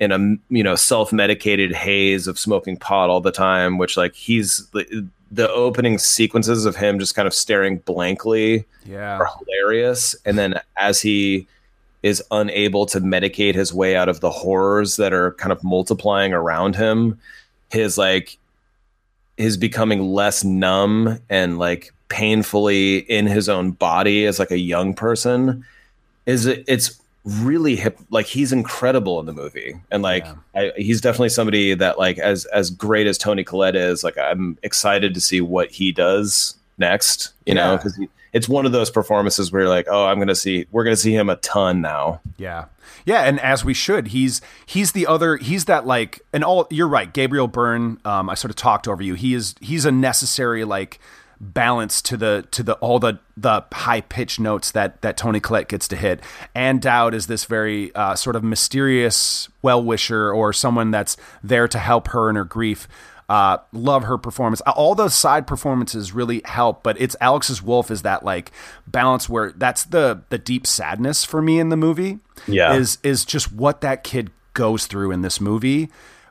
in 0.00 0.10
a 0.10 0.18
you 0.52 0.64
know 0.64 0.74
self-medicated 0.74 1.72
haze 1.72 2.26
of 2.26 2.38
smoking 2.38 2.76
pot 2.76 3.10
all 3.10 3.20
the 3.20 3.30
time, 3.30 3.78
which 3.78 3.96
like 3.96 4.14
he's 4.14 4.66
the, 4.72 5.06
the 5.30 5.48
opening 5.50 5.98
sequences 5.98 6.64
of 6.64 6.74
him 6.74 6.98
just 6.98 7.14
kind 7.14 7.28
of 7.28 7.34
staring 7.34 7.78
blankly 7.78 8.64
yeah. 8.84 9.18
are 9.18 9.30
hilarious. 9.38 10.16
And 10.24 10.38
then 10.38 10.60
as 10.76 11.00
he 11.00 11.46
is 12.02 12.22
unable 12.30 12.86
to 12.86 13.00
medicate 13.00 13.54
his 13.54 13.74
way 13.74 13.94
out 13.94 14.08
of 14.08 14.20
the 14.20 14.30
horrors 14.30 14.96
that 14.96 15.12
are 15.12 15.32
kind 15.32 15.52
of 15.52 15.62
multiplying 15.62 16.32
around 16.32 16.74
him, 16.74 17.20
his 17.70 17.98
like 17.98 18.38
his 19.36 19.56
becoming 19.56 20.00
less 20.00 20.42
numb 20.42 21.18
and 21.28 21.58
like 21.58 21.92
painfully 22.08 22.98
in 22.98 23.26
his 23.26 23.48
own 23.48 23.70
body 23.70 24.24
as 24.26 24.38
like 24.38 24.50
a 24.50 24.58
young 24.58 24.94
person 24.94 25.64
is 26.26 26.46
it's 26.46 26.99
really 27.24 27.76
hip 27.76 27.98
like 28.08 28.24
he's 28.26 28.50
incredible 28.50 29.20
in 29.20 29.26
the 29.26 29.32
movie 29.32 29.74
and 29.90 30.02
like 30.02 30.26
I, 30.54 30.72
he's 30.76 31.02
definitely 31.02 31.28
somebody 31.28 31.74
that 31.74 31.98
like 31.98 32.18
as 32.18 32.46
as 32.46 32.70
great 32.70 33.06
as 33.06 33.18
toni 33.18 33.44
collette 33.44 33.76
is 33.76 34.02
like 34.02 34.16
i'm 34.16 34.56
excited 34.62 35.12
to 35.12 35.20
see 35.20 35.42
what 35.42 35.70
he 35.70 35.92
does 35.92 36.56
next 36.78 37.34
you 37.44 37.54
know 37.54 37.76
because 37.76 38.00
it's 38.32 38.48
one 38.48 38.64
of 38.64 38.72
those 38.72 38.90
performances 38.90 39.52
where 39.52 39.62
you're 39.62 39.68
like 39.68 39.86
oh 39.90 40.06
i'm 40.06 40.18
gonna 40.18 40.34
see 40.34 40.66
we're 40.70 40.82
gonna 40.82 40.96
see 40.96 41.12
him 41.12 41.28
a 41.28 41.36
ton 41.36 41.82
now 41.82 42.20
Yeah. 42.38 42.66
Yeah, 43.06 43.22
and 43.22 43.40
as 43.40 43.64
we 43.64 43.72
should. 43.72 44.08
He's 44.08 44.40
he's 44.66 44.92
the 44.92 45.06
other 45.06 45.36
he's 45.38 45.64
that 45.64 45.86
like 45.86 46.20
and 46.34 46.44
all 46.44 46.66
you're 46.70 46.88
right, 46.88 47.10
Gabriel 47.10 47.48
Byrne, 47.48 47.98
um, 48.04 48.28
I 48.28 48.34
sort 48.34 48.50
of 48.50 48.56
talked 48.56 48.86
over 48.86 49.02
you. 49.02 49.14
He 49.14 49.32
is 49.32 49.54
he's 49.60 49.84
a 49.86 49.90
necessary 49.90 50.64
like 50.64 51.00
balance 51.40 52.02
to 52.02 52.16
the 52.18 52.46
to 52.50 52.62
the 52.62 52.74
all 52.74 52.98
the 52.98 53.18
the 53.36 53.64
high 53.72 54.02
pitched 54.02 54.38
notes 54.38 54.70
that 54.72 55.00
that 55.00 55.16
Toni 55.16 55.40
Collette 55.40 55.68
gets 55.68 55.88
to 55.88 55.96
hit. 55.96 56.20
And 56.54 56.82
Dowd 56.82 57.14
is 57.14 57.26
this 57.26 57.46
very 57.46 57.94
uh, 57.94 58.14
sort 58.14 58.36
of 58.36 58.44
mysterious 58.44 59.48
well 59.62 59.82
wisher 59.82 60.32
or 60.32 60.52
someone 60.52 60.90
that's 60.90 61.16
there 61.42 61.66
to 61.68 61.78
help 61.78 62.08
her 62.08 62.28
in 62.28 62.36
her 62.36 62.44
grief. 62.44 62.86
Uh, 63.28 63.58
love 63.72 64.04
her 64.04 64.18
performance. 64.18 64.60
All 64.62 64.96
those 64.96 65.14
side 65.14 65.46
performances 65.46 66.12
really 66.12 66.42
help, 66.44 66.82
but 66.82 67.00
it's 67.00 67.14
Alex's 67.20 67.62
Wolff 67.62 67.88
is 67.90 68.02
that 68.02 68.24
like 68.24 68.50
balance 68.88 69.28
where 69.28 69.52
that's 69.52 69.84
the 69.84 70.22
the 70.30 70.38
deep 70.38 70.66
sadness 70.66 71.24
for 71.24 71.40
me 71.40 71.60
in 71.60 71.68
the 71.68 71.76
movie. 71.76 72.18
Yeah. 72.46 72.74
is 72.74 72.98
is 73.02 73.24
just 73.24 73.52
what 73.52 73.80
that 73.82 74.02
kid 74.04 74.30
goes 74.52 74.86
through 74.86 75.12
in 75.12 75.22
this 75.22 75.40
movie. 75.40 75.90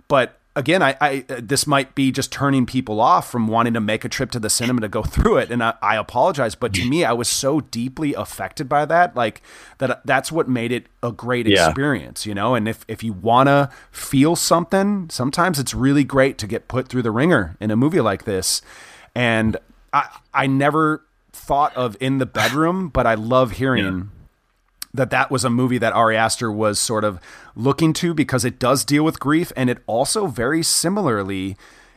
But 0.10 0.39
again, 0.56 0.82
I, 0.82 0.96
I 1.00 1.26
this 1.28 1.66
might 1.68 1.96
be 1.96 2.12
just 2.12 2.32
turning 2.32 2.66
people 2.66 3.00
off 3.00 3.30
from 3.32 3.48
wanting 3.48 3.74
to 3.76 3.80
make 3.82 4.04
a 4.04 4.10
trip 4.10 4.32
to 4.32 4.40
the 4.40 4.50
cinema 4.50 4.82
to 4.82 4.88
go 4.88 5.04
through 5.14 5.38
it, 5.38 5.52
and 5.52 5.64
I, 5.64 5.74
I 5.82 5.96
apologize. 5.98 6.56
But 6.56 6.74
to 6.74 6.90
me, 6.90 7.06
I 7.06 7.14
was 7.14 7.28
so 7.30 7.60
deeply 7.62 8.14
affected 8.14 8.68
by 8.68 8.86
that, 8.86 9.16
like 9.16 9.42
that. 9.78 10.02
That's 10.06 10.32
what 10.32 10.48
made 10.50 10.72
it 10.72 10.88
a 11.04 11.12
great 11.12 11.48
Yeah. 11.48 11.68
experience, 11.68 12.26
you 12.26 12.34
know. 12.36 12.56
And 12.56 12.68
if 12.68 12.86
if 12.88 13.04
you 13.04 13.14
wanna 13.14 13.70
feel 13.92 14.36
something, 14.36 15.10
sometimes 15.10 15.60
it's 15.60 15.74
really 15.74 16.04
great 16.04 16.38
to 16.40 16.48
get 16.48 16.68
put 16.68 16.88
through 16.88 17.04
the 17.04 17.12
wringer 17.12 17.56
in 17.60 17.72
a 17.72 17.76
movie 17.76 18.02
like 18.02 18.26
this. 18.26 18.62
And 19.16 19.58
I 19.94 20.08
I 20.34 20.48
never 20.48 21.06
thought 21.32 21.76
of 21.76 21.96
in 22.00 22.18
the 22.18 22.26
bedroom, 22.26 22.90
but 22.90 23.08
I 23.08 23.16
love 23.16 23.52
hearing 23.52 24.10
that 24.94 25.10
that 25.12 25.30
was 25.30 25.46
a 25.46 25.50
movie 25.50 25.78
that 25.78 25.94
Ari 25.94 26.18
Aster 26.18 26.52
was 26.52 26.80
sort 26.80 27.04
of 27.04 27.20
looking 27.56 27.94
to 27.94 28.14
because 28.14 28.44
it 28.44 28.60
does 28.60 28.84
deal 28.84 29.04
with 29.04 29.20
grief 29.20 29.52
and 29.56 29.70
it 29.70 29.80
also 29.88 30.28
very 30.28 30.64
similarly 30.64 31.56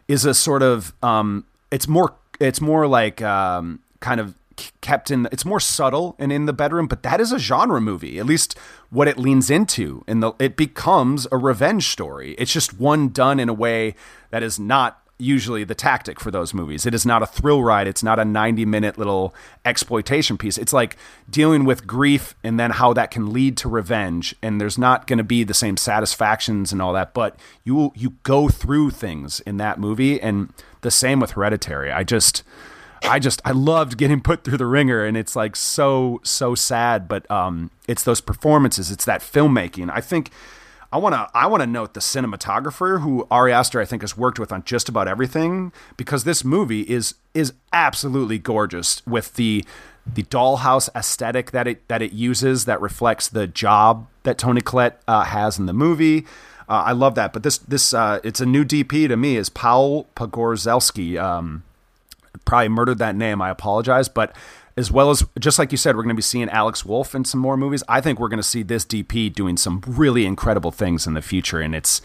is 0.09 0.24
a 0.24 0.34
sort 0.34 0.62
of 0.62 0.93
um 1.03 1.45
it's 1.70 1.88
more 1.88 2.14
it's 2.40 2.61
more 2.61 2.86
like 2.86 3.22
um 3.22 3.80
kind 4.01 4.20
of 4.20 4.34
kept 4.80 5.11
in 5.11 5.26
it's 5.32 5.45
more 5.45 5.59
subtle 5.59 6.14
and 6.18 6.30
in 6.30 6.45
the 6.45 6.53
bedroom 6.53 6.86
but 6.86 7.03
that 7.03 7.20
is 7.20 7.32
a 7.32 7.38
genre 7.38 7.80
movie 7.80 8.18
at 8.18 8.26
least 8.26 8.57
what 8.93 9.09
it 9.09 9.16
leans 9.16 9.49
into 9.49 10.05
and 10.07 10.22
the 10.22 10.32
it 10.38 10.55
becomes 10.55 11.26
a 11.32 11.38
revenge 11.38 11.88
story. 11.88 12.34
It's 12.38 12.53
just 12.53 12.78
one 12.78 13.09
done 13.09 13.40
in 13.40 13.49
a 13.49 13.55
way 13.55 13.95
that 14.30 14.43
is 14.43 14.61
not 14.61 15.02
usually 15.23 15.64
the 15.64 15.75
tactic 15.75 16.20
for 16.20 16.31
those 16.31 16.53
movies. 16.53 16.85
It 16.85 16.95
is 16.95 17.07
not 17.07 17.23
a 17.23 17.27
thrill 17.27 17.62
ride. 17.62 17.87
It's 17.87 18.03
not 18.03 18.18
a 18.18 18.25
90 18.25 18.64
minute 18.66 18.99
little 18.99 19.35
exploitation 19.64 20.37
piece. 20.37 20.59
It's 20.59 20.73
like 20.73 20.97
dealing 21.31 21.64
with 21.64 21.87
grief 21.87 22.35
and 22.43 22.59
then 22.59 22.73
how 22.73 22.93
that 22.95 23.11
can 23.11 23.33
lead 23.33 23.57
to 23.59 23.68
revenge. 23.68 24.35
And 24.43 24.61
there's 24.61 24.77
not 24.77 25.07
going 25.07 25.18
to 25.18 25.25
be 25.25 25.45
the 25.45 25.55
same 25.55 25.77
satisfactions 25.77 26.73
and 26.73 26.83
all 26.83 26.93
that, 26.93 27.14
but 27.14 27.39
you 27.64 27.93
you 27.95 28.14
go 28.23 28.49
through 28.49 28.91
things 28.91 29.41
in 29.41 29.57
that 29.59 29.79
movie 29.79 30.20
and 30.20 30.53
the 30.83 30.91
same 30.91 31.20
with 31.20 31.33
Hereditary. 31.33 31.93
I 31.93 32.03
just 32.05 32.43
I 33.05 33.18
just 33.18 33.41
I 33.45 33.53
loved 33.53 33.99
getting 33.99 34.20
put 34.20 34.45
through 34.45 34.59
the 34.59 34.66
wringer 34.66 35.05
and 35.05 35.16
it's 35.16 35.37
like 35.37 35.57
so 35.57 36.20
so 36.25 36.55
sad, 36.55 37.09
but 37.09 37.31
um 37.31 37.70
it's 37.89 38.03
those 38.03 38.20
performances, 38.20 38.91
it's 38.91 39.05
that 39.05 39.20
filmmaking. 39.20 39.91
I 39.93 40.01
think 40.01 40.31
I 40.93 40.99
want 40.99 41.14
to 41.14 41.28
I 41.34 41.47
want 41.47 41.62
to 41.62 41.66
note 41.66 41.95
the 41.95 42.01
cinematographer 42.01 43.01
who 43.01 43.26
Ari 43.30 43.53
Aster 43.53 43.80
I 43.80 43.86
think 43.86 44.03
has 44.03 44.16
worked 44.16 44.38
with 44.38 44.53
on 44.53 44.62
just 44.64 44.88
about 44.88 45.09
everything 45.09 45.72
because 45.97 46.24
this 46.24 46.45
movie 46.45 46.82
is 46.82 47.14
is 47.32 47.55
absolutely 47.72 48.38
gorgeous 48.38 49.05
with 49.07 49.34
the 49.34 49.64
the 50.07 50.24
dollhouse 50.24 50.88
aesthetic 50.95 51.53
that 51.53 51.66
it 51.66 51.88
that 51.88 52.03
it 52.03 52.12
uses 52.12 52.66
that 52.66 52.80
reflects 52.80 53.28
the 53.28 53.47
job 53.47 54.07
that 54.24 54.36
Toni 54.36 54.61
Collette 54.61 55.01
uh, 55.09 55.24
has 55.24 55.59
in 55.59 55.66
the 55.66 55.72
movie. 55.72 56.26
Uh, 56.68 56.84
I 56.86 56.93
love 56.93 57.14
that, 57.14 57.32
but 57.32 57.43
this 57.43 57.59
this 57.59 57.95
uh, 57.95 58.20
it's 58.22 58.40
a 58.40 58.47
new 58.47 58.64
DP 58.64 59.09
to 59.09 59.16
me 59.16 59.36
is 59.36 59.49
Paul 59.49 60.07
Pogorzelski. 60.14 61.18
Um, 61.18 61.62
probably 62.45 62.68
murdered 62.68 62.99
that 62.99 63.16
name. 63.16 63.40
I 63.40 63.51
apologize, 63.51 64.09
but 64.09 64.34
as 64.77 64.91
well 64.91 65.11
as 65.11 65.25
just 65.39 65.59
like 65.59 65.73
you 65.73 65.79
said, 65.79 65.97
we're 65.97 66.03
going 66.03 66.14
to 66.14 66.18
be 66.18 66.23
seeing 66.23 66.49
Alex 66.49 66.85
Wolff 66.85 67.14
in 67.14 67.25
some 67.25 67.41
more 67.41 67.57
movies. 67.57 67.83
I 67.89 68.01
think 68.01 68.18
we're 68.18 68.29
going 68.29 68.39
to 68.39 68.43
see 68.43 68.62
this 68.62 68.85
DP 68.85 69.33
doing 69.33 69.57
some 69.57 69.83
really 69.87 70.25
incredible 70.25 70.70
things 70.70 71.07
in 71.07 71.14
the 71.14 71.23
future, 71.23 71.61
and 71.61 71.75
it's 71.75 72.01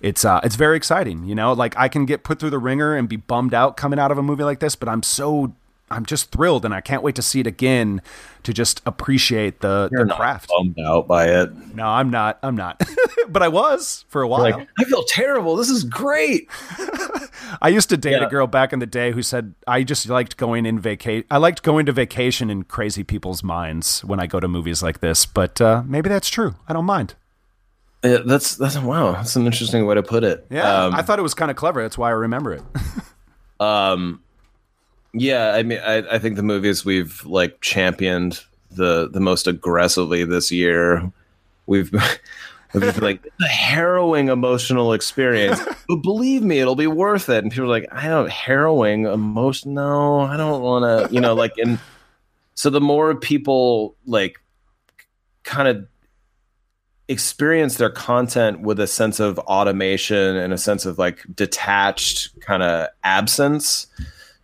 it's 0.00 0.24
uh, 0.24 0.40
it's 0.42 0.56
very 0.56 0.76
exciting. 0.76 1.24
You 1.24 1.34
know, 1.34 1.52
like 1.52 1.76
I 1.76 1.88
can 1.88 2.06
get 2.06 2.22
put 2.24 2.38
through 2.38 2.50
the 2.50 2.58
wringer 2.58 2.94
and 2.96 3.08
be 3.08 3.16
bummed 3.16 3.54
out 3.54 3.76
coming 3.76 3.98
out 3.98 4.10
of 4.10 4.18
a 4.18 4.22
movie 4.22 4.44
like 4.44 4.60
this, 4.60 4.74
but 4.74 4.88
I'm 4.88 5.02
so 5.02 5.54
I'm 5.90 6.06
just 6.06 6.30
thrilled, 6.30 6.64
and 6.64 6.72
I 6.72 6.80
can't 6.80 7.02
wait 7.02 7.14
to 7.16 7.22
see 7.22 7.40
it 7.40 7.46
again 7.46 8.00
to 8.44 8.52
just 8.52 8.80
appreciate 8.86 9.60
the, 9.60 9.88
You're 9.92 10.06
the 10.06 10.14
craft. 10.14 10.48
bummed 10.48 10.78
out 10.78 11.06
by 11.08 11.26
it. 11.26 11.74
No, 11.74 11.84
I'm 11.86 12.10
not. 12.10 12.38
I'm 12.42 12.56
not. 12.56 12.80
but 13.28 13.42
I 13.42 13.48
was 13.48 14.04
for 14.08 14.22
a 14.22 14.28
while. 14.28 14.40
Like, 14.42 14.68
I 14.78 14.84
feel 14.84 15.02
terrible. 15.04 15.56
This 15.56 15.68
is 15.68 15.84
great. 15.84 16.48
I 17.60 17.68
used 17.68 17.88
to 17.90 17.96
date 17.96 18.12
Yeah. 18.12 18.26
a 18.26 18.30
girl 18.30 18.46
back 18.46 18.72
in 18.72 18.78
the 18.78 18.86
day 18.86 19.10
who 19.12 19.22
said 19.22 19.54
I 19.66 19.82
just 19.82 20.08
liked 20.08 20.36
going 20.36 20.64
in 20.66 20.78
vacation. 20.78 21.24
I 21.30 21.38
liked 21.38 21.62
going 21.62 21.86
to 21.86 21.92
vacation 21.92 22.50
in 22.50 22.62
crazy 22.64 23.02
people's 23.04 23.42
minds 23.42 24.04
when 24.04 24.20
I 24.20 24.26
go 24.26 24.40
to 24.40 24.48
movies 24.48 24.82
like 24.82 25.00
this. 25.00 25.26
But 25.26 25.60
uh, 25.60 25.82
maybe 25.86 26.08
that's 26.08 26.28
true. 26.28 26.54
I 26.68 26.72
don't 26.72 26.84
mind. 26.86 27.14
Yeah, 28.04 28.18
that's 28.24 28.56
that's 28.56 28.78
wow. 28.78 29.12
That's 29.12 29.36
an 29.36 29.44
interesting 29.44 29.84
way 29.86 29.94
to 29.96 30.02
put 30.02 30.24
it. 30.24 30.46
Yeah, 30.50 30.84
Um, 30.86 30.94
I 30.94 31.02
thought 31.02 31.18
it 31.18 31.22
was 31.22 31.34
kind 31.34 31.50
of 31.50 31.56
clever. 31.56 31.82
That's 31.82 31.98
why 31.98 32.08
I 32.08 32.12
remember 32.12 32.54
it. 32.54 32.62
um, 33.60 34.22
yeah. 35.12 35.52
I 35.54 35.62
mean, 35.62 35.80
I, 35.80 35.98
I 36.14 36.18
think 36.18 36.36
the 36.36 36.42
movies 36.42 36.84
we've 36.84 37.24
like 37.24 37.60
championed 37.60 38.42
the 38.70 39.08
the 39.08 39.20
most 39.20 39.46
aggressively 39.46 40.24
this 40.24 40.50
year. 40.50 41.10
We've 41.66 41.92
like 42.74 43.26
a 43.40 43.46
harrowing 43.48 44.28
emotional 44.28 44.92
experience, 44.92 45.60
but 45.88 45.96
believe 45.96 46.42
me, 46.42 46.60
it'll 46.60 46.76
be 46.76 46.86
worth 46.86 47.28
it. 47.28 47.42
And 47.42 47.50
people 47.50 47.64
are 47.64 47.68
like, 47.68 47.88
I 47.92 48.08
don't 48.08 48.30
harrowing 48.30 49.06
emotion. 49.06 49.74
No, 49.74 50.20
I 50.20 50.36
don't 50.36 50.62
want 50.62 50.84
to. 50.84 51.14
You 51.14 51.20
know, 51.20 51.34
like 51.34 51.52
and 51.58 51.78
so 52.54 52.70
the 52.70 52.80
more 52.80 53.14
people 53.14 53.96
like 54.06 54.38
kind 55.42 55.68
of 55.68 55.86
experience 57.08 57.76
their 57.76 57.90
content 57.90 58.60
with 58.60 58.78
a 58.78 58.86
sense 58.86 59.18
of 59.18 59.36
automation 59.40 60.36
and 60.36 60.52
a 60.52 60.58
sense 60.58 60.86
of 60.86 60.96
like 60.96 61.24
detached 61.34 62.38
kind 62.40 62.62
of 62.62 62.86
absence 63.02 63.88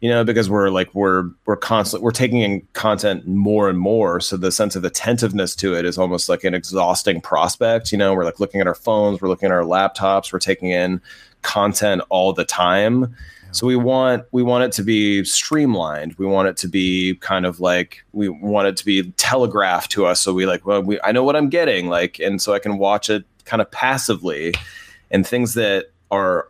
you 0.00 0.10
know 0.10 0.24
because 0.24 0.50
we're 0.50 0.70
like 0.70 0.94
we're 0.94 1.30
we're 1.46 1.56
constantly 1.56 2.04
we're 2.04 2.10
taking 2.10 2.40
in 2.40 2.66
content 2.74 3.26
more 3.26 3.68
and 3.68 3.78
more. 3.78 4.20
So 4.20 4.36
the 4.36 4.52
sense 4.52 4.76
of 4.76 4.84
attentiveness 4.84 5.54
to 5.56 5.74
it 5.74 5.84
is 5.84 5.98
almost 5.98 6.28
like 6.28 6.44
an 6.44 6.54
exhausting 6.54 7.20
prospect 7.20 7.92
you 7.92 7.98
know? 7.98 8.14
We're 8.14 8.24
like 8.24 8.40
looking 8.40 8.60
at 8.60 8.66
our 8.66 8.74
phones 8.74 9.20
we're 9.20 9.28
looking 9.28 9.46
at 9.46 9.52
our 9.52 9.62
laptops 9.62 10.32
we're 10.32 10.38
taking 10.38 10.70
in 10.70 11.00
content 11.42 12.02
all 12.08 12.32
the 12.32 12.44
time. 12.44 13.14
So 13.52 13.66
we 13.66 13.76
want 13.76 14.24
we 14.32 14.42
want 14.42 14.64
it 14.64 14.72
to 14.72 14.82
be 14.82 15.24
streamlined. 15.24 16.14
We 16.18 16.26
want 16.26 16.48
it 16.48 16.56
to 16.58 16.68
be 16.68 17.14
kind 17.16 17.46
of 17.46 17.60
like 17.60 18.04
we 18.12 18.28
want 18.28 18.68
it 18.68 18.76
to 18.76 18.84
be 18.84 19.10
telegraphed 19.12 19.90
to 19.92 20.04
us. 20.04 20.20
So 20.20 20.34
we 20.34 20.44
like 20.44 20.66
well 20.66 20.82
we, 20.82 21.00
i 21.02 21.12
know 21.12 21.24
what 21.24 21.36
i'm 21.36 21.48
getting 21.48 21.88
like 21.88 22.18
and 22.18 22.42
so 22.42 22.52
i 22.52 22.58
can 22.58 22.76
watch 22.76 23.08
it 23.08 23.24
kind 23.46 23.62
of 23.62 23.70
passively. 23.70 24.52
And 25.10 25.26
things 25.26 25.54
that 25.54 25.86
are 26.10 26.48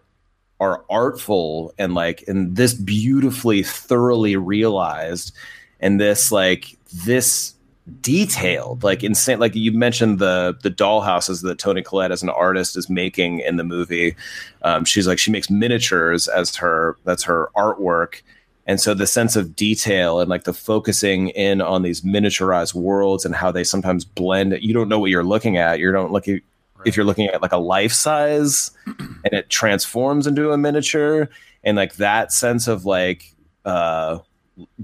are 0.61 0.85
artful 0.89 1.73
and 1.79 1.95
like 1.95 2.25
and 2.27 2.57
this 2.57 2.75
beautifully 2.75 3.63
thoroughly 3.63 4.37
realized 4.37 5.35
and 5.81 6.01
this 6.01 6.33
like 6.33 6.77
this 7.05 7.55
detailed 8.01 8.83
like 8.83 9.05
insane 9.05 9.39
like 9.39 9.55
you 9.55 9.71
mentioned 9.71 10.19
the 10.19 10.57
the 10.63 10.71
dollhouses 10.71 11.43
that 11.43 11.59
toni 11.59 11.83
collette 11.83 12.11
as 12.11 12.23
an 12.23 12.29
artist 12.29 12.77
is 12.77 12.91
making 12.91 13.41
in 13.41 13.57
the 13.57 13.65
movie. 13.65 14.17
Um, 14.63 14.85
she's 14.85 15.07
like 15.07 15.19
she 15.19 15.31
makes 15.31 15.51
miniatures 15.51 16.27
as 16.27 16.57
her 16.57 16.97
that's 17.05 17.23
her 17.25 17.51
artwork. 17.57 18.23
And 18.69 18.81
so 18.81 18.95
the 18.95 19.07
sense 19.07 19.37
of 19.37 19.55
detail 19.55 20.19
and 20.19 20.29
like 20.29 20.43
the 20.43 20.53
focusing 20.53 21.29
in 21.29 21.61
on 21.61 21.83
these 21.83 22.01
miniaturized 22.01 22.75
worlds 22.75 23.25
and 23.25 23.37
how 23.37 23.53
they 23.53 23.63
sometimes 23.63 24.05
blend 24.05 24.59
you 24.61 24.75
don't 24.75 24.89
know 24.89 24.99
what 24.99 25.11
you're 25.11 25.23
looking 25.23 25.57
at. 25.57 25.79
You 25.79 25.93
don't 25.93 26.11
look 26.11 26.27
at 26.27 26.41
if 26.87 26.97
you're 26.97 27.07
looking 27.07 27.27
at 27.27 27.43
like 27.43 27.53
a 27.53 27.59
life 27.59 27.93
size 27.93 28.71
and 28.87 29.33
it 29.33 29.51
transforms 29.51 30.27
into 30.27 30.53
a 30.53 30.57
miniature 30.59 31.29
and 31.65 31.77
like 31.77 31.97
that 31.97 32.33
sense 32.33 32.69
of 32.69 32.85
like 32.85 33.35
uh 33.65 34.19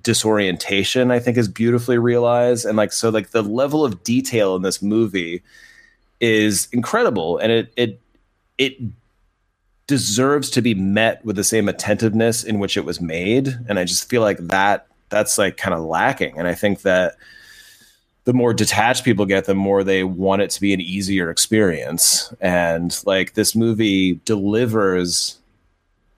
disorientation 0.03 1.11
i 1.11 1.19
think 1.19 1.37
is 1.37 1.49
beautifully 1.49 1.99
realized. 1.99 2.67
And 2.67 2.77
like 2.77 2.93
so 2.93 3.09
like 3.09 3.31
the 3.31 3.43
level 3.43 3.85
of 3.85 4.03
detail 4.05 4.55
in 4.57 4.63
this 4.63 4.83
movie 4.83 5.43
is 6.21 6.69
incredible. 6.73 7.39
And 7.39 7.51
it 7.53 7.73
it 7.77 8.01
it 8.59 8.77
deserves 9.87 10.51
to 10.51 10.63
be 10.63 10.75
met 10.75 11.25
with 11.25 11.37
the 11.37 11.45
same 11.45 11.69
attentiveness 11.69 12.45
in 12.45 12.59
which 12.59 12.77
it 12.77 12.85
was 12.85 13.01
made. 13.01 13.59
And 13.69 13.79
i 13.79 13.85
just 13.85 14.09
feel 14.09 14.23
like 14.23 14.39
that 14.39 14.87
that's 15.09 15.39
like 15.39 15.57
kind 15.57 15.75
of 15.75 15.81
lacking. 15.85 16.39
And 16.39 16.47
i 16.47 16.55
think 16.55 16.83
that 16.83 17.17
the 18.25 18.33
more 18.33 18.55
detached 18.55 19.05
people 19.05 19.27
get 19.27 19.47
the 19.47 19.55
more 19.55 19.83
they 19.83 20.05
want 20.05 20.43
it 20.43 20.51
to 20.51 20.61
be 20.61 20.73
an 20.73 20.81
easier 20.81 21.31
experience. 21.31 22.33
And 22.41 22.97
like 23.05 23.35
this 23.35 23.55
movie 23.55 24.21
delivers 24.25 25.39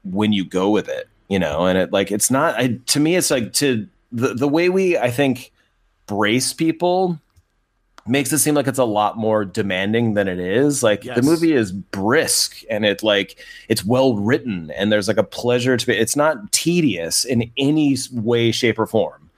when 0.05 0.33
you 0.33 0.45
go 0.45 0.71
with 0.71 0.89
it 0.89 1.09
you 1.29 1.39
know? 1.39 1.67
And 1.67 1.79
it 1.79 1.93
like 1.93 2.11
it's 2.11 2.31
not 2.31 2.55
I, 2.57 2.79
to 2.87 3.01
me 3.01 3.17
it's 3.17 3.31
like 3.31 3.53
to 3.55 3.89
the, 4.13 4.35
the 4.35 4.49
way 4.49 4.69
we 4.69 4.97
i 4.97 5.11
think 5.11 5.51
brace 6.07 6.53
people 6.53 7.19
makes 8.07 8.33
it 8.33 8.39
seem 8.39 8.55
like 8.55 8.67
it's 8.67 8.79
a 8.79 8.85
lot 8.85 9.17
more 9.17 9.47
demanding 9.47 10.13
than 10.13 10.29
it 10.29 10.39
is. 10.39 10.83
Like 10.83 11.03
the 11.03 11.23
movie 11.23 11.55
is 11.55 11.73
brisk 11.73 12.63
and 12.69 12.85
it 12.85 13.03
like 13.03 13.43
it's 13.69 13.85
well 13.85 14.15
written 14.15 14.71
and 14.73 14.93
there's 14.93 15.09
like 15.09 15.17
a 15.17 15.25
pleasure 15.25 15.77
to 15.77 15.87
be 15.87 15.95
it's 15.95 16.17
not 16.17 16.53
tedious 16.53 17.25
in 17.25 17.51
any 17.57 17.97
way 18.13 18.53
shape 18.53 18.79
or 18.79 18.87
form 18.87 19.31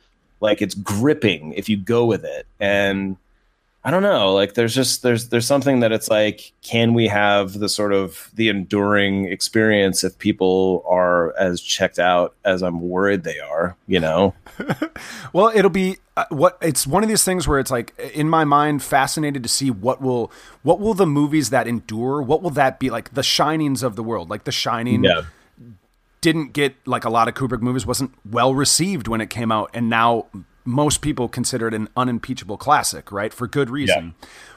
like 0.47 0.63
it's 0.63 0.75
gripping 0.75 1.53
if 1.53 1.69
you 1.69 1.77
go 1.77 2.07
with 2.07 2.25
it. 2.25 2.47
And 2.59 3.17
i 3.85 3.91
don't 3.93 4.03
know 4.03 4.35
like 4.35 4.55
there's 4.55 4.75
just 4.75 5.05
there's 5.05 5.29
there's 5.29 5.47
something 5.47 5.79
that 5.79 5.93
it's 5.93 6.09
like 6.11 6.53
can 6.61 6.93
we 6.93 7.07
have 7.07 7.61
the 7.61 7.69
sort 7.69 7.93
of 7.93 8.33
the 8.35 8.49
enduring 8.49 9.27
experience 9.27 10.03
if 10.03 10.19
people 10.19 10.83
are 10.89 11.33
as 11.39 11.61
checked 11.61 12.01
out 12.01 12.35
as 12.45 12.65
i'm 12.65 12.81
worried 12.81 13.23
they 13.23 13.39
are 13.39 13.77
you 13.87 14.01
know? 14.01 14.35
Well, 15.33 15.53
it'll 15.55 15.71
be 15.71 15.99
uh, 16.17 16.25
what 16.31 16.57
it's 16.63 16.87
one 16.87 17.03
of 17.03 17.09
these 17.09 17.23
things 17.23 17.47
where 17.47 17.59
it's 17.59 17.71
like 17.71 17.93
in 18.15 18.29
my 18.29 18.45
mind 18.45 18.83
fascinated 18.83 19.43
to 19.43 19.49
see 19.49 19.71
what 19.71 20.01
will 20.01 20.33
what 20.63 20.81
will 20.81 20.95
the 20.95 21.07
movies 21.07 21.51
that 21.51 21.69
endure 21.69 22.23
what 22.23 22.43
will 22.43 22.51
that 22.51 22.81
be 22.81 22.89
like? 22.89 23.13
The 23.13 23.23
shinings 23.23 23.83
of 23.83 23.97
the 23.97 24.03
world 24.03 24.31
like 24.31 24.45
the 24.45 24.53
shining 24.53 25.05
Yeah. 25.05 25.23
Didn't 26.21 26.53
get 26.53 26.75
like 26.87 27.05
a 27.05 27.11
lot 27.11 27.29
of 27.29 27.35
Kubrick 27.35 27.61
movies 27.61 27.87
wasn't 27.87 28.13
well 28.29 28.55
received 28.55 29.09
when 29.09 29.21
it 29.21 29.31
came 29.31 29.53
out 29.53 29.71
and 29.75 29.89
now 29.89 30.27
most 30.65 31.01
people 31.01 31.29
consider 31.29 31.69
it 31.69 31.75
an 31.75 31.89
unimpeachable 31.97 32.57
classic 32.57 33.13
right 33.13 33.33
for 33.33 33.47
good 33.47 33.71
reason. 33.71 34.15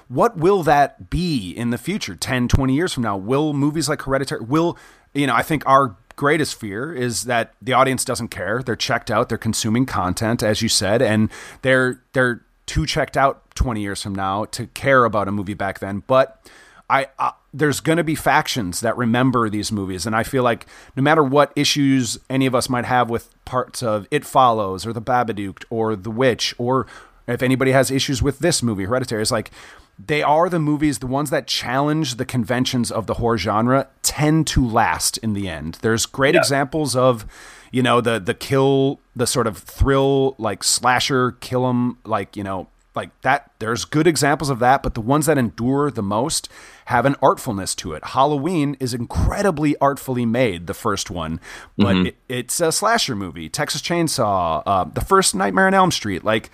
What 0.08 0.38
will 0.38 0.64
that 0.64 1.12
be 1.12 1.52
in 1.52 1.70
the 1.70 1.78
future 1.78 2.16
10 2.16 2.48
20 2.48 2.74
years 2.74 2.94
from 2.94 3.04
now? 3.04 3.16
Will 3.18 3.54
movies 3.54 3.88
like 3.88 4.02
hereditary 4.02 4.42
will 4.42 4.78
you 5.14 5.28
know 5.28 5.36
i 5.36 5.42
think 5.42 5.64
our 5.66 5.96
greatest 6.16 6.60
fear 6.60 6.94
is 6.94 7.24
that 7.24 7.54
the 7.62 7.72
audience 7.72 8.04
doesn't 8.04 8.28
care. 8.28 8.62
They're 8.62 8.76
checked 8.76 9.10
out. 9.10 9.30
They're 9.30 9.38
consuming 9.38 9.86
content 9.86 10.44
as 10.44 10.62
you 10.62 10.68
said 10.68 11.02
and 11.02 11.30
they're 11.62 12.02
they're 12.14 12.42
too 12.66 12.86
checked 12.86 13.18
out 13.18 13.50
20 13.56 13.82
years 13.82 14.04
from 14.04 14.14
now 14.14 14.46
to 14.46 14.68
care 14.68 15.06
about 15.06 15.28
a 15.28 15.32
movie 15.32 15.56
back 15.56 15.80
then. 15.80 16.04
But 16.06 16.46
I, 16.90 17.08
uh, 17.18 17.32
there's 17.54 17.80
going 17.80 17.98
to 17.98 18.04
be 18.04 18.16
factions 18.16 18.82
that 18.82 18.96
remember 18.98 19.50
these 19.50 19.72
movies, 19.72 20.06
and 20.06 20.16
I 20.16 20.24
feel 20.24 20.44
like 20.44 20.66
no 20.96 21.04
matter 21.04 21.24
what 21.24 21.52
issues 21.56 22.20
any 22.30 22.46
of 22.46 22.54
us 22.54 22.70
might 22.70 22.86
have 22.86 23.10
with 23.10 23.34
parts 23.46 23.82
of 23.82 24.08
It 24.12 24.26
Follows 24.26 24.86
or 24.86 24.94
The 24.94 25.02
Babadook 25.02 25.64
or 25.70 25.96
The 25.96 26.12
Witch, 26.12 26.54
or 26.58 26.86
if 27.28 27.42
anybody 27.42 27.72
has 27.72 27.92
issues 27.92 28.22
with 28.22 28.40
this 28.40 28.62
movie, 28.62 28.86
Hereditary, 28.86 29.22
it's 29.22 29.32
like 29.32 29.52
they 30.04 30.24
are 30.24 30.48
the 30.48 30.60
movies, 30.60 31.00
the 31.00 31.08
ones 31.08 31.30
that 31.30 31.46
challenge 31.48 32.16
the 32.16 32.26
conventions 32.26 32.92
of 32.92 33.06
the 33.08 33.16
horror 33.16 33.38
genre, 33.38 33.88
tend 34.02 34.48
to 34.48 34.66
last 34.66 35.18
in 35.18 35.34
the 35.34 35.50
end. 35.50 35.78
There's 35.82 36.06
great 36.06 36.36
examples 36.36 36.96
of, 36.96 37.26
you 37.72 37.84
know, 37.84 38.00
the 38.00 38.20
the 38.20 38.34
kill, 38.34 39.00
the 39.16 39.28
sort 39.28 39.46
of 39.48 39.58
thrill 39.58 40.36
like 40.38 40.64
slasher 40.64 41.34
kill 41.34 41.68
'em, 41.68 41.98
like 42.06 42.38
you 42.38 42.44
know 42.44 42.68
like 42.96 43.10
that 43.22 43.52
there's 43.60 43.86
good 43.86 44.08
examples 44.08 44.50
of 44.50 44.60
that 44.60 44.82
but 44.84 44.94
the 44.94 45.02
ones 45.02 45.26
that 45.28 45.38
endure 45.38 45.92
the 45.92 46.02
most 46.02 46.50
have 46.86 47.06
an 47.06 47.16
artfulness 47.16 47.76
to 47.76 47.94
it. 47.94 48.04
Halloween 48.04 48.76
is 48.80 48.94
incredibly 48.94 49.76
artfully 49.78 50.26
made 50.26 50.68
the 50.68 50.74
first 50.74 51.10
one 51.10 51.40
but 51.78 51.96
it, 52.08 52.16
it's 52.28 52.60
a 52.60 52.72
slasher 52.72 53.16
movie. 53.16 53.50
Texas 53.50 53.82
chainsaw 53.82 54.64
uh, 54.66 54.84
the 54.86 55.02
first 55.02 55.36
nightmare 55.36 55.68
on 55.68 55.74
elm 55.74 55.92
street. 55.92 56.24
Like 56.24 56.50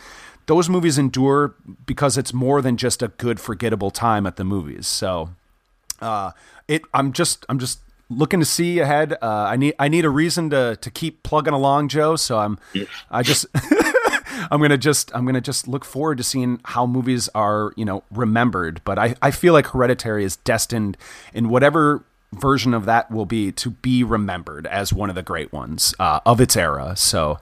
those 0.47 0.69
movies 0.69 0.97
endure 0.97 1.55
because 1.85 2.17
it's 2.17 2.33
more 2.33 2.61
than 2.61 2.77
just 2.77 3.01
a 3.01 3.07
good 3.07 3.39
forgettable 3.39 3.89
time 3.91 4.27
at 4.27 4.35
the 4.35 4.43
movies. 4.43 4.87
So 4.87 5.29
uh, 6.01 6.31
it 6.67 6.81
i'm 6.93 7.13
just 7.13 7.45
i'm 7.49 7.59
just 7.59 7.79
looking 8.09 8.39
to 8.39 8.45
see 8.45 8.79
ahead. 8.79 9.13
Uh, 9.13 9.47
i 9.49 9.55
need 9.55 9.73
i 9.79 9.87
need 9.87 10.05
a 10.05 10.09
reason 10.09 10.49
to 10.49 10.77
to 10.81 10.91
keep 10.91 11.23
plugging 11.23 11.53
along 11.53 11.87
joe 11.87 12.15
so 12.15 12.37
i'm 12.37 12.59
i 13.09 13.23
just 13.23 13.45
I'm 14.51 14.61
gonna 14.61 14.77
just 14.77 15.13
I'm 15.15 15.25
gonna 15.25 15.41
just 15.41 15.67
look 15.67 15.85
forward 15.85 16.17
to 16.17 16.23
seeing 16.23 16.59
how 16.65 16.85
movies 16.85 17.29
are 17.35 17.73
you 17.75 17.85
know 17.85 18.03
remembered. 18.11 18.81
But 18.83 18.99
I, 18.99 19.15
I 19.21 19.31
feel 19.31 19.53
like 19.53 19.67
Hereditary 19.67 20.23
is 20.23 20.37
destined 20.37 20.97
in 21.33 21.49
whatever 21.49 22.03
version 22.31 22.73
of 22.73 22.85
that 22.85 23.09
will 23.09 23.25
be 23.25 23.51
to 23.51 23.69
be 23.69 24.03
remembered 24.03 24.67
as 24.67 24.91
one 24.91 25.09
of 25.09 25.15
the 25.15 25.23
great 25.23 25.53
ones 25.53 25.93
uh, 25.99 26.19
of 26.25 26.41
its 26.41 26.55
era. 26.57 26.95
So 26.95 27.39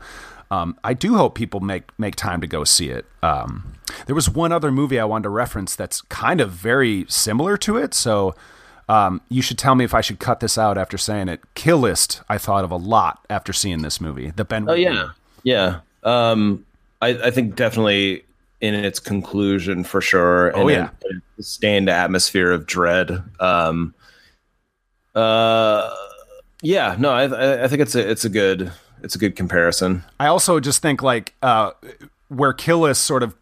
um, 0.52 0.78
I 0.84 0.94
do 0.94 1.16
hope 1.16 1.36
people 1.36 1.60
make 1.60 1.98
make 1.98 2.16
time 2.16 2.42
to 2.42 2.48
go 2.48 2.64
see 2.64 2.90
it. 2.90 3.06
Um, 3.22 3.74
there 4.06 4.16
was 4.16 4.30
one 4.30 4.52
other 4.52 4.72
movie 4.72 5.00
I 5.00 5.06
wanted 5.06 5.24
to 5.24 5.30
reference 5.30 5.76
that's 5.76 6.02
kind 6.02 6.42
of 6.42 6.52
very 6.52 7.06
similar 7.08 7.58
to 7.58 7.78
it. 7.78 7.94
So 7.94 8.36
um, 8.88 9.22
you 9.30 9.42
should 9.42 9.58
tell 9.58 9.76
me 9.76 9.86
if 9.86 9.94
I 9.94 10.02
should 10.02 10.20
cut 10.20 10.42
this 10.42 10.58
out 10.58 10.78
after 10.78 10.98
saying 10.98 11.30
it. 11.30 11.42
Kill 11.56 11.78
List 11.78 12.22
I 12.30 12.38
thought 12.38 12.64
of 12.64 12.72
a 12.72 12.78
lot 12.78 13.26
after 13.30 13.54
seeing 13.54 13.82
this 13.82 14.00
movie. 14.00 14.32
The 14.32 14.46
Ben. 14.46 14.70
Oh 14.70 14.74
yeah, 14.74 15.10
yeah. 15.44 15.80
Um, 16.04 16.66
I, 17.04 17.28
I 17.28 17.32
think 17.32 17.56
definitely 17.56 18.26
in 18.62 18.74
its 18.74 19.00
conclusion 19.00 19.84
for 19.84 20.00
sure. 20.02 20.56
Oh, 20.58 20.68
yeah. 20.70 20.90
sustained 21.38 21.90
atmosphere 21.90 22.52
of 22.52 22.66
dread. 22.66 23.22
Um, 23.40 23.94
uh, 25.16 25.94
yeah, 26.62 26.96
no, 26.98 27.12
I, 27.12 27.24
I- 27.26 27.64
I 27.64 27.68
think 27.68 27.82
it's 27.82 27.96
a 27.96 28.10
it's 28.10 28.26
a 28.26 28.30
good 28.30 28.72
it's 29.02 29.16
a 29.16 29.18
good 29.18 29.36
comparison. 29.36 30.04
I 30.20 30.28
also 30.28 30.60
just 30.60 30.82
think 30.82 31.02
like 31.04 31.34
uh, 31.42 31.72
where 32.30 32.54
Kill 32.54 32.80
List 32.80 33.04
sort 33.04 33.22
of 33.22 33.36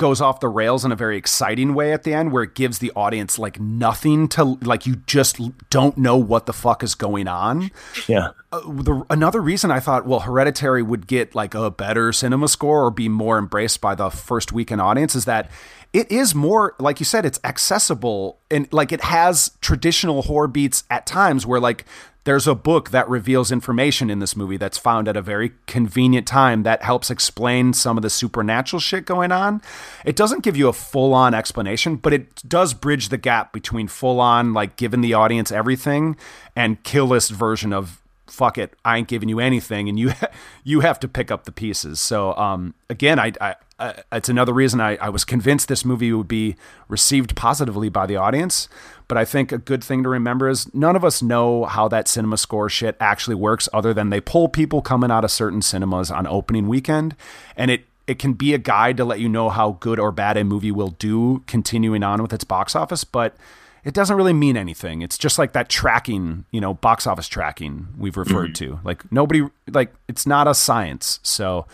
goes 0.00 0.20
off 0.20 0.40
the 0.40 0.48
rails 0.48 0.84
in 0.84 0.90
a 0.90 0.96
very 0.96 1.16
exciting 1.16 1.74
way 1.74 1.92
at 1.92 2.02
the 2.02 2.12
end, 2.12 2.32
where 2.32 2.42
it 2.42 2.54
gives 2.56 2.78
the 2.80 2.90
audience 2.96 3.38
like 3.38 3.60
nothing 3.60 4.26
to 4.28 4.58
like 4.62 4.86
you 4.86 4.96
just 5.06 5.38
don't 5.70 5.96
know 5.96 6.16
what 6.16 6.46
the 6.46 6.52
fuck 6.52 6.82
is 6.82 6.96
going 6.96 7.28
on. 7.28 7.70
Yeah, 8.08 8.30
Uh, 8.50 8.60
the, 8.60 9.04
another 9.10 9.40
reason 9.40 9.70
I 9.70 9.78
thought, 9.78 10.06
well, 10.06 10.20
Hereditary 10.20 10.82
would 10.82 11.06
get 11.06 11.34
like 11.34 11.54
a 11.54 11.70
better 11.70 12.12
cinema 12.12 12.48
score 12.48 12.84
or 12.84 12.90
be 12.90 13.08
more 13.08 13.38
embraced 13.38 13.80
by 13.80 13.94
the 13.94 14.10
first 14.10 14.52
weekend 14.52 14.80
audience 14.80 15.14
is 15.14 15.26
that 15.26 15.50
it 15.92 16.10
is 16.10 16.34
more, 16.34 16.74
like 16.78 17.00
you 17.00 17.04
said, 17.04 17.26
it's 17.26 17.40
accessible 17.44 18.38
and 18.50 18.72
like 18.72 18.92
it 18.92 19.02
has 19.02 19.52
traditional 19.60 20.22
horror 20.22 20.48
beats 20.48 20.84
at 20.88 21.04
times 21.04 21.44
where 21.44 21.60
like 21.60 21.84
there's 22.24 22.46
a 22.46 22.54
book 22.54 22.90
that 22.90 23.08
reveals 23.08 23.50
information 23.50 24.10
in 24.10 24.18
this 24.18 24.36
movie 24.36 24.56
that's 24.56 24.76
found 24.76 25.08
at 25.08 25.16
a 25.16 25.22
very 25.22 25.52
convenient 25.66 26.26
time 26.26 26.62
that 26.64 26.82
helps 26.82 27.10
explain 27.10 27.72
some 27.72 27.96
of 27.96 28.02
the 28.02 28.10
supernatural 28.10 28.80
shit 28.80 29.06
going 29.06 29.32
on. 29.32 29.62
It 30.04 30.16
doesn't 30.16 30.42
give 30.42 30.56
you 30.56 30.68
a 30.68 30.72
full 30.72 31.14
on 31.14 31.34
explanation, 31.34 31.96
but 31.96 32.12
it 32.12 32.46
does 32.48 32.74
bridge 32.74 33.08
the 33.08 33.18
gap 33.18 33.52
between 33.52 33.88
full 33.88 34.20
on, 34.20 34.52
like 34.52 34.76
giving 34.76 35.00
the 35.00 35.14
audience 35.14 35.50
everything, 35.50 36.16
and 36.54 36.82
kill 36.82 37.06
list 37.06 37.30
version 37.30 37.72
of 37.72 38.00
fuck 38.30 38.56
it, 38.56 38.74
I 38.84 38.96
ain't 38.96 39.08
giving 39.08 39.28
you 39.28 39.40
anything, 39.40 39.88
and 39.88 39.98
you 39.98 40.12
you 40.64 40.80
have 40.80 41.00
to 41.00 41.08
pick 41.08 41.30
up 41.30 41.44
the 41.44 41.52
pieces. 41.52 42.00
So 42.00 42.34
um, 42.36 42.74
again, 42.88 43.18
I, 43.18 43.32
I, 43.40 43.54
I 43.78 44.02
it's 44.12 44.28
another 44.28 44.52
reason 44.52 44.80
I, 44.80 44.96
I 44.96 45.08
was 45.08 45.24
convinced 45.24 45.68
this 45.68 45.84
movie 45.84 46.12
would 46.12 46.28
be 46.28 46.56
received 46.88 47.36
positively 47.36 47.88
by 47.88 48.06
the 48.06 48.16
audience. 48.16 48.68
But 49.10 49.18
I 49.18 49.24
think 49.24 49.50
a 49.50 49.58
good 49.58 49.82
thing 49.82 50.04
to 50.04 50.08
remember 50.08 50.48
is 50.48 50.72
none 50.72 50.94
of 50.94 51.04
us 51.04 51.20
know 51.20 51.64
how 51.64 51.88
that 51.88 52.06
cinema 52.06 52.36
score 52.36 52.68
shit 52.68 52.96
actually 53.00 53.34
works, 53.34 53.68
other 53.72 53.92
than 53.92 54.10
they 54.10 54.20
pull 54.20 54.48
people 54.48 54.82
coming 54.82 55.10
out 55.10 55.24
of 55.24 55.32
certain 55.32 55.62
cinemas 55.62 56.12
on 56.12 56.28
opening 56.28 56.68
weekend, 56.68 57.16
and 57.56 57.72
it 57.72 57.86
it 58.06 58.20
can 58.20 58.34
be 58.34 58.54
a 58.54 58.58
guide 58.58 58.96
to 58.98 59.04
let 59.04 59.18
you 59.18 59.28
know 59.28 59.48
how 59.48 59.72
good 59.80 59.98
or 59.98 60.12
bad 60.12 60.36
a 60.36 60.44
movie 60.44 60.70
will 60.70 60.90
do 60.90 61.42
continuing 61.48 62.04
on 62.04 62.22
with 62.22 62.32
its 62.32 62.44
box 62.44 62.76
office, 62.76 63.02
but 63.02 63.36
it 63.82 63.94
doesn't 63.94 64.16
really 64.16 64.32
mean 64.32 64.56
anything. 64.56 65.02
It's 65.02 65.18
just 65.18 65.40
like 65.40 65.54
that 65.54 65.68
tracking, 65.68 66.44
you 66.52 66.60
know, 66.60 66.74
box 66.74 67.04
office 67.04 67.26
tracking 67.26 67.88
we've 67.98 68.16
referred 68.16 68.54
to. 68.56 68.78
Like 68.84 69.10
nobody, 69.10 69.42
like 69.72 69.92
it's 70.06 70.24
not 70.24 70.46
a 70.46 70.54
science. 70.54 71.18
So, 71.24 71.66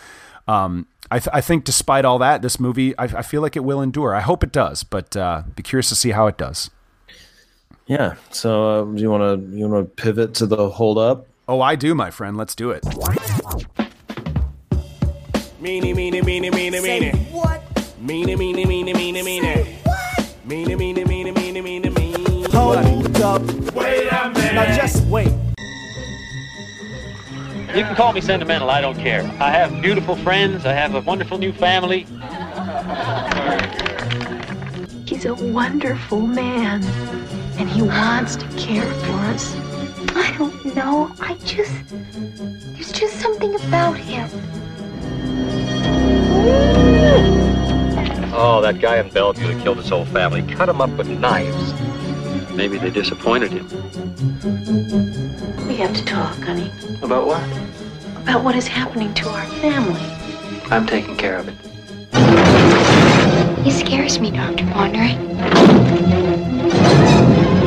um, 0.47 0.87
I, 1.11 1.19
th- 1.19 1.29
I 1.31 1.41
think 1.41 1.65
despite 1.65 2.03
all 2.03 2.17
that, 2.17 2.41
this 2.41 2.59
movie, 2.59 2.97
I, 2.97 3.03
I 3.03 3.21
feel 3.21 3.43
like 3.43 3.55
it 3.55 3.63
will 3.63 3.81
endure. 3.81 4.15
I 4.15 4.21
hope 4.21 4.43
it 4.43 4.51
does, 4.51 4.83
but 4.83 5.15
uh, 5.15 5.43
be 5.55 5.61
curious 5.61 5.89
to 5.89 5.95
see 5.95 6.09
how 6.09 6.25
it 6.25 6.35
does. 6.35 6.71
Yeah. 7.87 8.15
So 8.31 8.69
uh, 8.69 8.83
do 8.85 9.01
you 9.01 9.09
want 9.09 9.23
to 9.23 9.57
you 9.57 9.67
want 9.67 9.85
to 9.85 10.01
pivot 10.01 10.33
to 10.35 10.45
the 10.45 10.69
hold 10.69 10.97
up? 10.97 11.27
Oh, 11.47 11.61
I 11.61 11.75
do, 11.75 11.95
my 11.95 12.11
friend. 12.11 12.37
Let's 12.37 12.55
do 12.55 12.71
it. 12.71 12.83
Meanie, 15.61 15.95
meanie, 15.95 16.21
meanie, 16.21 16.51
meanie, 16.51 16.81
meanie. 16.81 17.31
What? 17.31 17.61
Meanie, 18.01 18.35
meanie, 18.37 18.65
meanie, 18.65 18.93
meanie, 18.93 19.23
meanie. 19.23 19.65
Meanie, 20.45 20.75
meanie, 20.77 21.05
meanie, 21.05 21.33
meanie, 21.33 21.61
meanie, 21.63 21.91
meanie. 21.93 22.47
Hold 22.53 22.77
up. 23.21 23.41
Wait 23.73 24.07
a 24.11 24.29
minute. 24.29 24.53
Now 24.53 24.75
just 24.75 25.03
wait. 25.07 25.31
You 27.75 27.83
can 27.83 27.95
call 27.95 28.13
me 28.13 28.21
sentimental, 28.21 28.69
I 28.69 28.81
don't 28.81 28.97
care. 28.97 29.23
I 29.39 29.51
have 29.51 29.81
beautiful 29.81 30.15
friends, 30.15 30.65
I 30.65 30.73
have 30.73 30.95
a 30.95 31.01
wonderful 31.01 31.37
new 31.37 31.51
family. 31.51 32.07
He's 35.05 35.25
a 35.25 35.35
wonderful 35.35 36.21
man, 36.21 36.81
and 37.57 37.69
he 37.69 37.81
wants 37.81 38.35
to 38.35 38.45
care 38.57 38.85
for 38.85 39.13
us. 39.33 39.55
I 40.15 40.35
don't 40.37 40.75
know. 40.75 41.11
I 41.19 41.33
just. 41.45 41.73
There's 42.73 42.91
just 42.91 43.19
something 43.19 43.55
about 43.55 43.97
him. 43.97 44.29
Oh, 48.39 48.61
that 48.61 48.79
guy 48.79 48.97
in 48.99 49.09
Bellevue 49.09 49.47
that 49.53 49.63
killed 49.63 49.77
his 49.77 49.89
whole 49.89 50.05
family. 50.05 50.43
Cut 50.43 50.69
him 50.69 50.79
up 50.81 50.91
with 50.91 51.07
knives. 51.07 51.73
Maybe 52.53 52.77
they 52.77 52.89
disappointed 52.91 53.51
him. 53.51 53.67
We 55.67 55.75
have 55.77 55.95
to 55.95 56.05
talk, 56.05 56.35
honey, 56.37 56.71
About 57.01 57.27
what? 57.27 57.43
about 58.21 58.43
what 58.43 58.55
is 58.55 58.67
happening 58.67 59.13
to 59.13 59.29
our 59.29 59.45
family. 59.61 60.01
I'm 60.69 60.85
taking 60.85 61.15
care 61.15 61.37
of 61.37 61.47
it. 61.47 61.55
He 63.63 63.71
scares 63.71 64.19
me, 64.19 64.31
Dr. 64.31 64.65
Bondurant. 64.65 65.17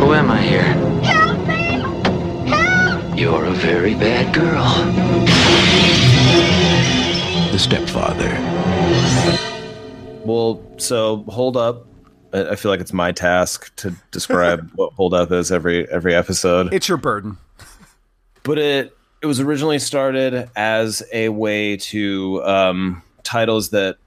Who 0.01 0.15
am 0.15 0.31
I 0.31 0.41
here? 0.43 0.63
Help 0.63 1.47
me! 1.47 2.49
Help! 2.49 3.19
You're 3.19 3.45
a 3.45 3.51
very 3.51 3.95
bad 3.95 4.35
girl. 4.35 4.65
The 7.53 7.59
stepfather. 7.59 8.31
Well, 10.25 10.63
so 10.79 11.25
hold 11.29 11.57
up. 11.57 11.87
I 12.33 12.51
I 12.51 12.57
feel 12.57 12.71
like 12.71 12.81
it's 12.81 12.93
my 12.93 13.13
task 13.13 13.75
to 13.77 13.95
describe 14.11 14.71
what 14.75 14.93
hold 14.95 15.13
up 15.13 15.31
is 15.33 15.53
every 15.53 15.87
every 15.91 16.15
episode. 16.15 16.73
It's 16.73 16.89
your 16.89 16.99
burden. 16.99 17.37
but 18.43 18.59
it 18.59 18.97
it 19.23 19.27
was 19.27 19.39
originally 19.39 19.79
started 19.79 20.49
as 20.57 21.03
a 21.13 21.29
way 21.29 21.77
to 21.77 22.43
um, 22.45 23.03
titles 23.23 23.71
that 23.71 23.99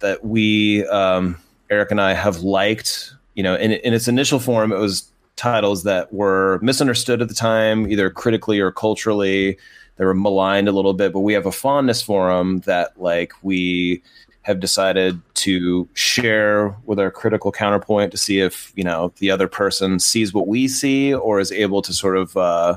that 0.00 0.24
we 0.24 0.86
um, 0.88 1.38
Erik 1.70 1.90
and 1.90 2.00
I 2.00 2.12
have 2.12 2.40
liked. 2.40 3.14
You 3.36 3.44
know, 3.44 3.54
in 3.54 3.70
in 3.70 3.94
its 3.94 4.08
initial 4.08 4.40
form, 4.40 4.72
it 4.72 4.78
was 4.78 5.10
titles 5.36 5.84
that 5.84 6.12
were 6.12 6.58
misunderstood 6.62 7.22
at 7.22 7.28
the 7.28 7.34
time, 7.34 7.90
either 7.90 8.10
critically 8.10 8.58
or 8.58 8.72
culturally. 8.72 9.58
They 9.96 10.04
were 10.04 10.14
maligned 10.14 10.68
a 10.68 10.72
little 10.72 10.94
bit, 10.94 11.12
but 11.12 11.20
we 11.20 11.34
have 11.34 11.46
a 11.46 11.52
fondness 11.52 12.02
for 12.02 12.34
them 12.34 12.60
that 12.60 13.00
like 13.00 13.32
we 13.42 14.02
have 14.42 14.60
decided 14.60 15.20
to 15.34 15.88
share 15.94 16.68
with 16.84 17.00
our 17.00 17.10
critical 17.10 17.50
counterpoint 17.50 18.12
to 18.12 18.16
see 18.16 18.40
if 18.40 18.72
you 18.76 18.84
know 18.84 19.12
the 19.18 19.30
other 19.30 19.48
person 19.48 19.98
sees 19.98 20.32
what 20.32 20.46
we 20.46 20.68
see 20.68 21.12
or 21.12 21.40
is 21.40 21.52
able 21.52 21.82
to 21.82 21.92
sort 21.92 22.16
of 22.16 22.36
uh, 22.36 22.76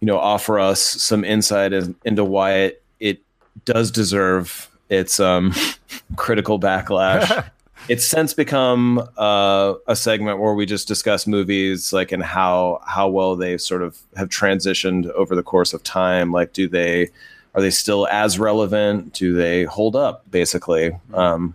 you 0.00 0.06
know 0.06 0.18
offer 0.18 0.58
us 0.58 0.80
some 0.80 1.24
insight 1.24 1.72
in, 1.72 1.94
into 2.04 2.24
why 2.24 2.52
it 2.52 2.82
it 3.00 3.20
does 3.64 3.90
deserve 3.90 4.68
its 4.88 5.20
um, 5.20 5.54
critical 6.16 6.58
backlash. 6.58 7.48
it's 7.88 8.04
since 8.04 8.34
become 8.34 9.06
uh, 9.16 9.74
a 9.86 9.96
segment 9.96 10.38
where 10.38 10.54
we 10.54 10.66
just 10.66 10.88
discuss 10.88 11.26
movies 11.26 11.92
like 11.92 12.12
and 12.12 12.22
how 12.22 12.80
how 12.86 13.08
well 13.08 13.36
they 13.36 13.58
sort 13.58 13.82
of 13.82 13.98
have 14.16 14.28
transitioned 14.28 15.10
over 15.12 15.34
the 15.34 15.42
course 15.42 15.72
of 15.72 15.82
time. 15.82 16.32
Like 16.32 16.52
do 16.52 16.68
they 16.68 17.08
are 17.54 17.62
they 17.62 17.70
still 17.70 18.06
as 18.08 18.38
relevant? 18.38 19.12
Do 19.12 19.34
they 19.34 19.64
hold 19.64 19.96
up 19.96 20.28
basically? 20.30 20.92
Um, 21.12 21.54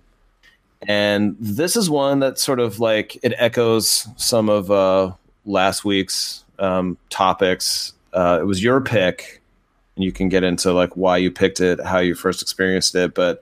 and 0.88 1.36
this 1.40 1.76
is 1.76 1.90
one 1.90 2.20
that 2.20 2.38
sort 2.38 2.60
of 2.60 2.80
like 2.80 3.18
it 3.24 3.34
echoes 3.38 4.08
some 4.18 4.50
of 4.50 4.70
uh, 4.70 5.12
last 5.46 5.84
week's 5.86 6.44
um, 6.60 6.98
topics. 7.10 7.94
Uh, 8.14 8.40
it 8.42 8.46
was 8.46 8.64
your 8.64 8.82
pick 8.82 9.42
and 9.98 10.04
you 10.04 10.12
can 10.12 10.30
get 10.30 10.44
into 10.44 10.72
like 10.72 10.96
why 10.96 11.18
you 11.18 11.30
picked 11.30 11.60
it 11.60 11.84
how 11.84 12.00
you 12.00 12.16
first 12.16 12.42
experienced 12.42 12.96
it 12.96 13.14
but 13.14 13.42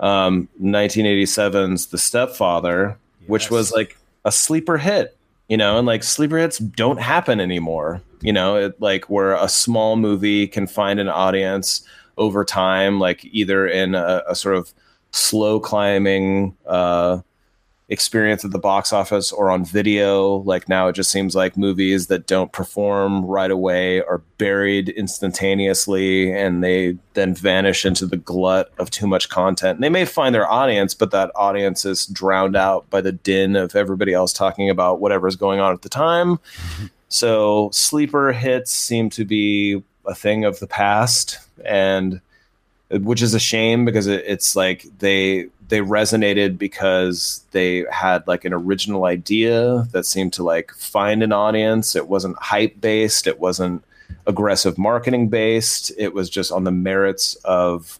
um, 0.00 0.48
1987's 0.62 1.86
The 1.86 1.98
Stepfather, 1.98 2.98
which 3.26 3.50
was 3.50 3.72
like 3.72 3.96
a 4.24 4.32
sleeper 4.32 4.76
hit, 4.76 5.16
you 5.48 5.56
know, 5.56 5.78
and 5.78 5.86
like 5.86 6.02
sleeper 6.02 6.38
hits 6.38 6.58
don't 6.58 7.00
happen 7.00 7.40
anymore, 7.40 8.02
you 8.20 8.32
know, 8.32 8.56
it, 8.56 8.80
like 8.80 9.08
where 9.08 9.34
a 9.34 9.48
small 9.48 9.96
movie 9.96 10.46
can 10.46 10.66
find 10.66 11.00
an 11.00 11.08
audience 11.08 11.86
over 12.18 12.44
time, 12.44 12.98
like 12.98 13.24
either 13.26 13.66
in 13.66 13.94
a, 13.94 14.22
a 14.28 14.34
sort 14.34 14.56
of 14.56 14.72
slow 15.12 15.60
climbing 15.60 16.56
uh, 16.66 17.20
experience 17.88 18.44
at 18.44 18.50
the 18.50 18.58
box 18.58 18.92
office 18.92 19.30
or 19.30 19.50
on 19.50 19.64
video. 19.64 20.38
Like 20.38 20.68
now, 20.68 20.88
it 20.88 20.94
just 20.94 21.10
seems 21.10 21.36
like 21.36 21.56
movies 21.56 22.08
that 22.08 22.26
don't 22.26 22.50
perform 22.50 23.24
right 23.24 23.50
away 23.50 24.02
are 24.02 24.22
buried 24.38 24.88
instantaneously 24.88 26.32
and 26.32 26.64
they 26.64 26.98
then 27.14 27.34
vanish 27.34 27.86
into 27.86 28.04
the 28.06 28.16
glut 28.16 28.72
of 28.78 28.90
too 28.90 29.06
much 29.06 29.28
content. 29.28 29.76
And 29.76 29.84
they 29.84 29.88
may 29.88 30.04
find 30.04 30.34
their 30.34 30.50
audience, 30.50 30.94
but 30.94 31.12
that 31.12 31.30
audience 31.36 31.84
is 31.84 32.06
drowned 32.06 32.56
out 32.56 32.90
by 32.90 33.00
the 33.00 33.12
din 33.12 33.54
of 33.54 33.76
everybody 33.76 34.12
else 34.12 34.32
talking 34.32 34.68
about 34.68 35.00
whatever's 35.00 35.36
going 35.36 35.60
on 35.60 35.72
at 35.72 35.82
the 35.82 35.88
time. 35.88 36.40
So 37.08 37.70
sleeper 37.72 38.32
hits 38.32 38.72
seem 38.72 39.10
to 39.10 39.24
be 39.24 39.82
a 40.06 40.14
thing 40.14 40.44
of 40.44 40.58
the 40.58 40.66
past 40.66 41.38
and 41.64 42.20
which 42.90 43.22
is 43.22 43.34
a 43.34 43.40
shame 43.40 43.84
because 43.84 44.06
it, 44.06 44.24
it's 44.26 44.54
like 44.54 44.86
they 44.98 45.48
they 45.68 45.80
resonated 45.80 46.58
because 46.58 47.44
they 47.50 47.84
had 47.90 48.26
like 48.26 48.44
an 48.44 48.52
original 48.52 49.04
idea 49.04 49.86
that 49.92 50.06
seemed 50.06 50.32
to 50.34 50.42
like 50.42 50.72
find 50.72 51.22
an 51.22 51.32
audience. 51.32 51.96
It 51.96 52.08
wasn't 52.08 52.38
hype 52.38 52.80
based 52.80 53.26
it 53.26 53.40
wasn't 53.40 53.84
aggressive 54.26 54.78
marketing 54.78 55.28
based 55.28 55.90
it 55.98 56.14
was 56.14 56.30
just 56.30 56.52
on 56.52 56.64
the 56.64 56.70
merits 56.70 57.34
of 57.44 57.98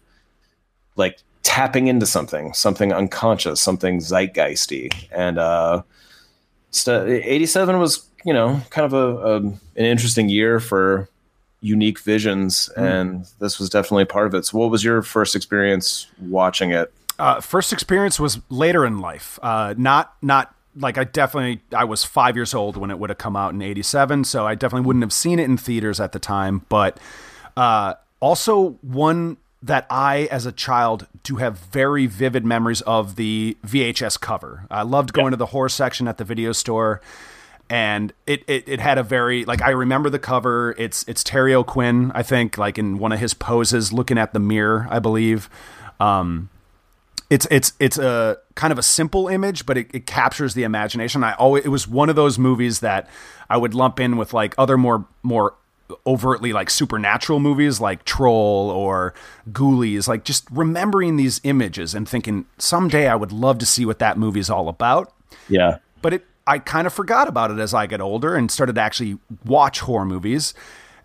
like 0.95 1.19
tapping 1.43 1.87
into 1.87 2.05
something 2.05 2.53
something 2.53 2.93
unconscious 2.93 3.59
something 3.59 3.99
zeitgeisty. 3.99 4.91
And 5.11 5.37
uh 5.37 5.81
st- 6.71 7.09
87 7.25 7.79
was 7.79 8.07
you 8.23 8.33
know 8.33 8.61
kind 8.69 8.85
of 8.85 8.93
a, 8.93 9.17
a 9.17 9.35
an 9.37 9.59
interesting 9.75 10.29
year 10.29 10.59
for 10.59 11.09
unique 11.61 11.99
visions. 11.99 12.69
And 12.77 13.25
this 13.39 13.59
was 13.59 13.69
definitely 13.69 14.05
part 14.05 14.27
of 14.27 14.35
it. 14.35 14.45
So 14.45 14.59
what 14.59 14.69
was 14.69 14.83
your 14.83 15.01
first 15.01 15.35
experience 15.35 16.07
watching 16.21 16.71
it 16.71 16.93
Uh, 17.19 17.41
first 17.41 17.73
experience 17.73 18.19
was 18.19 18.39
later 18.49 18.85
in 18.85 18.99
life. 18.99 19.39
Uh, 19.41 19.73
not 19.77 20.15
not 20.21 20.53
like 20.75 20.97
I 20.97 21.03
definitely 21.03 21.61
I 21.75 21.83
was 21.83 22.03
five 22.03 22.35
years 22.35 22.53
old 22.53 22.77
when 22.77 22.91
it 22.91 22.99
would 22.99 23.09
have 23.09 23.17
come 23.17 23.35
out 23.35 23.53
in 23.53 23.61
'87, 23.61 24.23
so 24.23 24.45
I 24.45 24.55
definitely 24.55 24.85
wouldn't 24.85 25.03
have 25.03 25.13
seen 25.13 25.39
it 25.39 25.45
in 25.45 25.57
theaters 25.57 25.99
at 25.99 26.11
the 26.11 26.19
time. 26.19 26.65
But 26.69 26.99
uh, 27.55 27.95
also 28.19 28.71
one 28.81 29.37
that 29.63 29.87
I, 29.89 30.27
as 30.31 30.45
a 30.45 30.51
child, 30.51 31.07
do 31.23 31.37
have 31.37 31.57
very 31.57 32.05
vivid 32.05 32.45
memories 32.45 32.81
of 32.81 33.15
the 33.15 33.57
VHS 33.65 34.19
cover. 34.19 34.65
I 34.69 34.83
loved 34.83 35.13
going 35.13 35.31
to 35.31 35.37
the 35.37 35.47
horror 35.47 35.69
section 35.69 36.07
at 36.07 36.17
the 36.17 36.23
video 36.23 36.51
store. 36.51 37.01
And 37.69 38.13
it, 38.25 38.43
it, 38.47 38.63
it 38.69 38.79
had 38.79 38.97
a 38.97 39.03
very 39.03 39.43
like 39.43 39.61
I 39.61 39.71
remember 39.71 40.09
the 40.09 40.19
cover. 40.19 40.73
It's 40.77 41.03
it's 41.05 41.21
Terry 41.21 41.53
O'Quinn, 41.53 42.13
I 42.15 42.23
think, 42.23 42.57
like 42.57 42.77
in 42.77 42.97
one 42.97 43.11
of 43.11 43.19
his 43.19 43.33
poses, 43.33 43.91
looking 43.91 44.17
at 44.17 44.31
the 44.31 44.39
mirror, 44.39 44.87
I 44.89 44.99
believe. 44.99 45.49
Um, 45.99 46.49
it's 47.29 47.47
it's 47.51 47.73
it's 47.79 47.97
a 47.97 48.37
kind 48.55 48.71
of 48.71 48.79
a 48.79 48.83
simple 48.83 49.27
image, 49.27 49.65
but 49.65 49.77
it, 49.77 49.89
it 49.93 50.05
captures 50.05 50.53
the 50.53 50.63
imagination. 50.63 51.23
I 51.23 51.33
always 51.33 51.65
it 51.65 51.69
was 51.69 51.87
one 51.87 52.09
of 52.09 52.15
those 52.15 52.39
movies 52.39 52.79
that 52.79 53.09
I 53.49 53.57
would 53.57 53.73
lump 53.73 53.99
in 53.99 54.17
with 54.17 54.33
like 54.33 54.55
other 54.57 54.77
more 54.77 55.05
more 55.23 55.55
overtly 56.05 56.51
like 56.51 56.69
supernatural 56.69 57.39
movies 57.39 57.79
like 57.79 58.03
Troll 58.03 58.69
or 58.69 59.13
Ghoulies, 59.51 60.07
like 60.07 60.23
just 60.23 60.49
remembering 60.51 61.15
these 61.15 61.39
images 61.43 61.95
and 61.95 62.07
thinking 62.07 62.45
someday 62.57 63.07
I 63.07 63.15
would 63.15 63.31
love 63.31 63.57
to 63.59 63.65
see 63.65 63.85
what 63.85 63.99
that 63.99 64.17
movie 64.17 64.39
is 64.39 64.49
all 64.49 64.69
about. 64.69 65.13
yeah 65.49 65.77
But 66.01 66.13
it 66.13 66.25
I 66.45 66.59
kind 66.59 66.87
of 66.87 66.93
forgot 66.93 67.27
about 67.27 67.51
it 67.51 67.59
as 67.59 67.73
I 67.73 67.87
get 67.87 67.99
older 67.99 68.35
and 68.35 68.49
started 68.49 68.75
to 68.75 68.81
actually 68.81 69.17
watch 69.45 69.81
horror 69.81 70.05
movies. 70.05 70.53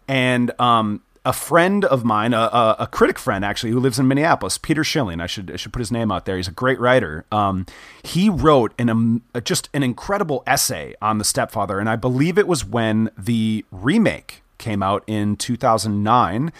And 0.06 0.52
um, 0.60 1.02
a 1.24 1.32
friend 1.32 1.84
of 1.84 2.04
mine, 2.04 2.34
a, 2.34 2.38
a, 2.38 2.76
a 2.80 2.86
critic 2.86 3.18
friend 3.18 3.44
actually, 3.44 3.70
who 3.70 3.78
lives 3.78 3.98
in 3.98 4.08
Minneapolis, 4.08 4.58
Peter 4.58 4.82
Schilling, 4.82 5.20
I 5.20 5.26
should 5.26 5.50
I 5.52 5.56
should 5.56 5.72
put 5.72 5.78
his 5.78 5.92
name 5.92 6.10
out 6.10 6.24
there. 6.24 6.36
He's 6.36 6.48
a 6.48 6.52
great 6.52 6.80
writer. 6.80 7.24
Um, 7.30 7.66
he 8.02 8.28
wrote 8.28 8.72
an 8.78 8.90
um, 8.90 9.22
just 9.44 9.68
an 9.72 9.82
incredible 9.82 10.42
essay 10.46 10.94
on 11.00 11.18
the 11.18 11.24
Stepfather, 11.24 11.78
and 11.78 11.88
I 11.88 11.96
believe 11.96 12.38
it 12.38 12.48
was 12.48 12.64
when 12.64 13.10
the 13.16 13.64
remake 13.70 14.42
came 14.58 14.82
out 14.82 15.04
in 15.06 15.36
2009. 15.36 16.52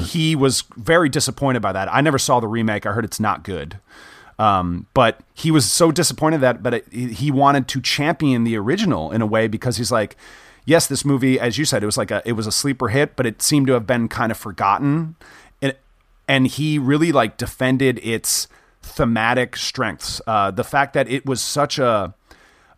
He 0.00 0.34
was 0.34 0.64
very 0.76 1.08
disappointed 1.08 1.60
by 1.60 1.72
that. 1.72 1.92
I 1.92 2.00
never 2.00 2.18
saw 2.18 2.40
the 2.40 2.48
remake. 2.48 2.86
I 2.86 2.92
heard 2.92 3.04
it's 3.04 3.20
not 3.20 3.44
good. 3.44 3.78
Um, 4.38 4.86
but 4.94 5.20
he 5.34 5.50
was 5.50 5.70
so 5.70 5.92
disappointed 5.92 6.40
that, 6.40 6.62
but 6.62 6.74
it, 6.74 6.92
he 6.92 7.30
wanted 7.30 7.68
to 7.68 7.80
champion 7.80 8.44
the 8.44 8.56
original 8.56 9.12
in 9.12 9.22
a 9.22 9.26
way 9.26 9.46
because 9.46 9.76
he's 9.76 9.92
like, 9.92 10.16
yes, 10.64 10.86
this 10.86 11.04
movie, 11.04 11.38
as 11.38 11.58
you 11.58 11.64
said, 11.64 11.82
it 11.82 11.86
was 11.86 11.96
like 11.96 12.10
a, 12.10 12.22
it 12.24 12.32
was 12.32 12.46
a 12.46 12.52
sleeper 12.52 12.88
hit, 12.88 13.16
but 13.16 13.26
it 13.26 13.42
seemed 13.42 13.66
to 13.68 13.72
have 13.74 13.86
been 13.86 14.08
kind 14.08 14.30
of 14.32 14.38
forgotten. 14.38 15.16
And, 15.60 15.76
and 16.28 16.46
he 16.46 16.78
really 16.78 17.12
like 17.12 17.36
defended 17.36 18.00
its 18.02 18.48
thematic 18.82 19.56
strengths. 19.56 20.20
Uh, 20.26 20.50
the 20.50 20.64
fact 20.64 20.94
that 20.94 21.08
it 21.08 21.26
was 21.26 21.40
such 21.40 21.78
a, 21.78 22.14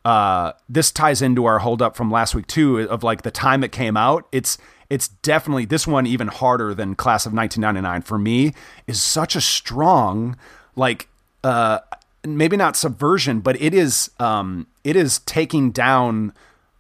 uh, 0.05 0.53
this 0.69 0.91
ties 0.91 1.23
into 1.23 1.47
our 1.47 1.61
hold 1.61 1.81
up 1.81 1.97
from 1.97 2.11
last 2.11 2.35
week 2.35 2.47
too, 2.47 2.81
of 2.81 3.03
like 3.03 3.23
the 3.23 3.31
time 3.31 3.65
it 3.65 3.73
came 3.73 3.97
out. 3.97 4.27
It's, 4.33 4.59
it's 4.91 5.09
definitely 5.09 5.65
this 5.65 5.87
one 5.87 6.07
even 6.07 6.29
harder 6.29 6.75
than 6.75 6.95
class 6.95 7.27
of 7.27 7.33
1999 7.33 8.03
for 8.03 8.19
me 8.19 8.55
is 8.87 9.01
such 9.03 9.35
a 9.35 9.41
strong, 9.41 10.37
like, 10.77 11.09
uh, 11.43 11.81
maybe 12.27 12.57
not 12.57 12.77
subversion, 12.77 13.41
but 13.41 13.61
it 13.61 13.75
is 13.75 14.11
um, 14.19 14.67
it 14.83 14.97
is 14.97 15.21
taking 15.21 15.71
down 15.71 16.33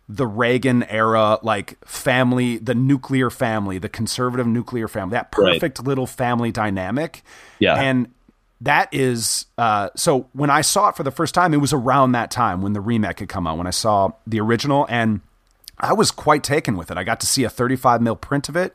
the 0.08 0.26
Reagan 0.26 0.82
era 0.84 1.38
like 1.42 1.82
family, 1.86 2.58
the 2.58 2.74
nuclear 2.74 3.30
family, 3.30 3.78
the 3.78 3.88
conservative 3.88 4.46
nuclear 4.46 4.86
family, 4.88 5.12
that 5.12 5.32
Right. 5.36 5.54
perfect 5.54 5.82
little 5.84 6.06
family 6.06 6.52
dynamic. 6.52 7.22
Yeah. 7.58 7.76
and 7.76 8.08
that 8.60 8.88
is 8.92 9.46
uh, 9.58 9.90
so. 9.96 10.28
When 10.32 10.48
I 10.48 10.60
saw 10.62 10.88
it 10.88 10.96
for 10.96 11.02
the 11.02 11.10
first 11.10 11.34
time, 11.34 11.52
it 11.52 11.58
was 11.58 11.72
around 11.72 12.12
that 12.12 12.30
time 12.30 12.62
when 12.62 12.72
the 12.72 12.80
remake 12.80 13.18
had 13.20 13.28
come 13.28 13.46
out. 13.46 13.58
When 13.58 13.66
I 13.66 13.70
saw 13.70 14.12
the 14.26 14.40
original, 14.40 14.86
and 14.88 15.20
I 15.78 15.92
was 15.92 16.10
quite 16.10 16.42
taken 16.44 16.76
with 16.76 16.90
it. 16.90 16.96
I 16.96 17.04
got 17.04 17.20
to 17.20 17.26
see 17.26 17.44
a 17.44 17.50
35 17.50 18.00
mil 18.00 18.16
print 18.16 18.48
of 18.48 18.56
it, 18.56 18.74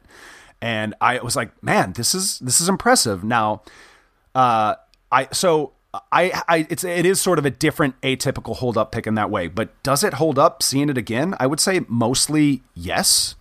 and 0.62 0.94
I 1.02 1.20
was 1.20 1.36
like, 1.36 1.52
"Man, 1.64 1.94
this 1.94 2.14
is 2.14 2.38
this 2.40 2.60
is 2.62 2.70
impressive." 2.70 3.24
Now, 3.24 3.62
uh, 4.36 4.76
I 5.12 5.28
so 5.32 5.72
I 5.94 6.44
I 6.48 6.68
it's 6.70 6.84
it 6.84 7.06
is 7.06 7.20
sort 7.20 7.40
of 7.40 7.46
a 7.46 7.50
different 7.50 8.00
atypical 8.02 8.56
hold 8.56 8.78
up 8.78 8.92
pick 8.92 9.08
in 9.08 9.16
that 9.16 9.30
way, 9.30 9.48
but 9.48 9.70
does 9.84 10.04
it 10.04 10.16
hold 10.16 10.38
up 10.38 10.62
seeing 10.62 10.90
it 10.90 10.98
again? 10.98 11.36
I 11.40 11.48
would 11.48 11.60
say 11.60 11.82
mostly 11.88 12.62
yes. 12.76 13.36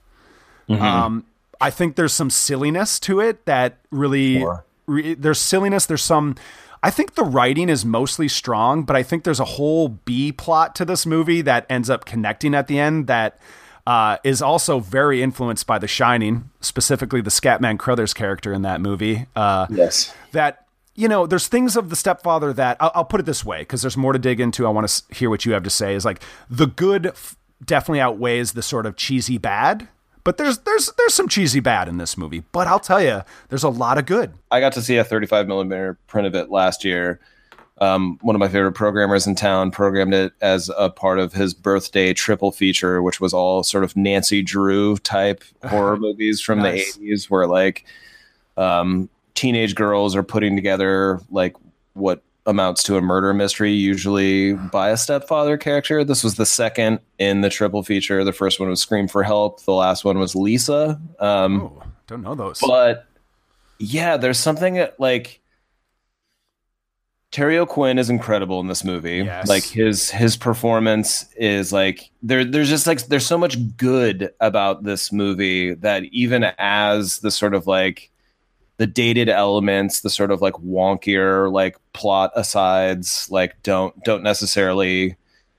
Um, 0.71 1.25
I 1.61 1.71
think 1.71 1.97
there's 1.97 2.13
some 2.13 2.31
silliness 2.31 3.01
to 3.01 3.21
it 3.21 3.47
that 3.47 3.79
really 3.91 4.45
re- 4.87 5.15
there's 5.15 5.39
silliness. 5.39 5.87
There's 5.87 6.03
some. 6.03 6.37
I 6.83 6.91
think 6.91 7.17
the 7.17 7.25
writing 7.25 7.69
is 7.69 7.85
mostly 7.85 8.29
strong, 8.29 8.85
but 8.85 8.95
I 8.95 9.03
think 9.03 9.25
there's 9.25 9.41
a 9.41 9.45
whole 9.45 9.89
B 9.89 10.31
plot 10.31 10.77
to 10.77 10.85
this 10.85 11.07
movie 11.07 11.43
that 11.43 11.67
ends 11.69 11.91
up 11.91 12.05
connecting 12.05 12.55
at 12.55 12.69
the 12.69 12.79
end 12.79 13.09
that 13.09 13.39
uh, 13.85 14.19
is 14.23 14.41
also 14.41 14.79
very 14.79 15.21
influenced 15.21 15.67
by 15.67 15.79
The 15.79 15.89
Shining, 15.89 16.51
specifically 16.61 17.21
the 17.21 17.31
Scatman 17.31 17.79
Crothers 17.79 18.15
character 18.15 18.53
in 18.53 18.63
that 18.63 18.81
movie. 18.81 19.27
Uh, 19.35 19.67
yes 19.71 20.15
that 20.33 20.68
you 20.99 21.07
know, 21.09 21.27
there's 21.27 21.47
things 21.47 21.77
of 21.77 21.91
the 21.91 21.97
stepfather 21.97 22.53
that 22.55 22.77
I'll, 22.81 22.91
I'll 22.95 23.05
put 23.05 23.21
it 23.21 23.27
this 23.27 23.45
way 23.45 23.61
because 23.61 23.83
there's 23.83 23.97
more 23.97 24.13
to 24.13 24.19
dig 24.19 24.41
into. 24.41 24.67
I 24.67 24.71
want 24.71 24.89
to 24.89 25.15
hear 25.15 25.31
what 25.31 25.47
you 25.47 25.53
have 25.53 25.63
to 25.63 25.71
say. 25.71 25.95
Is 25.95 26.05
like 26.05 26.21
the 26.51 26.67
good 26.67 27.07
f- 27.07 27.37
definitely 27.65 28.01
outweighs 28.01 28.53
the 28.53 28.63
sort 28.63 28.85
of 28.85 28.97
cheesy 28.97 29.39
bad. 29.39 29.87
But 30.25 30.37
there's 30.37 30.59
there's 30.59 30.93
there's 30.99 31.15
some 31.15 31.29
cheesy 31.29 31.61
bad 31.61 31.89
in 31.89 31.99
this 31.99 32.19
movie. 32.19 32.43
But 32.53 32.67
I'll 32.67 32.81
tell 32.81 33.01
you, 33.01 33.23
there's 33.49 33.63
a 33.63 33.69
lot 33.69 33.97
of 33.97 34.07
good. 34.07 34.33
I 34.51 34.59
got 34.61 34.73
to 34.73 34.83
see 34.83 34.97
a 34.97 35.05
35 35.05 35.47
millimeter 35.47 35.97
print 36.09 36.27
of 36.27 36.35
it 36.35 36.51
last 36.51 36.85
year. 36.85 37.21
Um, 37.81 38.19
one 38.23 38.35
of 38.35 38.41
my 38.41 38.49
favorite 38.49 38.73
programmers 38.73 39.27
in 39.29 39.37
town 39.37 39.71
programmed 39.71 40.13
it 40.13 40.33
as 40.41 40.69
a 40.77 40.91
part 40.91 41.21
of 41.21 41.33
his 41.33 41.55
birthday 41.55 42.13
triple 42.13 42.51
feature, 42.51 43.01
which 43.03 43.21
was 43.21 43.33
all 43.33 43.63
sort 43.63 43.85
of 43.85 43.97
Nancy 43.97 44.43
Drew 44.43 44.97
type 44.97 45.45
horror 45.65 45.97
movies 45.97 46.41
from 46.41 46.59
Nice. 46.59 46.97
the 46.97 47.09
80s, 47.13 47.31
where 47.31 47.47
like 47.47 47.85
um, 48.57 49.09
teenage 49.39 49.75
girls 49.75 50.17
are 50.17 50.23
putting 50.23 50.57
together 50.57 51.21
like 51.31 51.55
what 51.95 52.23
amounts 52.47 52.83
to 52.83 52.97
a 52.97 53.01
murder 53.01 53.33
mystery, 53.35 53.73
usually 53.73 54.55
by 54.55 54.91
a 54.91 54.97
stepfather 54.97 55.57
character. 55.57 56.03
This 56.03 56.25
was 56.25 56.37
the 56.37 56.47
second 56.47 56.99
in 57.19 57.43
the 57.43 57.51
triple 57.51 57.83
feature. 57.83 58.25
The 58.25 58.33
first 58.33 58.59
one 58.59 58.69
was 58.69 58.81
Scream 58.81 59.07
for 59.07 59.23
Help. 59.23 59.63
The 59.65 59.73
last 59.75 60.05
one 60.05 60.19
was 60.19 60.35
Lisa. 60.35 61.01
Um, 61.21 61.61
Oh, 61.63 61.83
don't 62.07 62.23
know 62.23 62.35
those. 62.35 62.59
but 62.61 63.07
yeah, 63.79 64.17
there's 64.17 64.39
something 64.39 64.75
that, 64.75 64.99
like 64.99 65.41
Terry 67.31 67.59
O'Quinn 67.59 67.99
is 67.99 68.09
incredible 68.09 68.59
in 68.61 68.69
this 68.69 68.83
movie. 68.85 69.19
Yes. 69.19 69.47
Like 69.47 69.65
his 69.65 70.11
his 70.11 70.37
performance 70.37 71.27
is 71.37 71.73
like 71.73 72.11
there 72.23 72.45
there's 72.45 72.71
just 72.71 72.87
like 72.87 73.07
there's 73.09 73.27
so 73.27 73.37
much 73.37 73.57
good 73.77 74.31
about 74.41 74.85
this 74.85 75.13
movie 75.13 75.75
that 75.75 76.05
even 76.05 76.45
as 76.59 77.19
the 77.19 77.31
sort 77.31 77.55
of 77.55 77.67
like 77.67 78.11
the 78.79 78.87
dated 78.87 79.29
elements, 79.29 80.01
the 80.01 80.11
sort 80.11 80.31
of 80.31 80.41
like 80.41 80.55
wonkier 80.55 81.53
like 81.53 81.77
plot 81.93 82.33
asides 82.35 83.29
like 83.31 83.61
don't 83.63 84.03
don't 84.05 84.23
necessarily 84.23 85.17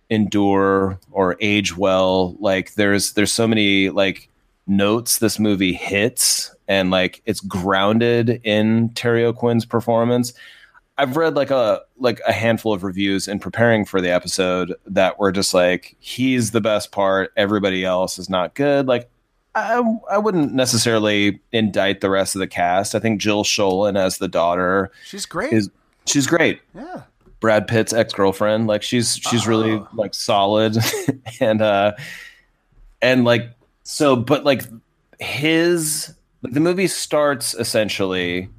endure 0.10 1.00
or 1.12 1.38
age 1.42 1.78
well. 1.78 2.36
Like 2.40 2.74
there's 2.74 3.14
there's 3.14 3.32
so 3.32 3.48
many 3.48 3.90
like 3.90 4.30
notes 4.68 5.20
this 5.20 5.38
movie 5.38 5.74
hits 5.74 6.56
and 6.68 6.92
like 6.92 7.22
it's 7.26 7.42
grounded 7.42 8.40
in 8.44 8.90
Terry 8.90 9.24
O'Quinn's 9.26 9.66
performance. 9.66 10.34
I've 10.98 11.18
read 11.18 11.36
like 11.36 11.52
a 11.52 11.82
like 11.98 12.22
a 12.26 12.32
handful 12.32 12.74
of 12.74 12.84
reviews 12.84 13.28
in 13.28 13.40
preparing 13.40 13.84
for 13.84 14.00
the 14.00 14.12
episode 14.12 14.74
that 14.86 15.20
were 15.20 15.34
just 15.34 15.54
like 15.54 15.96
he's 16.00 16.52
the 16.52 16.62
best 16.62 16.92
part, 16.94 17.34
everybody 17.36 17.84
else 17.84 18.18
is 18.18 18.30
not 18.30 18.56
good. 18.56 18.88
Like 18.88 19.10
I 19.56 19.82
I 20.12 20.18
wouldn't 20.18 20.54
necessarily 20.54 21.39
indict 21.52 22.02
the 22.02 22.10
rest 22.10 22.36
of 22.36 22.39
the 22.39 22.47
cast. 22.47 22.95
I 22.95 23.00
think 23.00 23.20
Jill 23.20 23.43
Schoelen 23.43 23.97
as 23.97 24.18
the 24.18 24.28
daughter 24.28 24.91
She's 25.06 25.26
great. 25.26 25.52
is 25.54 25.70
she's 26.06 26.28
great. 26.28 26.62
yeah. 26.76 27.04
Brad 27.39 27.68
Pitt's 27.68 27.93
ex 27.93 28.14
girlfriend. 28.14 28.68
Like 28.68 28.84
she's 28.84 29.16
she's 29.18 29.47
really 29.47 29.82
like 29.93 30.14
solid 30.14 30.78
and 31.39 31.62
uh 31.62 31.93
and 33.02 33.24
like 33.26 33.52
so 33.84 34.16
but 34.16 34.43
like 34.43 34.64
his 35.20 36.14
like 36.41 36.54
the 36.54 36.60
movie 36.60 36.88
starts 36.88 37.54
essentially 37.56 38.50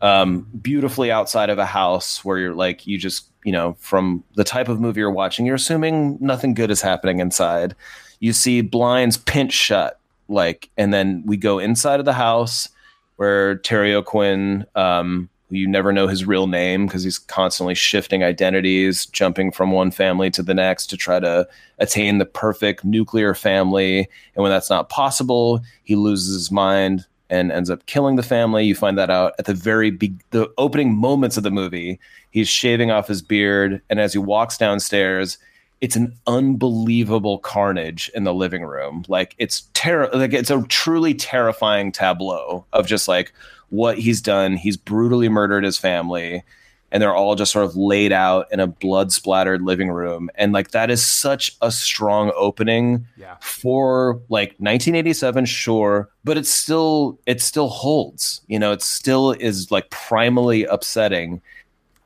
um 0.00 0.46
beautifully 0.60 1.10
outside 1.10 1.50
of 1.50 1.58
a 1.58 1.66
house 1.66 2.24
where 2.24 2.38
you're 2.38 2.54
like 2.54 2.86
you 2.86 2.98
just 2.98 3.26
you 3.44 3.52
know 3.52 3.76
from 3.78 4.22
the 4.34 4.44
type 4.44 4.68
of 4.68 4.80
movie 4.80 5.00
you're 5.00 5.10
watching 5.10 5.46
you're 5.46 5.54
assuming 5.54 6.18
nothing 6.20 6.54
good 6.54 6.70
is 6.70 6.80
happening 6.82 7.20
inside 7.20 7.74
you 8.20 8.32
see 8.32 8.60
blinds 8.60 9.16
pinch 9.16 9.52
shut 9.52 9.98
like 10.28 10.70
and 10.76 10.92
then 10.92 11.22
we 11.26 11.36
go 11.36 11.58
inside 11.58 12.00
of 12.00 12.06
the 12.06 12.12
house 12.12 12.68
where 13.16 13.56
Terry 13.56 13.94
O'Quinn, 13.94 14.66
um, 14.74 15.28
you 15.50 15.68
never 15.68 15.92
know 15.92 16.06
his 16.06 16.24
real 16.24 16.46
name 16.46 16.86
because 16.86 17.04
he's 17.04 17.18
constantly 17.18 17.74
shifting 17.74 18.24
identities, 18.24 19.06
jumping 19.06 19.52
from 19.52 19.70
one 19.70 19.90
family 19.90 20.30
to 20.30 20.42
the 20.42 20.54
next 20.54 20.86
to 20.88 20.96
try 20.96 21.20
to 21.20 21.46
attain 21.78 22.18
the 22.18 22.24
perfect 22.24 22.84
nuclear 22.84 23.34
family. 23.34 24.08
And 24.34 24.42
when 24.42 24.50
that's 24.50 24.70
not 24.70 24.88
possible, 24.88 25.60
he 25.84 25.94
loses 25.94 26.34
his 26.34 26.50
mind 26.50 27.06
and 27.28 27.52
ends 27.52 27.70
up 27.70 27.84
killing 27.86 28.16
the 28.16 28.22
family. 28.22 28.64
You 28.64 28.74
find 28.74 28.96
that 28.98 29.10
out 29.10 29.34
at 29.38 29.44
the 29.44 29.54
very 29.54 29.90
be- 29.90 30.18
the 30.30 30.50
opening 30.58 30.94
moments 30.94 31.36
of 31.36 31.42
the 31.42 31.50
movie. 31.50 32.00
He's 32.30 32.48
shaving 32.48 32.90
off 32.90 33.08
his 33.08 33.22
beard, 33.22 33.82
and 33.90 34.00
as 34.00 34.14
he 34.14 34.18
walks 34.18 34.56
downstairs, 34.56 35.38
it's 35.82 35.96
an 35.96 36.14
unbelievable 36.28 37.38
carnage 37.40 38.10
in 38.14 38.24
the 38.24 38.32
living 38.32 38.62
room. 38.62 39.04
Like 39.08 39.34
it's 39.36 39.68
terror 39.74 40.08
like 40.14 40.32
it's 40.32 40.50
a 40.50 40.62
truly 40.68 41.12
terrifying 41.12 41.92
tableau 41.92 42.64
of 42.72 42.86
just 42.86 43.08
like 43.08 43.32
what 43.70 43.98
he's 43.98 44.22
done. 44.22 44.56
He's 44.56 44.76
brutally 44.76 45.28
murdered 45.28 45.64
his 45.64 45.78
family 45.78 46.44
and 46.92 47.02
they're 47.02 47.14
all 47.14 47.34
just 47.34 47.52
sort 47.52 47.64
of 47.64 47.74
laid 47.74 48.12
out 48.12 48.46
in 48.52 48.60
a 48.60 48.66
blood 48.66 49.10
splattered 49.12 49.62
living 49.62 49.90
room. 49.90 50.30
And 50.36 50.52
like 50.52 50.70
that 50.72 50.90
is 50.90 51.04
such 51.04 51.56
a 51.62 51.72
strong 51.72 52.30
opening 52.36 53.06
Yeah. 53.16 53.36
for 53.40 54.20
like 54.28 54.50
1987 54.58 55.46
sure 55.46 56.08
but 56.22 56.36
it's 56.38 56.50
still 56.50 57.18
it 57.26 57.40
still 57.40 57.68
holds 57.68 58.40
you 58.46 58.58
know 58.58 58.70
it 58.70 58.82
still 58.82 59.32
is 59.32 59.70
like 59.72 59.90
primally 59.90 60.64
upsetting 60.70 61.40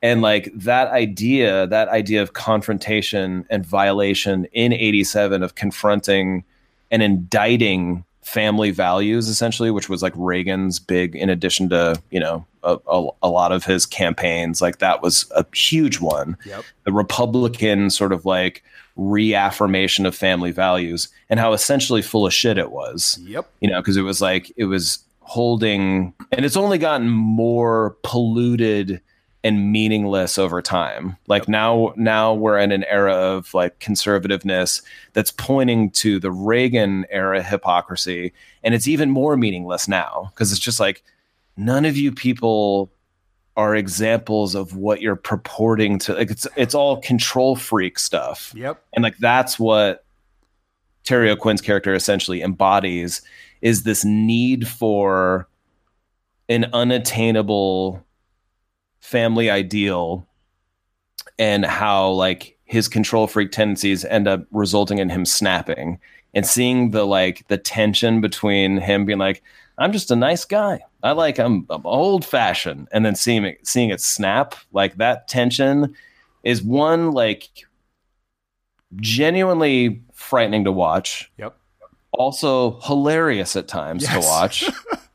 and 0.02 0.22
like 0.22 0.50
that 0.54 0.88
idea 0.88 1.66
that 1.68 1.88
idea 1.88 2.22
of 2.22 2.32
confrontation 2.32 3.44
and 3.50 3.64
violation 3.64 4.46
in 4.52 4.72
87 4.72 5.42
of 5.42 5.54
confronting 5.54 6.44
and 6.90 7.02
indicting 7.02 8.04
family 8.22 8.70
values 8.70 9.28
essentially 9.28 9.70
which 9.70 9.88
was 9.88 10.02
like 10.02 10.12
reagan's 10.16 10.78
big 10.78 11.14
in 11.14 11.30
addition 11.30 11.68
to 11.68 12.00
you 12.10 12.18
know 12.20 12.44
a, 12.64 12.76
a, 12.88 13.08
a 13.22 13.28
lot 13.30 13.52
of 13.52 13.64
his 13.64 13.86
campaigns 13.86 14.60
like 14.60 14.78
that 14.78 15.00
was 15.02 15.30
a 15.36 15.44
huge 15.54 16.00
one 16.00 16.36
Yep. 16.44 16.64
the 16.84 16.92
republican 16.92 17.90
sort 17.90 18.12
of 18.12 18.24
like 18.26 18.62
reaffirmation 18.96 20.06
of 20.06 20.14
family 20.14 20.50
values 20.50 21.08
and 21.30 21.38
how 21.38 21.52
essentially 21.52 22.02
full 22.02 22.26
of 22.26 22.34
shit 22.34 22.58
it 22.58 22.70
was 22.72 23.18
Yep. 23.22 23.48
you 23.60 23.70
know, 23.70 23.80
because 23.80 23.96
it 23.96 24.02
was 24.02 24.20
like 24.20 24.52
it 24.56 24.64
was 24.64 24.98
holding, 25.20 26.14
and 26.30 26.44
it's 26.44 26.56
only 26.56 26.78
gotten 26.78 27.08
more 27.08 27.96
polluted 28.04 29.00
and 29.46 29.70
meaningless 29.70 30.38
over 30.38 30.60
time. 30.60 31.16
Like 31.28 31.48
now, 31.48 31.92
now 31.96 32.34
we're 32.34 32.58
in 32.58 32.72
an 32.72 32.82
era 32.84 33.14
of 33.14 33.54
like 33.54 33.78
conservativeness 33.78 34.82
that's 35.12 35.30
pointing 35.30 35.90
to 35.92 36.18
the 36.18 36.32
Reagan 36.32 37.06
era 37.10 37.42
hypocrisy, 37.42 38.32
and 38.64 38.74
it's 38.74 38.88
even 38.88 39.10
more 39.10 39.36
meaningless 39.36 39.86
now 39.86 40.30
because 40.34 40.50
it's 40.50 40.60
just 40.60 40.80
like 40.80 41.04
none 41.56 41.84
of 41.84 41.96
you 41.96 42.10
people 42.12 42.90
are 43.56 43.74
examples 43.76 44.54
of 44.54 44.76
what 44.76 45.00
you're 45.00 45.16
purporting 45.16 45.98
to 46.00 46.12
like 46.14 46.30
it's 46.30 46.46
it's 46.56 46.74
all 46.74 47.00
control 47.00 47.56
freak 47.56 47.98
stuff 47.98 48.52
Yep. 48.54 48.82
and 48.92 49.02
like 49.02 49.16
that's 49.16 49.58
what 49.58 50.04
Terry 51.04 51.30
O'Quinn's 51.30 51.62
character 51.62 51.94
essentially 51.94 52.42
embodies 52.42 53.22
is 53.62 53.84
this 53.84 54.04
need 54.04 54.68
for 54.68 55.48
an 56.50 56.66
unattainable 56.74 58.04
family 59.06 59.48
ideal 59.48 60.26
and 61.38 61.64
how 61.64 62.10
like 62.10 62.56
his 62.64 62.88
control 62.88 63.28
freak 63.28 63.52
tendencies 63.52 64.04
end 64.04 64.26
up 64.26 64.44
resulting 64.50 64.98
in 64.98 65.08
him 65.08 65.24
snapping 65.24 65.98
and 66.34 66.44
seeing 66.44 66.90
the 66.90 67.06
like 67.06 67.46
the 67.46 67.56
tension 67.56 68.20
between 68.20 68.78
him 68.78 69.04
being 69.04 69.18
like 69.20 69.42
I'm 69.78 69.92
just 69.92 70.10
a 70.10 70.16
nice 70.16 70.44
guy. 70.46 70.80
I 71.02 71.12
like 71.12 71.38
I'm, 71.38 71.66
I'm 71.70 71.86
old 71.86 72.24
fashioned 72.24 72.88
and 72.92 73.04
then 73.06 73.14
seeing 73.14 73.44
it 73.44 73.64
seeing 73.64 73.90
it 73.90 74.00
snap 74.00 74.56
like 74.72 74.96
that 74.96 75.28
tension 75.28 75.94
is 76.42 76.62
one 76.62 77.12
like 77.12 77.48
genuinely 78.96 80.02
frightening 80.12 80.64
to 80.64 80.72
watch 80.72 81.30
Yep. 81.38 81.56
also 82.12 82.80
hilarious 82.80 83.54
at 83.56 83.68
times 83.68 84.02
Yes. 84.02 84.12
to 84.14 84.20
watch 84.20 84.64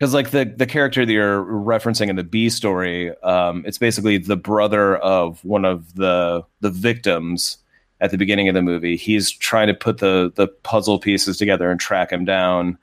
because 0.00 0.14
like 0.14 0.30
the 0.30 0.46
the 0.56 0.66
character 0.66 1.04
that 1.04 1.12
you're 1.12 1.44
referencing 1.44 2.08
in 2.08 2.16
the 2.16 2.24
b 2.24 2.48
story 2.48 3.16
um 3.22 3.62
it's 3.66 3.78
basically 3.78 4.18
the 4.18 4.36
brother 4.36 4.96
of 4.96 5.44
one 5.44 5.64
of 5.64 5.94
the 5.94 6.42
the 6.60 6.70
victims 6.70 7.58
at 8.00 8.10
the 8.10 8.16
beginning 8.16 8.48
of 8.48 8.54
the 8.54 8.62
movie 8.62 8.96
he's 8.96 9.30
trying 9.30 9.66
to 9.66 9.74
put 9.74 9.98
the 9.98 10.32
the 10.34 10.48
puzzle 10.48 10.98
pieces 10.98 11.36
together 11.36 11.70
and 11.70 11.78
track 11.78 12.10
him 12.10 12.24
down 12.24 12.78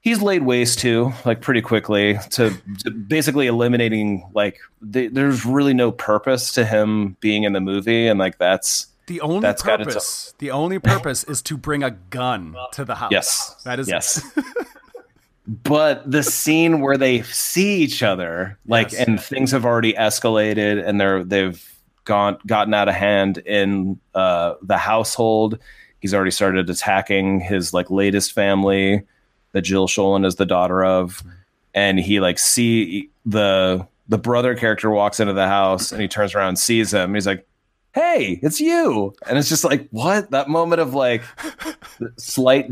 he's 0.00 0.22
laid 0.22 0.42
waste 0.42 0.78
to 0.78 1.12
like 1.24 1.40
pretty 1.42 1.60
quickly 1.60 2.18
to, 2.30 2.50
to 2.78 2.90
basically 2.90 3.46
eliminating 3.46 4.28
like 4.34 4.58
the, 4.80 5.08
there's 5.08 5.44
really 5.44 5.74
no 5.74 5.92
purpose 5.92 6.52
to 6.52 6.64
him 6.64 7.16
being 7.20 7.44
in 7.44 7.52
the 7.52 7.60
movie 7.60 8.08
and 8.08 8.18
like 8.18 8.38
that's 8.38 8.86
The 9.06 9.20
only 9.20 9.40
That's 9.40 9.62
purpose, 9.62 10.32
the 10.38 10.52
only 10.52 10.78
purpose 10.78 11.24
is 11.24 11.42
to 11.42 11.56
bring 11.56 11.82
a 11.82 11.90
gun 11.90 12.56
to 12.72 12.84
the 12.84 12.94
house. 12.94 13.10
Yes. 13.10 13.60
That 13.64 13.80
is 13.80 13.88
yes. 13.88 14.22
but 15.46 16.08
the 16.10 16.22
scene 16.22 16.80
where 16.80 16.96
they 16.96 17.22
see 17.22 17.76
each 17.82 18.02
other, 18.02 18.58
like, 18.66 18.92
Yes. 18.92 19.06
and 19.06 19.20
things 19.20 19.50
have 19.50 19.64
already 19.64 19.92
escalated, 19.94 20.86
and 20.86 21.00
they're 21.00 21.24
they've 21.24 21.68
gone 22.04 22.38
gotten 22.46 22.74
out 22.74 22.88
of 22.88 22.94
hand 22.94 23.38
in 23.38 23.98
uh, 24.14 24.54
the 24.62 24.76
household. 24.78 25.58
He's 26.00 26.14
already 26.14 26.30
started 26.32 26.68
attacking 26.70 27.40
his 27.40 27.72
like 27.74 27.90
latest 27.90 28.32
family 28.32 29.02
that 29.52 29.62
Jill 29.62 29.86
Schoelen 29.88 30.24
is 30.24 30.36
the 30.36 30.46
daughter 30.46 30.84
of, 30.84 31.22
and 31.74 31.98
he 31.98 32.20
like 32.20 32.38
see 32.38 33.10
the 33.26 33.86
the 34.08 34.18
brother 34.18 34.54
character 34.54 34.90
walks 34.90 35.20
into 35.20 35.32
the 35.32 35.46
house 35.46 35.92
and 35.92 36.00
he 36.02 36.08
turns 36.08 36.34
around 36.34 36.48
and 36.48 36.58
sees 36.58 36.92
him. 36.92 37.14
He's 37.14 37.26
like, 37.26 37.46
"Hey, 37.94 38.38
it's 38.42 38.60
you!" 38.60 39.14
And 39.28 39.38
it's 39.38 39.48
just 39.48 39.64
like, 39.64 39.88
what? 39.90 40.30
That 40.32 40.48
moment 40.48 40.80
of 40.82 40.94
like 40.94 41.22
slight 42.16 42.66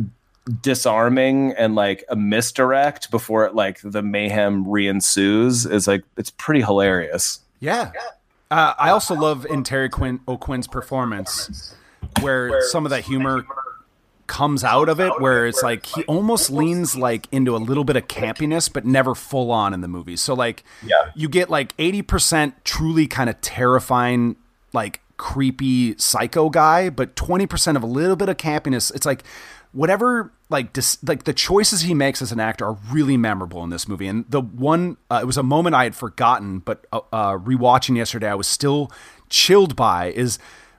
disarming 0.63 1.53
and 1.53 1.75
like 1.75 2.05
a 2.09 2.17
misdirect 2.17 3.11
before 3.11 3.45
it 3.45 3.55
like 3.55 3.81
the 3.83 4.03
mayhem 4.03 4.67
re-ensues 4.69 5.67
is 5.67 5.87
like 5.87 6.03
it's 6.17 6.31
pretty 6.31 6.61
hilarious. 6.63 7.41
Yeah. 7.61 7.93
Uh, 8.51 8.75
I 8.79 8.91
also 8.91 9.15
love 9.15 9.47
in 9.47 9.63
Terry 9.63 9.89
Quinn 9.89 10.21
O'Quinn's 10.27 10.67
performance 10.67 11.75
where 12.21 12.61
some 12.63 12.85
of 12.85 12.91
that 12.91 13.05
humor 13.05 13.45
comes 14.27 14.63
out 14.65 14.89
of 14.89 15.01
it 15.01 15.13
where 15.21 15.47
it's 15.47 15.63
like 15.63 15.87
he 15.87 16.05
almost 16.05 16.51
leans 16.51 16.97
like 16.97 17.27
into 17.33 17.55
a 17.55 17.59
little 17.59 17.83
bit 17.85 17.97
of 17.97 18.07
campiness 18.09 18.73
but 18.73 18.85
never 18.85 19.15
full 19.15 19.51
on 19.51 19.75
in 19.75 19.81
the 19.81 19.89
movie. 19.89 20.17
So 20.17 20.35
like 20.35 20.65
Yeah. 20.85 21.11
you 21.15 21.29
get 21.29 21.51
like 21.51 21.77
80% 21.77 22.53
truly 22.65 23.07
kind 23.07 23.29
of 23.29 23.41
terrifying 23.41 24.37
like 24.73 25.01
creepy 25.17 25.97
psycho 25.99 26.49
guy 26.49 26.89
but 26.91 27.15
20% 27.17 27.77
of 27.77 27.83
a 27.83 27.87
little 27.87 28.17
bit 28.17 28.29
of 28.29 28.37
campiness. 28.37 28.93
It's 28.95 29.05
like 29.07 29.23
whatever 29.73 30.33
like 30.49 30.73
dis- 30.73 30.99
like 31.05 31.25
the 31.25 31.33
choices 31.33 31.83
he 31.83 31.95
makes 31.95 32.21
as 32.21 32.33
an 32.33 32.41
actor 32.41 32.67
are 32.67 32.79
really 32.91 33.17
memorable 33.17 33.63
in 33.63 33.71
this 33.71 33.87
movie. 33.87 34.07
And 34.07 34.25
the 34.29 34.41
one 34.41 34.97
uh, 35.11 35.21
it 35.23 35.27
was 35.27 35.37
a 35.37 35.43
moment 35.43 35.75
i 35.75 35.85
had 35.85 35.95
forgotten 35.95 36.59
but 36.61 36.87
uh, 36.93 37.01
uh, 37.13 37.39
rewatching 37.39 37.97
yesterday 37.97 38.29
i 38.29 38.35
was 38.35 38.47
still 38.47 38.91
chilled 39.29 39.77
by 39.77 40.11
is 40.13 40.39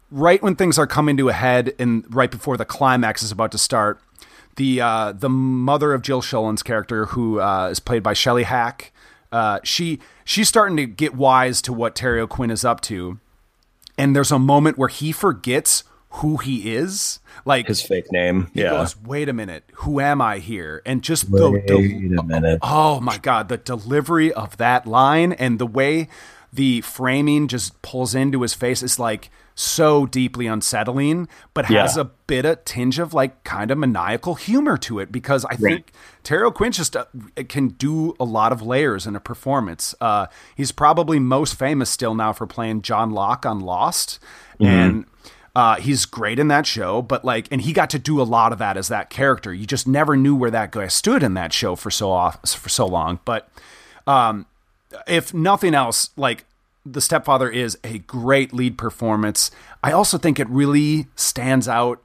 right 0.10 0.42
when 0.44 0.56
things 0.56 0.78
are 0.78 0.88
coming 0.88 1.16
to 1.18 1.30
a 1.30 1.34
head 1.34 1.74
and 1.80 2.04
right 2.14 2.32
before 2.32 2.58
the 2.58 2.66
climax 2.66 3.24
is 3.24 3.32
about 3.32 3.52
to 3.52 3.58
start 3.58 4.02
the 4.58 4.82
uh, 4.82 5.12
the 5.14 5.30
mother 5.30 5.94
of 5.94 6.02
jill 6.02 6.22
Schoelen's 6.22 6.64
character 6.64 7.08
who 7.08 7.40
uh, 7.40 7.70
is 7.70 7.80
played 7.80 8.04
by 8.04 8.14
Shelley 8.14 8.44
hack 8.44 8.92
uh, 9.32 9.60
she 9.64 10.00
she's 10.26 10.50
starting 10.50 10.78
to 10.78 10.86
get 10.86 11.16
wise 11.16 11.62
to 11.64 11.74
what 11.74 11.96
terry 11.96 12.20
o'quinn 12.20 12.52
is 12.52 12.66
up 12.66 12.82
to. 12.82 13.20
And 13.98 14.16
there's 14.16 14.32
a 14.32 14.40
moment 14.40 14.78
where 14.78 14.90
he 14.90 15.12
forgets 15.12 15.84
who 16.16 16.38
he 16.38 16.74
is 16.74 17.20
like 17.46 17.68
His 17.68 17.82
fake 17.82 18.12
name. 18.12 18.50
yeah. 18.54 18.72
goes, 18.72 18.96
wait 19.02 19.30
a 19.30 19.34
minute, 19.34 19.64
who 19.76 20.00
am 20.00 20.22
I 20.22 20.38
here? 20.40 20.82
And 20.86 21.02
just 21.02 21.32
the, 21.32 21.50
Wait 21.52 21.68
the 21.68 22.18
a 22.20 22.24
minute. 22.24 22.60
oh 22.62 23.00
my 23.00 23.18
god, 23.18 23.48
the 23.50 23.58
delivery 23.58 24.32
of 24.34 24.58
that 24.58 24.86
line 24.86 25.32
and 25.34 25.58
the 25.60 25.66
way 25.68 26.08
the 26.54 26.82
framing 26.82 27.48
just 27.48 27.82
pulls 27.82 28.14
into 28.14 28.42
his 28.42 28.54
face 28.54 28.84
is 28.84 29.00
like 29.00 29.30
so 29.56 30.06
deeply 30.06 30.48
unsettling, 30.48 31.28
but 31.54 31.66
has 31.66 31.96
Yeah. 31.96 32.02
a 32.02 32.06
bit 32.28 32.46
of 32.46 32.66
tinge 32.66 33.00
of 33.00 33.14
like 33.14 33.44
kind 33.46 33.72
of 33.72 33.78
maniacal 33.78 34.36
humor 34.36 34.78
to 34.80 35.00
it 35.00 35.12
because 35.14 35.46
I 35.46 35.56
think 35.56 35.92
Terry 36.24 36.44
O'Quinn 36.44 36.72
just 36.74 36.96
uh, 36.98 37.06
can 37.48 37.70
do 37.70 38.16
a 38.20 38.24
lot 38.26 38.52
of 38.52 38.62
layers 38.62 39.06
in 39.08 39.16
a 39.16 39.20
performance. 39.22 39.94
Uh, 40.02 40.28
he's 40.56 40.72
probably 40.74 41.20
most 41.20 41.56
famous 41.58 41.90
still 41.90 42.16
now 42.16 42.34
for 42.34 42.46
playing 42.48 42.82
John 42.82 43.12
Locke 43.12 43.46
on 43.46 43.60
Lost, 43.62 44.20
and 44.60 45.06
uh, 45.56 45.76
he's 45.76 46.06
great 46.06 46.40
in 46.40 46.48
that 46.50 46.66
show. 46.66 47.02
But 47.02 47.26
like, 47.26 47.48
and 47.52 47.62
he 47.62 47.74
got 47.74 47.90
to 47.92 48.00
do 48.00 48.22
a 48.22 48.24
lot 48.24 48.52
of 48.52 48.60
that 48.60 48.78
as 48.78 48.88
that 48.88 49.10
character. 49.10 49.54
You 49.54 49.66
just 49.66 49.88
never 49.88 50.16
knew 50.16 50.36
where 50.36 50.52
that 50.52 50.72
guy 50.72 50.88
stood 50.88 51.24
in 51.24 51.34
that 51.36 51.54
show 51.54 51.76
for 51.76 51.92
so 51.92 52.12
off 52.12 52.40
for 52.50 52.70
so 52.70 52.86
long. 52.86 53.20
But 53.26 53.50
um, 54.08 54.46
if 55.08 55.34
nothing 55.34 55.76
else, 55.76 56.10
like 56.16 56.46
the 56.86 57.02
stepfather 57.02 57.50
is 57.50 57.78
a 57.84 58.00
great 58.00 58.54
lead 58.54 58.78
performance. 58.78 59.52
I 59.84 59.92
also 59.92 60.18
think 60.18 60.40
it 60.40 60.50
really 60.50 61.08
stands 61.16 61.68
out 61.68 62.02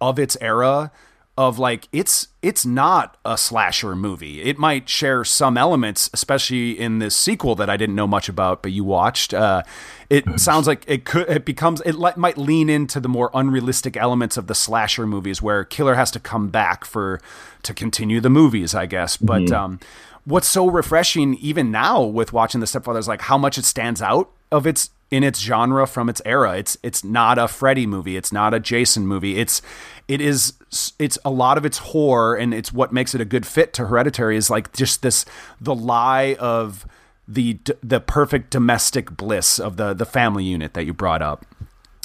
of 0.00 0.18
its 0.18 0.36
era 0.40 0.90
of 1.38 1.58
like 1.58 1.86
it's 1.92 2.28
it's 2.40 2.64
not 2.64 3.18
a 3.24 3.36
slasher 3.36 3.94
movie. 3.94 4.42
It 4.42 4.58
might 4.58 4.88
share 4.88 5.22
some 5.24 5.58
elements, 5.58 6.08
especially 6.14 6.78
in 6.78 6.98
this 6.98 7.14
sequel 7.14 7.54
that 7.56 7.68
I 7.68 7.76
didn't 7.76 7.94
know 7.94 8.06
much 8.06 8.28
about, 8.28 8.62
but 8.62 8.72
you 8.72 8.84
watched. 8.84 9.34
Uh, 9.34 9.62
it 10.08 10.24
sounds 10.40 10.66
like 10.66 10.84
it 10.86 11.04
could 11.04 11.28
it 11.28 11.44
becomes 11.44 11.82
it 11.82 11.94
li- 11.94 12.12
might 12.16 12.38
lean 12.38 12.70
into 12.70 13.00
the 13.00 13.08
more 13.08 13.30
unrealistic 13.34 13.96
elements 13.96 14.36
of 14.36 14.46
the 14.46 14.54
slasher 14.54 15.06
movies 15.06 15.42
where 15.42 15.64
killer 15.64 15.94
has 15.94 16.10
to 16.12 16.20
come 16.20 16.48
back 16.48 16.84
for 16.84 17.20
to 17.64 17.74
continue 17.74 18.20
the 18.20 18.30
movies, 18.30 18.74
I 18.74 18.86
guess. 18.86 19.18
But 19.18 19.50
um, 19.52 19.80
what's 20.24 20.48
so 20.48 20.70
refreshing 20.70 21.34
even 21.34 21.70
now 21.70 22.02
with 22.02 22.32
watching 22.32 22.60
the 22.60 22.66
stepfather 22.66 22.98
is 22.98 23.08
like 23.08 23.22
how 23.22 23.36
much 23.36 23.58
it 23.58 23.64
stands 23.66 24.00
out 24.00 24.30
of 24.50 24.66
its 24.66 24.90
in 25.10 25.22
its 25.22 25.40
genre 25.40 25.86
from 25.86 26.08
its 26.08 26.20
era. 26.24 26.56
It's 26.56 26.76
it's 26.82 27.04
not 27.04 27.38
a 27.38 27.48
Freddy 27.48 27.86
movie. 27.86 28.16
It's 28.16 28.32
not 28.32 28.54
a 28.54 28.60
Jason 28.60 29.06
movie. 29.06 29.38
It's 29.38 29.62
it 30.08 30.20
is 30.20 30.54
it's 30.98 31.18
a 31.24 31.30
lot 31.30 31.58
of 31.58 31.64
its 31.64 31.78
horror 31.78 32.36
and 32.36 32.54
it's 32.54 32.72
what 32.72 32.92
makes 32.92 33.14
it 33.14 33.20
a 33.20 33.24
good 33.24 33.46
fit 33.46 33.72
to 33.74 33.86
Hereditary 33.86 34.36
is 34.36 34.50
like 34.50 34.72
just 34.72 35.02
this 35.02 35.24
the 35.60 35.74
lie 35.74 36.36
of 36.38 36.86
the 37.26 37.58
the 37.82 38.00
perfect 38.00 38.50
domestic 38.50 39.16
bliss 39.16 39.58
of 39.58 39.76
the 39.76 39.94
the 39.94 40.06
family 40.06 40.44
unit 40.44 40.74
that 40.74 40.84
you 40.86 40.92
brought 40.92 41.22
up. 41.22 41.44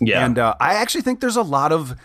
Yeah. 0.02 0.26
And 0.26 0.39
uh, 0.39 0.56
I 0.60 0.74
actually 0.74 1.02
think 1.02 1.20
there's 1.20 1.36
a 1.36 1.43
lot 1.43 1.72
of 1.72 1.95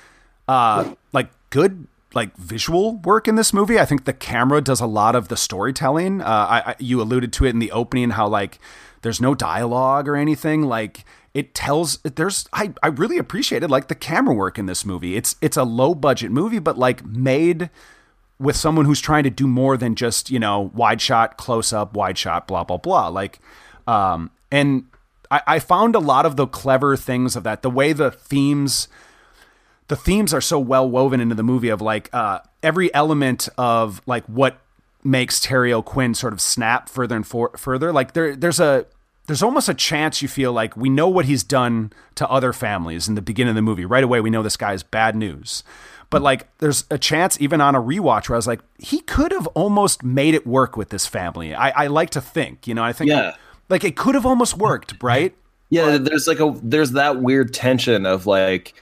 uh, 0.49 0.95
like 1.13 1.31
good 1.49 1.87
like 2.15 2.37
visual 2.37 2.97
work 2.97 3.27
in 3.27 3.37
this 3.37 3.53
movie. 3.53 3.79
I 3.79 3.87
think 3.87 4.05
the 4.05 4.13
camera 4.13 4.61
does 4.61 4.81
a 4.81 4.87
lot 4.87 5.15
of 5.15 5.29
the 5.29 5.37
storytelling. 5.37 6.21
Uh, 6.21 6.25
I, 6.25 6.71
I 6.71 6.77
you 6.79 7.01
alluded 7.01 7.33
to 7.35 7.47
it 7.47 7.51
in 7.51 7.59
the 7.59 7.73
opening 7.73 8.11
how 8.11 8.29
like 8.29 8.59
there's 9.03 9.21
no 9.21 9.35
dialogue 9.35 10.09
or 10.09 10.17
anything 10.17 10.63
like 10.63 11.05
it 11.37 11.55
tells 11.55 11.99
there's 11.99 12.49
I, 12.55 12.73
I 12.83 12.87
really 12.87 13.19
appreciated 13.19 13.71
like 13.71 13.89
the 13.89 13.95
camera 13.95 14.35
work 14.35 14.59
in 14.59 14.65
this 14.65 14.87
movie. 14.87 15.17
It's 15.17 15.37
it's 15.43 15.59
a 15.59 15.65
low 15.65 15.95
budget 15.95 16.31
movie 16.31 16.61
but 16.61 16.79
like 16.79 17.05
made 17.05 17.69
with 18.39 18.57
someone 18.57 18.87
who's 18.87 19.03
trying 19.03 19.25
to 19.25 19.29
do 19.31 19.47
more 19.47 19.77
than 19.77 19.97
just 19.97 20.31
you 20.31 20.39
know 20.39 20.71
wide 20.73 21.03
shot 21.03 21.37
close 21.37 21.75
up 21.75 21.93
wide 21.93 22.17
shot 22.17 22.47
blah 22.47 22.65
blah 22.65 22.79
blah. 22.79 23.09
Like 23.09 23.39
um 23.87 24.31
and 24.51 24.87
I, 25.31 25.43
I 25.47 25.59
found 25.59 25.95
a 25.95 25.99
lot 25.99 26.25
of 26.25 26.37
the 26.37 26.47
clever 26.47 26.97
things 26.97 27.37
of 27.37 27.43
that. 27.43 27.61
The 27.61 27.69
way 27.69 27.93
the 27.93 28.11
themes 28.11 28.89
the 29.89 29.97
themes 29.97 30.33
are 30.33 30.41
so 30.41 30.59
well 30.59 30.89
woven 30.89 31.21
into 31.21 31.35
the 31.35 31.43
movie 31.43 31.69
of 31.69 31.83
like 31.83 32.09
uh 32.15 32.39
every 32.63 32.93
element 32.95 33.47
of 33.59 34.01
like 34.07 34.25
what 34.25 34.59
makes 35.05 35.39
Terry 35.39 35.71
O'Quinn 35.71 36.15
sort 36.15 36.33
of 36.33 36.41
snap 36.41 36.89
further 36.89 37.15
and 37.15 37.27
for, 37.27 37.51
further. 37.59 37.93
Like 37.93 38.15
there 38.15 38.35
there's 38.35 38.59
a 38.59 38.87
there's 39.27 39.43
almost 39.43 39.69
a 39.69 39.75
chance 39.75 40.23
you 40.23 40.29
feel 40.29 40.53
like 40.53 40.77
we 40.77 40.89
know 40.89 41.09
what 41.09 41.25
he's 41.25 41.43
done 41.45 41.93
to 42.15 42.29
other 42.29 42.53
families 42.53 43.09
in 43.09 43.15
the 43.15 43.23
beginning 43.23 43.51
of 43.51 43.57
the 43.57 43.63
movie 43.63 43.85
right 43.85 44.05
away 44.05 44.21
we 44.21 44.31
know 44.31 44.43
this 44.43 44.57
guy's 44.57 44.83
bad 44.83 45.15
news 45.17 45.63
but 46.11 46.23
like 46.23 46.47
there's 46.59 46.85
a 46.91 46.99
chance 46.99 47.41
even 47.41 47.61
on 47.61 47.75
a 47.75 47.81
rewatch 47.83 48.29
where 48.29 48.37
I 48.37 48.39
was 48.39 48.47
like 48.47 48.61
he 48.79 49.01
could 49.01 49.33
have 49.33 49.47
almost 49.49 50.03
made 50.05 50.35
it 50.35 50.47
work 50.47 50.77
with 50.77 50.91
this 50.91 51.07
family 51.07 51.55
I, 51.55 51.85
I 51.85 51.87
like 51.89 52.11
to 52.11 52.21
think 52.21 52.67
you 52.67 52.75
know 52.75 52.85
I 52.85 52.93
think 52.93 53.11
Yeah. 53.11 53.35
like 53.69 53.85
it 53.85 53.97
could 53.97 54.15
have 54.15 54.27
almost 54.27 54.57
worked 54.57 55.03
right 55.03 55.35
Yeah, 55.71 55.99
there's 55.99 56.27
like 56.29 56.39
a 56.41 56.55
there's 56.63 56.93
that 56.93 57.21
weird 57.23 57.53
tension 57.53 58.07
of 58.07 58.27
like 58.27 58.75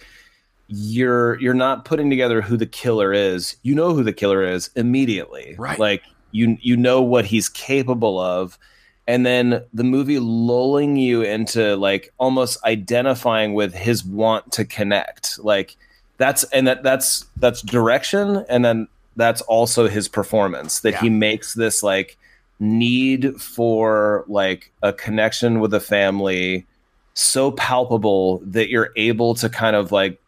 you're 0.68 1.38
you're 1.40 1.55
not 1.55 1.84
putting 1.84 2.09
together 2.11 2.40
who 2.40 2.57
the 2.57 2.66
killer 2.66 3.12
is. 3.12 3.57
You 3.62 3.74
know 3.74 3.95
who 3.95 4.03
the 4.03 4.12
killer 4.12 4.42
is 4.42 4.70
immediately. 4.76 5.55
Right. 5.59 5.78
Like 5.78 6.03
you 6.32 6.57
you 6.61 6.76
know 6.76 7.03
what 7.03 7.24
he's 7.26 7.49
capable 7.49 8.18
of. 8.18 8.59
And 9.07 9.26
then 9.26 9.62
the 9.74 9.84
movie 9.84 10.18
lulling 10.18 10.96
you 10.96 11.22
into 11.22 11.76
like 11.76 12.12
almost 12.18 12.62
identifying 12.64 13.52
with 13.52 13.74
his 13.74 14.05
want 14.05 14.52
to 14.52 14.64
connect. 14.64 15.38
Like 15.38 15.76
that's 16.16 16.44
and 16.44 16.66
that 16.66 16.82
that's 16.82 17.26
that's 17.36 17.61
direction 17.62 18.44
and 18.48 18.64
then 18.64 18.88
that's 19.16 19.42
also 19.42 19.88
his 19.88 20.09
performance 20.09 20.80
that 20.80 20.96
he 20.96 21.09
makes 21.09 21.55
this 21.55 21.82
like 21.82 22.16
need 22.59 23.40
for 23.40 24.24
like 24.28 24.72
a 24.82 24.92
connection 24.92 25.61
with 25.61 25.74
a 25.74 25.80
family 25.80 26.66
so 27.14 27.52
palpable 27.52 28.38
that 28.44 28.68
you're 28.68 28.90
able 28.96 29.34
to 29.34 29.48
kind 29.48 29.76
of 29.76 29.92
like 29.92 30.20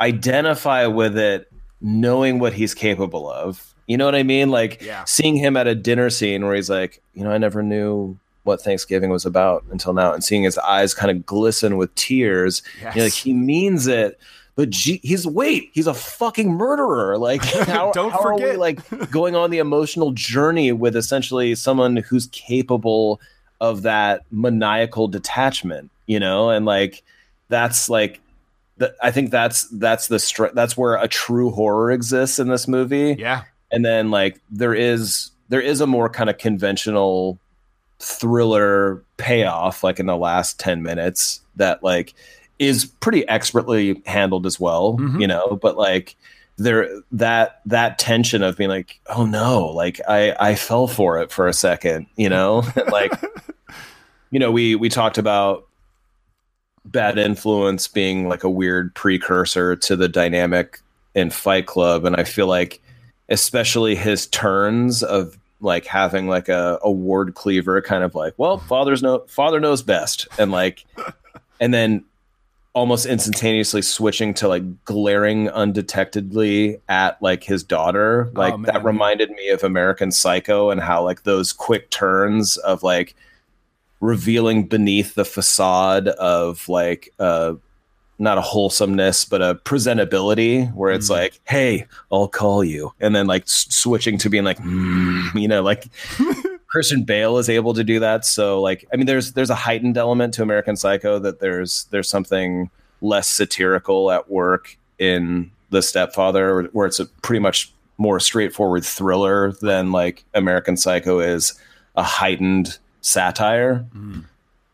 identify 0.00 0.86
with 0.86 1.16
it 1.18 1.50
knowing 1.80 2.38
what 2.38 2.52
he's 2.52 2.74
capable 2.74 3.30
of 3.30 3.69
you 3.90 3.96
know 3.98 4.04
what 4.04 4.14
i 4.14 4.22
mean? 4.22 4.50
Like 4.50 4.80
Yeah. 4.82 5.04
seeing 5.04 5.36
him 5.36 5.56
at 5.56 5.66
a 5.66 5.74
dinner 5.74 6.08
scene 6.10 6.44
where 6.46 6.54
he's 6.54 6.70
like 6.70 7.02
you 7.14 7.24
know 7.24 7.30
i 7.32 7.38
never 7.38 7.62
knew 7.62 8.16
what 8.44 8.62
thanksgiving 8.62 9.10
was 9.10 9.26
about 9.26 9.64
until 9.70 9.92
now 9.92 10.12
and 10.14 10.24
seeing 10.24 10.44
his 10.44 10.56
eyes 10.58 10.94
kind 10.94 11.10
of 11.10 11.26
glisten 11.26 11.76
with 11.76 11.94
tears 11.94 12.62
Yes. 12.80 12.96
like 12.96 13.12
he 13.12 13.32
means 13.34 13.86
it 13.86 14.18
but 14.56 14.70
gee, 14.70 15.00
he's 15.02 15.26
wait 15.26 15.70
he's 15.72 15.86
a 15.86 15.94
fucking 15.94 16.52
murderer. 16.52 17.16
Like 17.16 17.42
how, 17.66 17.92
Don't 17.92 18.10
how 18.12 18.20
are 18.20 18.36
we, 18.36 18.56
like 18.56 18.78
going 19.10 19.34
on 19.34 19.50
the 19.50 19.58
emotional 19.58 20.10
journey 20.12 20.70
with 20.72 20.96
essentially 20.96 21.54
someone 21.54 21.96
who's 21.96 22.26
capable 22.26 23.20
of 23.60 23.82
that 23.82 24.22
maniacal 24.30 25.08
detachment 25.08 25.90
you 26.06 26.18
know? 26.20 26.50
And 26.50 26.66
like 26.66 27.02
that's 27.48 27.88
like 27.88 28.20
i 29.02 29.10
think 29.10 29.30
that's 29.30 29.64
that's 29.68 30.08
the 30.08 30.18
str- 30.18 30.54
that's 30.54 30.76
where 30.76 30.94
a 30.96 31.06
true 31.08 31.50
horror 31.50 31.90
exists 31.92 32.38
in 32.38 32.48
this 32.48 32.66
movie. 32.68 33.16
Yeah 33.18 33.42
and 33.72 33.84
then 33.84 34.10
like 34.10 34.40
there 34.50 34.74
is 34.74 35.30
there 35.48 35.60
is 35.60 35.80
a 35.80 35.86
more 35.86 36.08
kind 36.08 36.30
of 36.30 36.38
conventional 36.38 37.38
thriller 37.98 39.02
payoff 39.18 39.84
like 39.84 39.98
in 40.00 40.06
the 40.06 40.16
last 40.16 40.58
10 40.58 40.82
minutes 40.82 41.40
that 41.56 41.82
like 41.82 42.14
is 42.58 42.84
pretty 42.86 43.26
expertly 43.28 44.00
handled 44.06 44.46
as 44.46 44.58
well 44.58 44.96
Mhm. 44.98 45.20
you 45.20 45.26
know 45.26 45.58
but 45.60 45.76
like 45.76 46.16
there 46.56 46.88
that 47.12 47.60
that 47.66 47.98
tension 47.98 48.42
of 48.42 48.56
being 48.56 48.70
like 48.70 49.00
oh 49.14 49.26
no 49.26 49.66
like 49.66 50.00
i 50.08 50.34
i 50.40 50.54
fell 50.54 50.86
for 50.86 51.18
it 51.20 51.30
for 51.30 51.46
a 51.46 51.52
second 51.52 52.06
you 52.16 52.28
know 52.28 52.62
like 52.90 53.12
you 54.30 54.38
know 54.38 54.50
we 54.50 54.74
we 54.74 54.88
talked 54.88 55.18
about 55.18 55.66
bad 56.86 57.18
influence 57.18 57.86
being 57.86 58.28
like 58.28 58.44
a 58.44 58.50
weird 58.50 58.94
precursor 58.94 59.76
to 59.76 59.94
the 59.94 60.08
dynamic 60.08 60.80
in 61.14 61.28
fight 61.30 61.66
club 61.66 62.04
and 62.06 62.16
i 62.16 62.24
feel 62.24 62.46
like 62.46 62.80
especially 63.30 63.94
his 63.94 64.26
turns 64.26 65.02
of 65.02 65.38
like 65.60 65.86
having 65.86 66.26
like 66.26 66.48
a, 66.48 66.78
a 66.82 66.90
ward 66.90 67.34
cleaver 67.34 67.80
kind 67.80 68.02
of 68.02 68.14
like 68.14 68.34
well 68.36 68.58
father's 68.58 69.02
no 69.02 69.20
father 69.28 69.60
knows 69.60 69.82
best 69.82 70.26
and 70.38 70.50
like 70.50 70.84
and 71.60 71.72
then 71.72 72.04
almost 72.72 73.04
instantaneously 73.04 73.82
switching 73.82 74.32
to 74.32 74.46
like 74.48 74.62
glaring 74.84 75.48
undetectedly 75.50 76.80
at 76.88 77.20
like 77.20 77.42
his 77.42 77.64
daughter 77.64 78.30
like 78.34 78.58
man. 78.58 78.72
that 78.72 78.84
reminded 78.84 79.30
me 79.30 79.48
of 79.50 79.62
american 79.64 80.10
psycho 80.10 80.70
and 80.70 80.80
how 80.80 81.02
like 81.02 81.24
those 81.24 81.52
quick 81.52 81.90
turns 81.90 82.56
of 82.58 82.82
like 82.82 83.14
revealing 84.00 84.66
beneath 84.66 85.14
the 85.14 85.24
facade 85.24 86.08
of 86.08 86.68
like 86.68 87.12
uh 87.18 87.54
not 88.20 88.38
a 88.38 88.40
wholesomeness 88.40 89.24
but 89.24 89.42
a 89.42 89.54
presentability 89.64 90.72
where 90.74 90.92
it's 90.92 91.08
like 91.10 91.40
hey 91.44 91.86
i'll 92.12 92.28
call 92.28 92.62
you 92.62 92.92
and 93.00 93.16
then 93.16 93.26
like 93.26 93.42
s- 93.42 93.66
switching 93.70 94.18
to 94.18 94.28
being 94.30 94.44
like 94.44 94.58
"Mm," 94.58 95.40
you 95.40 95.48
know 95.48 95.62
like 95.62 95.86
Christian 96.68 97.02
Bale 97.02 97.38
is 97.38 97.48
able 97.50 97.74
to 97.74 97.82
do 97.82 97.98
that. 97.98 98.24
So 98.24 98.60
like 98.60 98.84
I 98.92 98.96
mean 98.96 99.06
there's 99.06 99.32
there's 99.32 99.50
a 99.50 99.56
heightened 99.56 99.98
element 99.98 100.34
to 100.34 100.42
American 100.42 100.76
Psycho 100.76 101.18
that 101.18 101.40
there's 101.40 101.86
there's 101.90 102.08
something 102.08 102.70
less 103.00 103.28
satirical 103.28 104.12
at 104.12 104.30
work 104.30 104.76
in 105.00 105.50
The 105.70 105.82
Stepfather 105.82 106.68
where 106.72 106.86
it's 106.86 107.00
a 107.00 107.06
pretty 107.06 107.40
much 107.40 107.72
more 107.98 108.20
straightforward 108.20 108.84
thriller 108.84 109.50
than 109.60 109.90
like 109.90 110.22
American 110.32 110.76
Psycho 110.76 111.18
is 111.18 111.54
a 111.96 112.04
heightened 112.04 112.78
satire. 113.00 113.84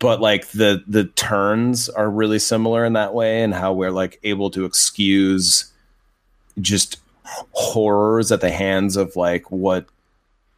But 0.07 0.21
like 0.21 0.49
the 0.49 0.83
the 0.87 1.05
turns 1.05 1.89
are 1.89 2.11
really 2.11 2.39
similar 2.39 2.85
in 2.85 2.93
that 2.95 3.15
way 3.15 3.43
and 3.43 3.53
how 3.53 3.73
we're 3.73 3.91
like 3.91 4.19
able 4.23 4.51
to 4.51 4.65
excuse 4.65 5.73
just 6.61 6.99
horrors 7.51 8.31
at 8.31 8.41
the 8.41 8.51
hands 8.51 8.97
of 8.97 9.17
like 9.17 9.51
what 9.51 9.87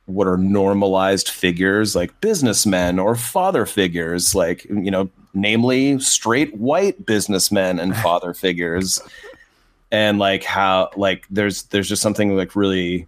what 0.05 0.27
are 0.27 0.37
normalized 0.37 1.29
figures 1.29 1.97
like 1.97 2.19
businessmen 2.21 2.99
or 2.99 3.15
father 3.15 3.67
figures 3.67 4.35
like 4.35 4.65
you 4.65 4.91
know 4.91 5.11
namely 5.35 5.99
straight 5.99 6.55
white 6.57 7.07
businessmen 7.07 7.79
and 7.79 7.97
father 8.03 8.35
figures. 8.35 9.01
And 9.91 10.19
like 10.19 10.45
how 10.45 10.91
like 10.97 11.25
there's 11.31 11.65
there's 11.65 11.89
just 11.89 12.03
something 12.03 12.37
like 12.37 12.55
really 12.55 13.07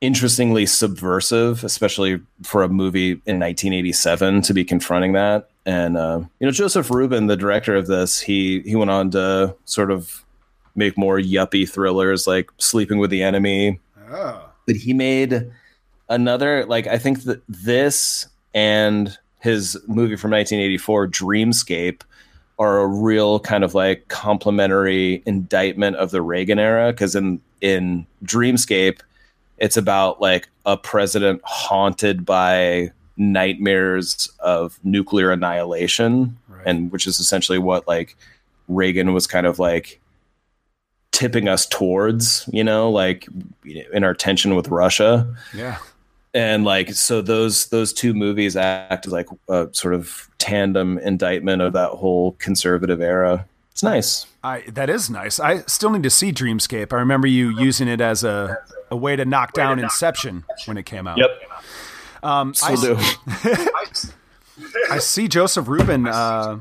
interestingly 0.00 0.64
subversive 0.64 1.62
especially 1.62 2.20
for 2.42 2.62
a 2.62 2.68
movie 2.68 3.10
in 3.10 3.38
1987 3.38 4.40
to 4.42 4.54
be 4.54 4.64
confronting 4.64 5.12
that. 5.12 5.50
And 5.66 5.96
uh, 5.96 6.22
you 6.38 6.46
know 6.46 6.52
joseph 6.52 6.90
ruben 6.90 7.26
the 7.26 7.36
director 7.36 7.76
of 7.76 7.86
this 7.86 8.18
he 8.18 8.60
he 8.60 8.76
went 8.76 8.90
on 8.90 9.10
to 9.10 9.54
sort 9.66 9.90
of 9.90 10.24
make 10.74 10.96
more 10.96 11.18
yuppie 11.18 11.68
thrillers 11.68 12.26
like 12.26 12.50
sleeping 12.58 12.98
with 12.98 13.10
the 13.10 13.22
enemy. 13.22 13.78
But 14.66 14.76
he 14.76 14.92
made 14.92 15.50
another 16.08 16.64
like 16.66 16.86
I 16.86 16.98
think 16.98 17.24
that 17.24 17.42
this 17.48 18.26
and 18.54 19.16
his 19.40 19.78
movie 19.86 20.16
from 20.16 20.30
1984 20.32 21.08
Dreamscape 21.08 22.02
are 22.58 22.80
a 22.80 22.86
real 22.86 23.40
kind 23.40 23.64
of 23.64 23.74
like 23.74 24.08
complementary 24.08 25.22
indictment 25.24 25.96
of 25.96 26.10
the 26.10 26.20
Reagan 26.20 26.58
era 26.58 26.92
because 26.92 27.14
in 27.14 27.40
in 27.60 28.06
Dreamscape 28.24 29.00
it's 29.60 29.76
about 29.76 30.20
like 30.20 30.48
a 30.66 30.76
president 30.76 31.40
haunted 31.44 32.24
by 32.24 32.90
nightmares 33.16 34.30
of 34.40 34.80
nuclear 34.82 35.30
annihilation 35.30 36.36
and 36.64 36.90
which 36.90 37.06
is 37.06 37.20
essentially 37.20 37.58
what 37.58 37.86
like 37.86 38.16
Reagan 38.68 39.12
was 39.12 39.26
kind 39.26 39.46
of 39.46 39.58
like 39.58 40.00
tipping 41.12 41.48
us 41.48 41.66
towards, 41.66 42.48
you 42.52 42.64
know, 42.64 42.90
like 42.90 43.28
in 43.64 44.04
our 44.04 44.14
tension 44.14 44.54
with 44.54 44.68
Russia. 44.68 45.34
Yeah. 45.54 45.78
And 46.32 46.64
like 46.64 46.92
so 46.92 47.20
those 47.20 47.66
those 47.66 47.92
two 47.92 48.14
movies 48.14 48.56
act 48.56 49.06
as 49.06 49.12
like 49.12 49.28
a 49.48 49.68
sort 49.72 49.94
of 49.94 50.28
tandem 50.38 50.98
indictment 50.98 51.60
of 51.60 51.72
that 51.72 51.90
whole 51.90 52.32
conservative 52.32 53.00
era. 53.00 53.46
It's 53.72 53.82
nice. 53.82 54.26
I 54.44 54.60
that 54.68 54.88
is 54.88 55.10
nice. 55.10 55.40
I 55.40 55.58
still 55.62 55.90
need 55.90 56.04
to 56.04 56.10
see 56.10 56.32
Dreamscape. 56.32 56.92
I 56.92 56.96
remember 56.96 57.26
you 57.26 57.50
using 57.58 57.88
it 57.88 58.00
as 58.00 58.22
a, 58.22 58.58
a 58.90 58.96
way 58.96 59.16
to 59.16 59.24
knock 59.24 59.52
down 59.52 59.78
Inception 59.78 60.44
when 60.66 60.76
it 60.76 60.84
came 60.86 61.06
out. 61.06 61.18
Yep. 61.18 61.30
Um, 62.22 62.54
I, 62.62 62.74
Still 62.74 62.96
do. 62.96 63.02
I 64.90 64.98
see 64.98 65.26
Joseph 65.28 65.68
Ruben 65.68 66.06
uh, 66.06 66.58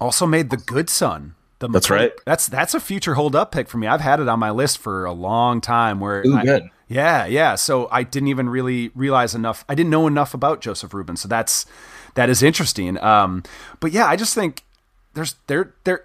also 0.00 0.26
made 0.26 0.50
The 0.50 0.56
Good 0.58 0.90
Son. 0.90 1.34
The 1.60 1.68
That's 1.68 1.88
Macaulay- 1.90 2.08
right. 2.08 2.12
That's 2.24 2.46
that's 2.46 2.72
a 2.74 2.80
future 2.80 3.14
hold 3.14 3.36
up 3.36 3.52
pick 3.52 3.68
for 3.68 3.76
me. 3.78 3.86
I've 3.86 4.00
had 4.00 4.18
it 4.20 4.28
on 4.28 4.38
my 4.38 4.50
list 4.50 4.78
for 4.78 5.04
a 5.04 5.12
long 5.12 5.60
time. 5.60 6.00
Where 6.00 6.22
Ooh, 6.26 6.34
I- 6.36 6.44
good. 6.44 6.70
yeah, 6.88 7.26
yeah. 7.26 7.54
So 7.54 7.86
I 7.90 8.02
didn't 8.02 8.28
even 8.28 8.48
really 8.48 8.90
realize 8.94 9.34
enough. 9.34 9.64
I 9.68 9.74
didn't 9.74 9.90
know 9.90 10.06
enough 10.06 10.32
about 10.32 10.62
Joseph 10.62 10.94
Ruben. 10.94 11.16
So 11.16 11.28
that's 11.28 11.66
that 12.14 12.30
is 12.30 12.42
interesting. 12.42 12.98
Um, 13.02 13.42
but 13.78 13.92
yeah, 13.92 14.06
I 14.06 14.16
just 14.16 14.34
think 14.34 14.62
there's 15.12 15.34
there 15.48 15.74
there 15.84 16.04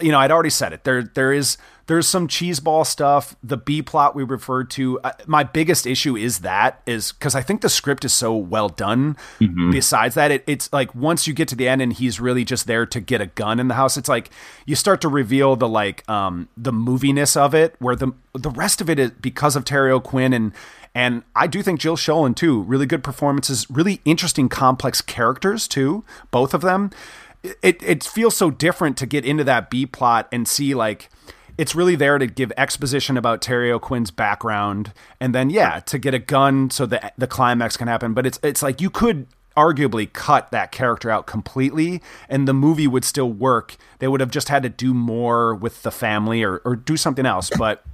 you 0.00 0.12
know 0.12 0.18
I'd 0.18 0.30
already 0.30 0.50
said 0.50 0.72
it. 0.72 0.84
There 0.84 1.02
there 1.02 1.32
is 1.32 1.56
there's 1.90 2.06
some 2.06 2.28
cheeseball 2.28 2.86
stuff. 2.86 3.34
The 3.42 3.56
B 3.56 3.82
plot 3.82 4.14
we 4.14 4.22
referred 4.22 4.70
to. 4.70 5.00
Uh, 5.00 5.10
my 5.26 5.42
biggest 5.42 5.88
issue 5.88 6.16
is 6.16 6.38
that 6.38 6.80
is 6.86 7.10
because 7.10 7.34
I 7.34 7.42
think 7.42 7.62
the 7.62 7.68
script 7.68 8.04
is 8.04 8.12
so 8.12 8.36
well 8.36 8.68
done. 8.68 9.16
Besides 9.72 10.14
that, 10.14 10.30
it, 10.30 10.44
it's 10.46 10.72
like 10.72 10.94
once 10.94 11.26
you 11.26 11.34
get 11.34 11.48
to 11.48 11.56
the 11.56 11.68
end 11.68 11.82
and 11.82 11.92
he's 11.92 12.20
really 12.20 12.44
just 12.44 12.68
there 12.68 12.86
to 12.86 13.00
get 13.00 13.20
a 13.20 13.26
gun 13.26 13.58
in 13.58 13.66
the 13.66 13.74
house. 13.74 13.96
It's 13.96 14.08
like 14.08 14.30
you 14.66 14.76
start 14.76 15.00
to 15.00 15.08
reveal 15.08 15.56
the 15.56 15.68
like 15.68 16.08
um 16.08 16.48
the 16.56 16.72
moviness 16.72 17.36
of 17.36 17.54
it, 17.56 17.74
where 17.80 17.96
the 17.96 18.12
the 18.34 18.50
rest 18.50 18.80
of 18.80 18.88
it 18.88 19.00
is 19.00 19.10
because 19.10 19.56
of 19.56 19.64
Terry 19.64 19.90
O'Quinn 19.90 20.32
and. 20.32 20.52
And 20.92 21.22
I 21.36 21.46
do 21.46 21.62
think 21.62 21.78
Jill 21.78 21.94
Schoelen 21.94 22.34
too. 22.34 22.62
Really 22.62 22.84
good 22.84 23.04
performances, 23.04 23.64
really 23.70 24.00
interesting, 24.04 24.48
complex 24.48 25.00
characters 25.00 25.68
too. 25.68 26.04
Both 26.32 26.52
of 26.52 26.62
them 26.62 26.90
it 27.42 27.82
it 27.82 28.04
feels 28.04 28.36
so 28.36 28.50
different 28.50 28.96
to 28.98 29.06
get 29.06 29.24
into 29.24 29.44
that 29.44 29.70
B 29.70 29.86
plot 29.86 30.28
and 30.32 30.46
see 30.46 30.74
like 30.74 31.08
it's 31.58 31.74
really 31.74 31.94
there 31.94 32.18
to 32.18 32.26
give 32.26 32.52
exposition 32.56 33.16
about 33.16 33.42
Terry 33.42 33.70
O'Quinn's 33.70 34.10
background 34.10 34.92
and 35.20 35.34
then 35.34 35.50
yeah 35.50 35.80
to 35.80 35.98
get 35.98 36.14
a 36.14 36.18
gun 36.18 36.70
so 36.70 36.86
that 36.86 37.14
the 37.18 37.26
climax 37.26 37.76
can 37.76 37.88
happen. 37.88 38.14
But 38.14 38.26
it's 38.26 38.38
it's 38.42 38.62
like 38.62 38.80
you 38.80 38.90
could 38.90 39.26
arguably 39.56 40.10
cut 40.10 40.50
that 40.52 40.72
character 40.72 41.10
out 41.10 41.26
completely 41.26 42.00
and 42.28 42.46
the 42.46 42.54
movie 42.54 42.86
would 42.86 43.04
still 43.04 43.30
work. 43.30 43.76
They 43.98 44.08
would 44.08 44.20
have 44.20 44.30
just 44.30 44.48
had 44.48 44.62
to 44.62 44.68
do 44.68 44.94
more 44.94 45.54
with 45.54 45.82
the 45.82 45.90
family 45.90 46.42
or 46.42 46.58
or 46.64 46.76
do 46.76 46.96
something 46.96 47.26
else. 47.26 47.50
But 47.56 47.84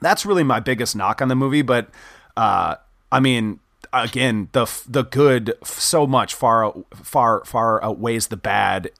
that's 0.00 0.26
really 0.26 0.44
my 0.44 0.60
biggest 0.60 0.96
knock 0.96 1.20
on 1.20 1.28
the 1.28 1.36
movie. 1.36 1.62
But 1.62 1.88
uh 2.36 2.76
I 3.12 3.20
mean 3.20 3.60
again 3.92 4.48
the 4.52 4.66
the 4.88 5.02
good 5.04 5.54
so 5.64 6.06
much 6.06 6.34
far 6.34 6.74
far 6.94 7.44
far 7.44 7.82
outweighs 7.82 8.28
the 8.28 8.36
bad 8.36 8.90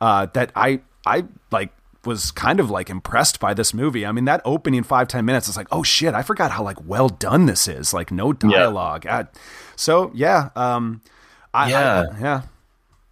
uh 0.00 0.26
that 0.34 0.52
I 0.54 0.80
I 1.06 1.24
like 1.50 1.72
was 2.04 2.30
kind 2.32 2.58
of 2.58 2.70
like 2.70 2.90
impressed 2.90 3.38
by 3.38 3.54
this 3.54 3.72
movie. 3.72 4.04
I 4.04 4.12
mean 4.12 4.24
that 4.24 4.42
opening 4.44 4.82
five 4.82 5.08
ten 5.08 5.24
minutes 5.24 5.48
it's 5.48 5.56
like 5.56 5.68
oh 5.70 5.82
shit, 5.82 6.14
I 6.14 6.22
forgot 6.22 6.50
how 6.50 6.62
like 6.62 6.78
well 6.84 7.08
done 7.08 7.46
this 7.46 7.68
is. 7.68 7.94
Like 7.94 8.10
no 8.10 8.32
dialogue. 8.32 9.06
Uh, 9.06 9.24
so 9.76 10.10
yeah, 10.14 10.50
um 10.56 11.00
I, 11.54 11.70
Yeah. 11.70 12.04
I, 12.12 12.20
yeah. 12.20 12.42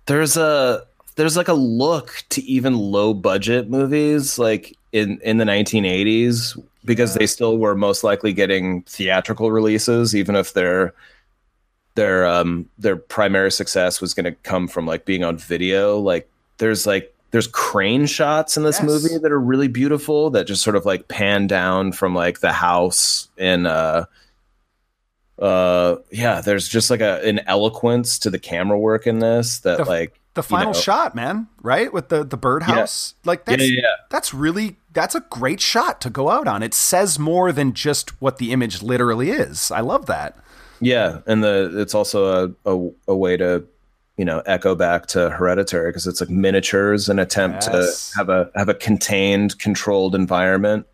there's 0.06 0.36
a 0.36 0.84
there's 1.16 1.36
like 1.36 1.48
a 1.48 1.54
look 1.54 2.24
to 2.30 2.42
even 2.42 2.76
low 2.76 3.12
budget 3.14 3.68
movies 3.68 4.38
like 4.38 4.76
in 4.92 5.20
in 5.22 5.36
the 5.36 5.44
1980s 5.44 6.60
because 6.84 7.14
they 7.14 7.26
still 7.26 7.58
were 7.58 7.74
most 7.74 8.02
likely 8.02 8.32
getting 8.32 8.82
theatrical 8.82 9.52
releases 9.52 10.16
even 10.16 10.34
if 10.34 10.54
their 10.54 10.94
their 11.96 12.26
um 12.26 12.68
their 12.78 12.96
primary 12.96 13.50
success 13.52 14.00
was 14.00 14.14
going 14.14 14.24
to 14.24 14.32
come 14.42 14.68
from 14.68 14.86
like 14.86 15.04
being 15.04 15.24
on 15.24 15.36
video 15.36 15.98
like 15.98 16.28
there's 16.58 16.86
like 16.86 17.14
there's 17.32 17.46
crane 17.48 18.06
shots 18.06 18.56
in 18.56 18.62
this 18.62 18.78
Yes. 18.78 18.86
movie 18.86 19.18
that 19.18 19.30
are 19.32 19.40
really 19.40 19.68
beautiful 19.68 20.30
that 20.30 20.46
just 20.46 20.62
sort 20.62 20.76
of 20.76 20.84
like 20.86 21.08
pan 21.08 21.46
down 21.46 21.92
from 21.92 22.14
like 22.14 22.40
the 22.40 22.52
house 22.52 23.28
in 23.36 23.66
uh 23.66 24.04
uh 25.38 25.96
yeah 26.12 26.40
there's 26.40 26.68
just 26.68 26.90
like 26.90 27.00
a 27.00 27.26
an 27.26 27.40
eloquence 27.46 28.18
to 28.18 28.30
the 28.30 28.38
camera 28.38 28.78
work 28.78 29.06
in 29.06 29.18
this 29.20 29.60
that 29.60 29.78
The- 29.78 29.84
like 29.84 30.20
The 30.34 30.42
you 30.42 30.46
final 30.48 30.72
know- 30.72 30.78
shot, 30.78 31.14
man, 31.16 31.48
right? 31.62 31.92
With 31.92 32.08
the 32.08 32.22
the 32.24 32.36
birdhouse. 32.36 33.14
Like 33.24 33.40
Yeah, 33.48 33.56
that's 33.56 33.70
yeah, 33.70 33.80
yeah. 33.82 33.94
that's 34.10 34.32
really 34.34 34.76
that's 34.92 35.14
a 35.14 35.20
great 35.30 35.60
shot 35.60 36.00
to 36.02 36.10
go 36.10 36.30
out 36.30 36.46
on. 36.46 36.62
It 36.62 36.74
says 36.74 37.18
more 37.18 37.52
than 37.52 37.72
just 37.72 38.20
what 38.20 38.36
the 38.38 38.52
image 38.52 38.82
literally 38.82 39.30
is. 39.30 39.70
I 39.70 39.80
love 39.80 40.06
that. 40.06 40.36
Yeah, 40.80 41.20
and 41.26 41.42
the 41.44 41.72
it's 41.76 41.94
also 41.94 42.54
a 42.64 42.74
a, 42.74 42.90
a 43.08 43.16
way 43.16 43.36
to 43.36 43.64
you 44.16 44.24
know 44.24 44.40
echo 44.46 44.74
back 44.74 45.06
to 45.08 45.30
Hereditary 45.30 45.90
because 45.90 46.06
it's 46.06 46.20
like 46.20 46.30
miniatures, 46.30 47.08
an 47.08 47.18
attempt 47.18 47.68
Yes. 47.72 48.10
to 48.12 48.18
have 48.18 48.28
a 48.28 48.50
have 48.56 48.68
a 48.68 48.74
contained, 48.74 49.58
controlled 49.58 50.14
environment. 50.14 50.86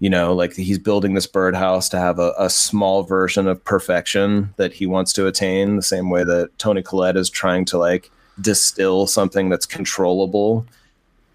you 0.00 0.08
know, 0.08 0.32
like 0.32 0.54
he's 0.54 0.78
building 0.78 1.14
this 1.14 1.26
birdhouse 1.26 1.88
to 1.88 1.98
have 1.98 2.20
a, 2.20 2.32
a 2.38 2.48
small 2.48 3.02
version 3.02 3.48
of 3.48 3.64
perfection 3.64 4.54
that 4.56 4.72
he 4.72 4.86
wants 4.86 5.12
to 5.14 5.26
attain, 5.26 5.74
the 5.74 5.82
same 5.82 6.08
way 6.08 6.22
that 6.22 6.56
Toni 6.58 6.82
Collette 6.84 7.16
is 7.16 7.28
trying 7.28 7.64
to 7.64 7.78
like 7.78 8.08
distill 8.40 9.08
something 9.08 9.48
that's 9.48 9.66
controllable, 9.66 10.64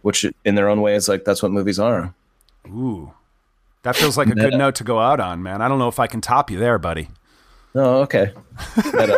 which 0.02 0.26
in 0.46 0.56
their 0.56 0.70
own 0.70 0.80
way 0.80 0.96
is 0.96 1.10
like 1.10 1.26
that's 1.26 1.44
what 1.44 1.52
movies 1.52 1.78
are. 1.78 2.14
Ooh, 2.70 3.12
that 3.82 3.98
feels 3.98 4.18
like 4.18 4.30
a 4.30 4.36
good 4.36 4.54
note 4.54 4.76
to 4.76 4.86
go 4.86 4.98
out 5.00 5.20
on, 5.20 5.44
man. 5.44 5.62
I 5.62 5.68
don't 5.68 5.78
know 5.80 5.90
if 5.90 6.00
I 6.00 6.08
can 6.08 6.22
top 6.22 6.50
you 6.50 6.58
there, 6.58 6.80
buddy. 6.80 7.10
Oh, 7.76 8.02
okay. 8.02 8.34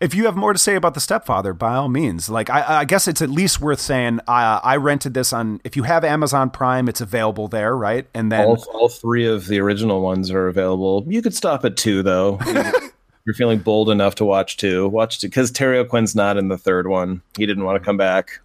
If 0.00 0.14
you 0.14 0.26
have 0.26 0.36
more 0.36 0.52
to 0.52 0.58
say 0.58 0.76
about 0.76 0.94
the 0.94 1.00
stepfather, 1.00 1.52
by 1.52 1.74
all 1.74 1.88
means. 1.88 2.30
Like, 2.30 2.50
I, 2.50 2.80
I 2.80 2.84
guess 2.84 3.08
it's 3.08 3.20
at 3.20 3.30
least 3.30 3.60
worth 3.60 3.80
saying. 3.80 4.20
I, 4.28 4.60
I 4.62 4.76
rented 4.76 5.12
this 5.12 5.32
on. 5.32 5.60
If 5.64 5.76
you 5.76 5.82
have 5.82 6.04
Amazon 6.04 6.50
Prime, 6.50 6.88
it's 6.88 7.00
available 7.00 7.48
there, 7.48 7.76
right? 7.76 8.06
And 8.14 8.30
then 8.30 8.46
all, 8.46 8.64
all 8.72 8.88
three 8.88 9.26
of 9.26 9.48
the 9.48 9.58
original 9.58 10.00
ones 10.00 10.30
are 10.30 10.46
available. 10.46 11.04
You 11.08 11.20
could 11.20 11.34
stop 11.34 11.64
at 11.64 11.76
two 11.76 12.02
though. 12.02 12.38
You're 13.24 13.34
feeling 13.34 13.58
bold 13.58 13.90
enough 13.90 14.14
to 14.16 14.24
watch 14.24 14.56
two. 14.56 14.88
Watch 14.88 15.20
two 15.20 15.28
because 15.28 15.50
Terry 15.50 15.78
O'Quinn's 15.78 16.14
not 16.14 16.36
in 16.36 16.48
the 16.48 16.56
third 16.56 16.86
one. 16.86 17.20
He 17.36 17.44
didn't 17.44 17.64
want 17.64 17.80
to 17.80 17.84
come 17.84 17.96
back. 17.96 18.40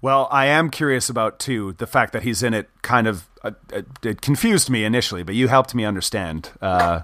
Well, 0.00 0.28
I 0.30 0.46
am 0.46 0.70
curious 0.70 1.10
about 1.10 1.40
too 1.40 1.74
the 1.78 1.86
fact 1.88 2.12
that 2.12 2.22
he's 2.22 2.42
in 2.42 2.54
it. 2.54 2.70
Kind 2.82 3.08
of 3.08 3.27
it, 3.72 3.86
it 4.02 4.20
confused 4.20 4.70
me 4.70 4.84
initially, 4.84 5.22
but 5.22 5.34
you 5.34 5.48
helped 5.48 5.74
me 5.74 5.84
understand. 5.84 6.50
Uh, 6.60 7.02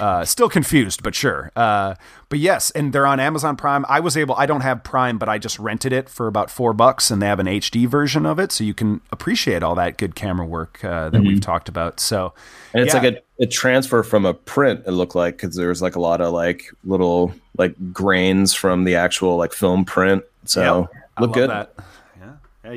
uh, 0.00 0.24
still 0.24 0.48
confused, 0.48 1.02
but 1.02 1.14
sure. 1.14 1.50
Uh, 1.56 1.94
but 2.28 2.38
yes, 2.38 2.70
and 2.70 2.92
they're 2.92 3.06
on 3.06 3.20
Amazon 3.20 3.56
Prime. 3.56 3.84
I 3.88 4.00
was 4.00 4.16
able. 4.16 4.34
I 4.36 4.46
don't 4.46 4.62
have 4.62 4.82
Prime, 4.82 5.18
but 5.18 5.28
I 5.28 5.38
just 5.38 5.58
rented 5.58 5.92
it 5.92 6.08
for 6.08 6.26
about 6.26 6.50
four 6.50 6.72
bucks, 6.72 7.10
and 7.10 7.20
they 7.20 7.26
have 7.26 7.40
an 7.40 7.46
HD 7.46 7.86
version 7.86 8.26
of 8.26 8.38
it, 8.38 8.52
so 8.52 8.64
you 8.64 8.74
can 8.74 9.00
appreciate 9.10 9.62
all 9.62 9.74
that 9.76 9.96
good 9.96 10.14
camera 10.14 10.46
work 10.46 10.84
uh, 10.84 11.10
that 11.10 11.22
we've 11.22 11.40
talked 11.40 11.68
about. 11.68 12.00
So, 12.00 12.34
And 12.72 12.82
it's 12.82 12.94
yeah. 12.94 13.00
like 13.00 13.14
a, 13.38 13.44
a 13.44 13.46
transfer 13.46 14.02
from 14.02 14.24
a 14.24 14.34
print. 14.34 14.82
It 14.86 14.92
looked 14.92 15.14
like 15.14 15.36
because 15.36 15.56
there 15.56 15.68
was 15.68 15.82
like 15.82 15.96
a 15.96 16.00
lot 16.00 16.20
of 16.20 16.32
like 16.32 16.64
little 16.84 17.34
like 17.56 17.74
grains 17.92 18.54
from 18.54 18.84
the 18.84 18.96
actual 18.96 19.36
like 19.36 19.52
film 19.52 19.84
print. 19.84 20.24
So 20.44 20.88
Yep. 20.90 20.90
Look 21.20 21.32
good. 21.32 21.50
That. 21.50 21.74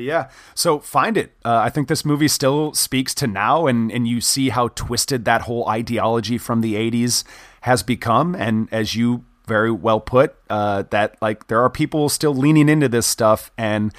Yeah. 0.00 0.30
So 0.54 0.78
find 0.78 1.16
it. 1.16 1.32
Uh, 1.44 1.56
I 1.56 1.70
think 1.70 1.88
this 1.88 2.04
movie 2.04 2.28
still 2.28 2.72
speaks 2.74 3.14
to 3.16 3.26
now, 3.26 3.66
and 3.66 3.90
and 3.92 4.06
you 4.08 4.20
see 4.20 4.48
how 4.50 4.68
twisted 4.68 5.24
that 5.24 5.42
whole 5.42 5.68
ideology 5.68 6.38
from 6.38 6.60
the 6.60 6.74
'80s 6.74 7.24
has 7.62 7.82
become. 7.82 8.34
And 8.34 8.68
as 8.72 8.94
you 8.94 9.24
very 9.46 9.70
well 9.70 10.00
put, 10.00 10.36
uh, 10.50 10.84
that 10.90 11.16
like 11.22 11.46
there 11.48 11.60
are 11.62 11.70
people 11.70 12.08
still 12.08 12.34
leaning 12.34 12.68
into 12.68 12.88
this 12.88 13.06
stuff, 13.06 13.50
and 13.58 13.92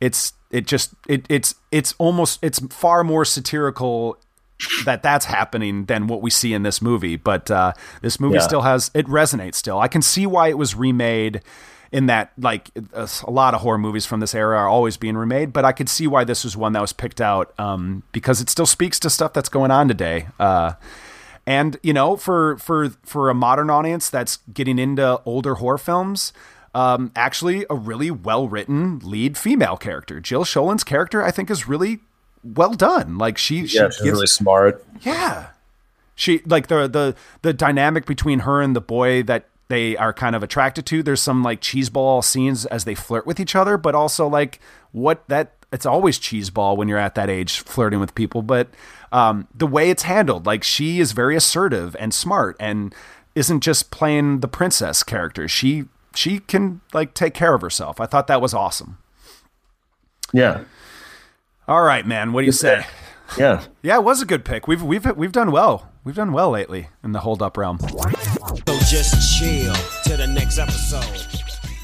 it's 0.00 0.32
it 0.50 0.66
just 0.66 0.94
it 1.08 1.26
it's 1.28 1.54
it's 1.72 1.94
almost 1.98 2.38
it's 2.42 2.58
far 2.70 3.02
more 3.04 3.24
satirical 3.24 4.16
that 4.84 5.02
that's 5.02 5.26
happening 5.26 5.86
than 5.86 6.06
what 6.06 6.22
we 6.22 6.30
see 6.30 6.54
in 6.54 6.62
this 6.62 6.80
movie. 6.80 7.16
But 7.16 7.50
uh, 7.50 7.72
this 8.02 8.20
movie 8.20 8.36
Yeah. 8.36 8.40
still 8.42 8.62
has 8.62 8.90
it 8.94 9.06
resonates 9.06 9.56
still. 9.56 9.80
I 9.80 9.88
can 9.88 10.00
see 10.00 10.26
why 10.26 10.48
it 10.48 10.56
was 10.56 10.74
remade. 10.76 11.40
In 11.94 12.06
that, 12.06 12.32
like 12.36 12.70
a, 12.92 13.08
a 13.24 13.30
lot 13.30 13.54
of 13.54 13.60
horror 13.60 13.78
movies 13.78 14.04
from 14.04 14.18
this 14.18 14.34
era 14.34 14.58
are 14.58 14.68
always 14.68 14.96
being 14.96 15.16
remade, 15.16 15.52
but 15.52 15.64
I 15.64 15.70
could 15.70 15.88
see 15.88 16.08
why 16.08 16.24
this 16.24 16.42
was 16.42 16.56
one 16.56 16.72
that 16.72 16.80
was 16.80 16.92
picked 16.92 17.20
out 17.20 17.54
um, 17.56 18.02
because 18.10 18.40
it 18.40 18.50
still 18.50 18.66
speaks 18.66 18.98
to 18.98 19.08
stuff 19.10 19.32
that's 19.32 19.48
going 19.48 19.70
on 19.70 19.86
today. 19.86 20.26
Uh, 20.40 20.72
and 21.46 21.76
you 21.84 21.92
know, 21.92 22.16
for 22.16 22.56
for 22.58 22.88
for 23.04 23.30
a 23.30 23.34
modern 23.34 23.70
audience 23.70 24.10
that's 24.10 24.38
getting 24.52 24.78
into 24.80 25.20
older 25.24 25.54
horror 25.54 25.78
films, 25.78 26.32
um, 26.74 27.12
actually 27.14 27.64
a 27.70 27.76
really 27.76 28.10
well 28.10 28.48
written 28.48 28.98
lead 29.04 29.38
female 29.38 29.76
character. 29.76 30.20
Jill 30.20 30.44
Schoelen's 30.44 30.82
character, 30.82 31.22
I 31.22 31.30
think, 31.30 31.48
is 31.48 31.68
really 31.68 32.00
well 32.42 32.72
done. 32.74 33.18
Like 33.18 33.38
she, 33.38 33.68
she 33.68 33.76
Yeah, 33.78 33.90
she's 33.90 34.02
gives, 34.02 34.16
really 34.16 34.26
smart. 34.26 34.84
yeah. 35.02 35.50
She 36.16 36.40
like 36.46 36.66
the 36.66 36.88
the 36.88 37.14
the 37.42 37.52
dynamic 37.52 38.04
between 38.04 38.40
her 38.40 38.60
and 38.60 38.74
the 38.74 38.80
boy 38.80 39.22
that 39.24 39.46
they 39.68 39.96
are 39.96 40.12
kind 40.12 40.36
of 40.36 40.42
attracted 40.42 40.86
to. 40.86 41.02
There's 41.02 41.22
some 41.22 41.42
like 41.42 41.60
cheeseball 41.60 42.22
scenes 42.24 42.66
as 42.66 42.84
they 42.84 42.94
flirt 42.94 43.26
with 43.26 43.40
each 43.40 43.56
other, 43.56 43.76
but 43.78 43.94
also 43.94 44.26
like 44.28 44.60
what 44.92 45.26
that 45.28 45.52
it's 45.72 45.86
always 45.86 46.18
cheeseball 46.18 46.76
when 46.76 46.86
you're 46.88 46.98
at 46.98 47.14
that 47.16 47.28
age 47.28 47.60
flirting 47.60 47.98
with 47.98 48.14
people, 48.14 48.42
but 48.42 48.68
um, 49.10 49.48
the 49.54 49.66
way 49.66 49.90
it's 49.90 50.04
handled, 50.04 50.46
like 50.46 50.62
she 50.62 51.00
is 51.00 51.12
very 51.12 51.34
assertive 51.34 51.96
and 51.98 52.14
smart 52.14 52.56
and 52.60 52.94
isn't 53.34 53.60
just 53.60 53.90
playing 53.90 54.40
the 54.40 54.48
princess 54.48 55.02
character. 55.02 55.48
She 55.48 55.84
she 56.14 56.38
can 56.40 56.80
like 56.92 57.14
take 57.14 57.34
care 57.34 57.54
of 57.54 57.60
herself. 57.60 58.00
I 58.00 58.06
thought 58.06 58.28
that 58.28 58.40
was 58.40 58.54
awesome. 58.54 58.98
Yeah, 60.32 60.64
All 61.68 61.82
right, 61.82 62.06
man. 62.06 62.32
What 62.32 62.42
do 62.42 62.46
you 62.46 62.52
say? 62.52 62.86
yeah. 63.38 63.64
Yeah, 63.82 63.96
it 63.96 64.04
was 64.04 64.20
a 64.20 64.26
good 64.26 64.44
pick. 64.44 64.66
We've 64.68 64.82
we've 64.82 65.04
we've 65.16 65.32
done 65.32 65.50
well. 65.50 65.90
We've 66.04 66.14
done 66.16 66.32
well 66.32 66.50
lately 66.50 66.88
in 67.02 67.12
the 67.12 67.20
hold 67.20 67.40
up 67.42 67.56
realm. 67.56 67.78
Just 68.94 69.40
chill 69.40 69.74
to 70.04 70.16
the 70.16 70.24
next 70.24 70.56
episode. 70.56 71.26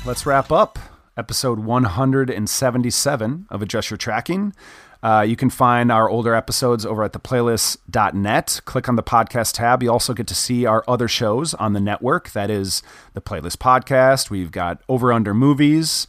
Let's 0.07 0.25
wrap 0.25 0.53
up 0.53 0.79
episode 1.17 1.59
177 1.59 3.47
of 3.51 3.63
Adjust 3.63 3.91
Your 3.91 3.97
Tracking. 3.97 4.55
Uh, 5.03 5.27
you 5.27 5.35
can 5.35 5.51
find 5.51 5.91
our 5.91 6.09
older 6.09 6.37
episodes 6.37 6.87
over 6.87 7.03
at 7.03 7.13
theplaylist.net. 7.13 8.61
Click 8.65 8.89
on 8.89 8.95
the 8.95 9.03
podcast 9.03 9.55
tab. 9.55 9.83
You 9.83 9.91
also 9.91 10.15
get 10.15 10.29
to 10.29 10.37
see 10.37 10.67
our 10.67 10.85
other 10.87 11.09
shows 11.09 11.53
on 11.55 11.73
the 11.73 11.81
network. 11.81 12.31
That 12.31 12.49
is 12.49 12.81
the 13.15 13.21
Playlist 13.21 13.57
Podcast. 13.57 14.31
We've 14.31 14.53
got 14.53 14.81
Over 14.89 15.13
Under 15.13 15.35
Movies. 15.35 16.07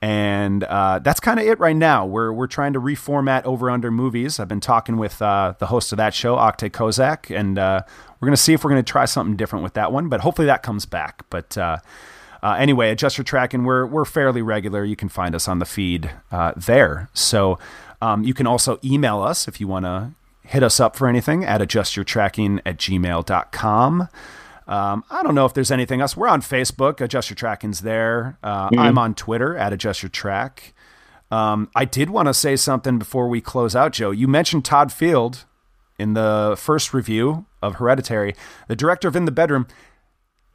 And 0.00 0.62
uh, 0.64 1.00
that's 1.00 1.18
kind 1.18 1.40
of 1.40 1.46
it 1.46 1.58
right 1.58 1.74
now. 1.76 2.06
We're, 2.06 2.32
we're 2.32 2.46
trying 2.46 2.72
to 2.74 2.80
reformat 2.80 3.44
Over 3.44 3.68
Under 3.68 3.90
Movies. 3.90 4.38
I've 4.38 4.48
been 4.48 4.60
talking 4.60 4.96
with 4.96 5.20
uh, 5.20 5.54
the 5.58 5.66
host 5.66 5.92
of 5.92 5.96
that 5.96 6.14
show, 6.14 6.36
Oktay 6.36 6.70
Kozak, 6.70 7.36
and 7.36 7.58
uh, 7.58 7.82
we're 8.20 8.26
going 8.26 8.36
to 8.36 8.42
see 8.42 8.52
if 8.52 8.64
we're 8.64 8.70
going 8.70 8.82
to 8.82 8.90
try 8.90 9.04
something 9.04 9.36
different 9.36 9.62
with 9.62 9.74
that 9.74 9.92
one. 9.92 10.08
But 10.08 10.20
hopefully 10.20 10.46
that 10.46 10.62
comes 10.62 10.86
back. 10.86 11.24
But 11.30 11.56
uh, 11.56 11.78
uh, 12.42 12.56
anyway, 12.58 12.90
adjust 12.90 13.18
your 13.18 13.24
tracking. 13.24 13.64
We're 13.64 13.86
we're 13.86 14.04
fairly 14.04 14.42
regular. 14.42 14.84
You 14.84 14.96
can 14.96 15.08
find 15.08 15.34
us 15.34 15.48
on 15.48 15.58
the 15.58 15.66
feed 15.66 16.10
uh, 16.30 16.52
there. 16.56 17.08
So 17.14 17.58
um, 18.00 18.24
you 18.24 18.34
can 18.34 18.46
also 18.46 18.78
email 18.84 19.22
us 19.22 19.48
if 19.48 19.60
you 19.60 19.68
want 19.68 19.84
to 19.84 20.12
hit 20.42 20.62
us 20.62 20.80
up 20.80 20.96
for 20.96 21.06
anything 21.08 21.44
at 21.44 21.60
adjustyourtracking 21.60 22.60
at 22.64 22.78
gmail.com. 22.78 24.08
Um, 24.66 25.04
I 25.10 25.22
don't 25.22 25.34
know 25.34 25.46
if 25.46 25.54
there's 25.54 25.70
anything 25.70 26.00
else. 26.00 26.16
We're 26.16 26.28
on 26.28 26.42
Facebook. 26.42 27.00
Adjust 27.00 27.30
Your 27.30 27.36
Tracking's 27.36 27.80
there. 27.80 28.38
Uh, 28.42 28.68
I'm 28.76 28.98
on 28.98 29.14
Twitter 29.14 29.56
at 29.56 29.72
Adjust 29.72 30.02
Your 30.02 30.10
Track. 30.10 30.74
Um, 31.30 31.70
I 31.74 31.84
did 31.84 32.10
want 32.10 32.28
to 32.28 32.34
say 32.34 32.56
something 32.56 32.98
before 32.98 33.28
we 33.28 33.40
close 33.40 33.74
out, 33.74 33.92
Joe. 33.92 34.10
You 34.10 34.28
mentioned 34.28 34.64
Todd 34.64 34.92
Field 34.92 35.44
in 35.98 36.14
the 36.14 36.54
first 36.58 36.94
review 36.94 37.46
of 37.62 37.76
Hereditary. 37.76 38.34
The 38.68 38.76
director 38.76 39.08
of 39.08 39.16
In 39.16 39.24
the 39.24 39.32
Bedroom 39.32 39.66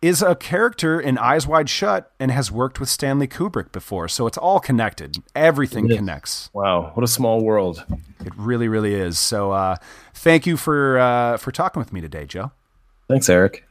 is 0.02 0.22
a 0.22 0.36
character 0.36 1.00
in 1.00 1.18
Eyes 1.18 1.48
Wide 1.48 1.70
Shut 1.70 2.12
and 2.20 2.30
has 2.30 2.52
worked 2.52 2.80
with 2.80 2.90
Stanley 2.90 3.28
Kubrick 3.28 3.72
before. 3.72 4.10
So 4.10 4.28
it's 4.28 4.38
all 4.38 4.60
connected. 4.60 5.16
Everything 5.34 5.88
connects. 5.88 6.50
Wow, 6.54 6.92
what 6.94 7.04
a 7.04 7.08
small 7.08 7.42
world. 7.42 7.86
It 8.20 8.34
really, 8.36 8.68
really 8.68 8.94
is. 8.94 9.18
So 9.18 9.52
uh, 9.52 9.78
thank 10.14 10.46
you 10.46 10.58
for 10.58 11.00
uh, 11.00 11.38
for 11.38 11.52
talking 11.52 11.80
with 11.80 11.94
me 11.94 12.02
today, 12.02 12.26
Joe. 12.26 12.52
Thanks, 13.08 13.30
Erik. 13.30 13.66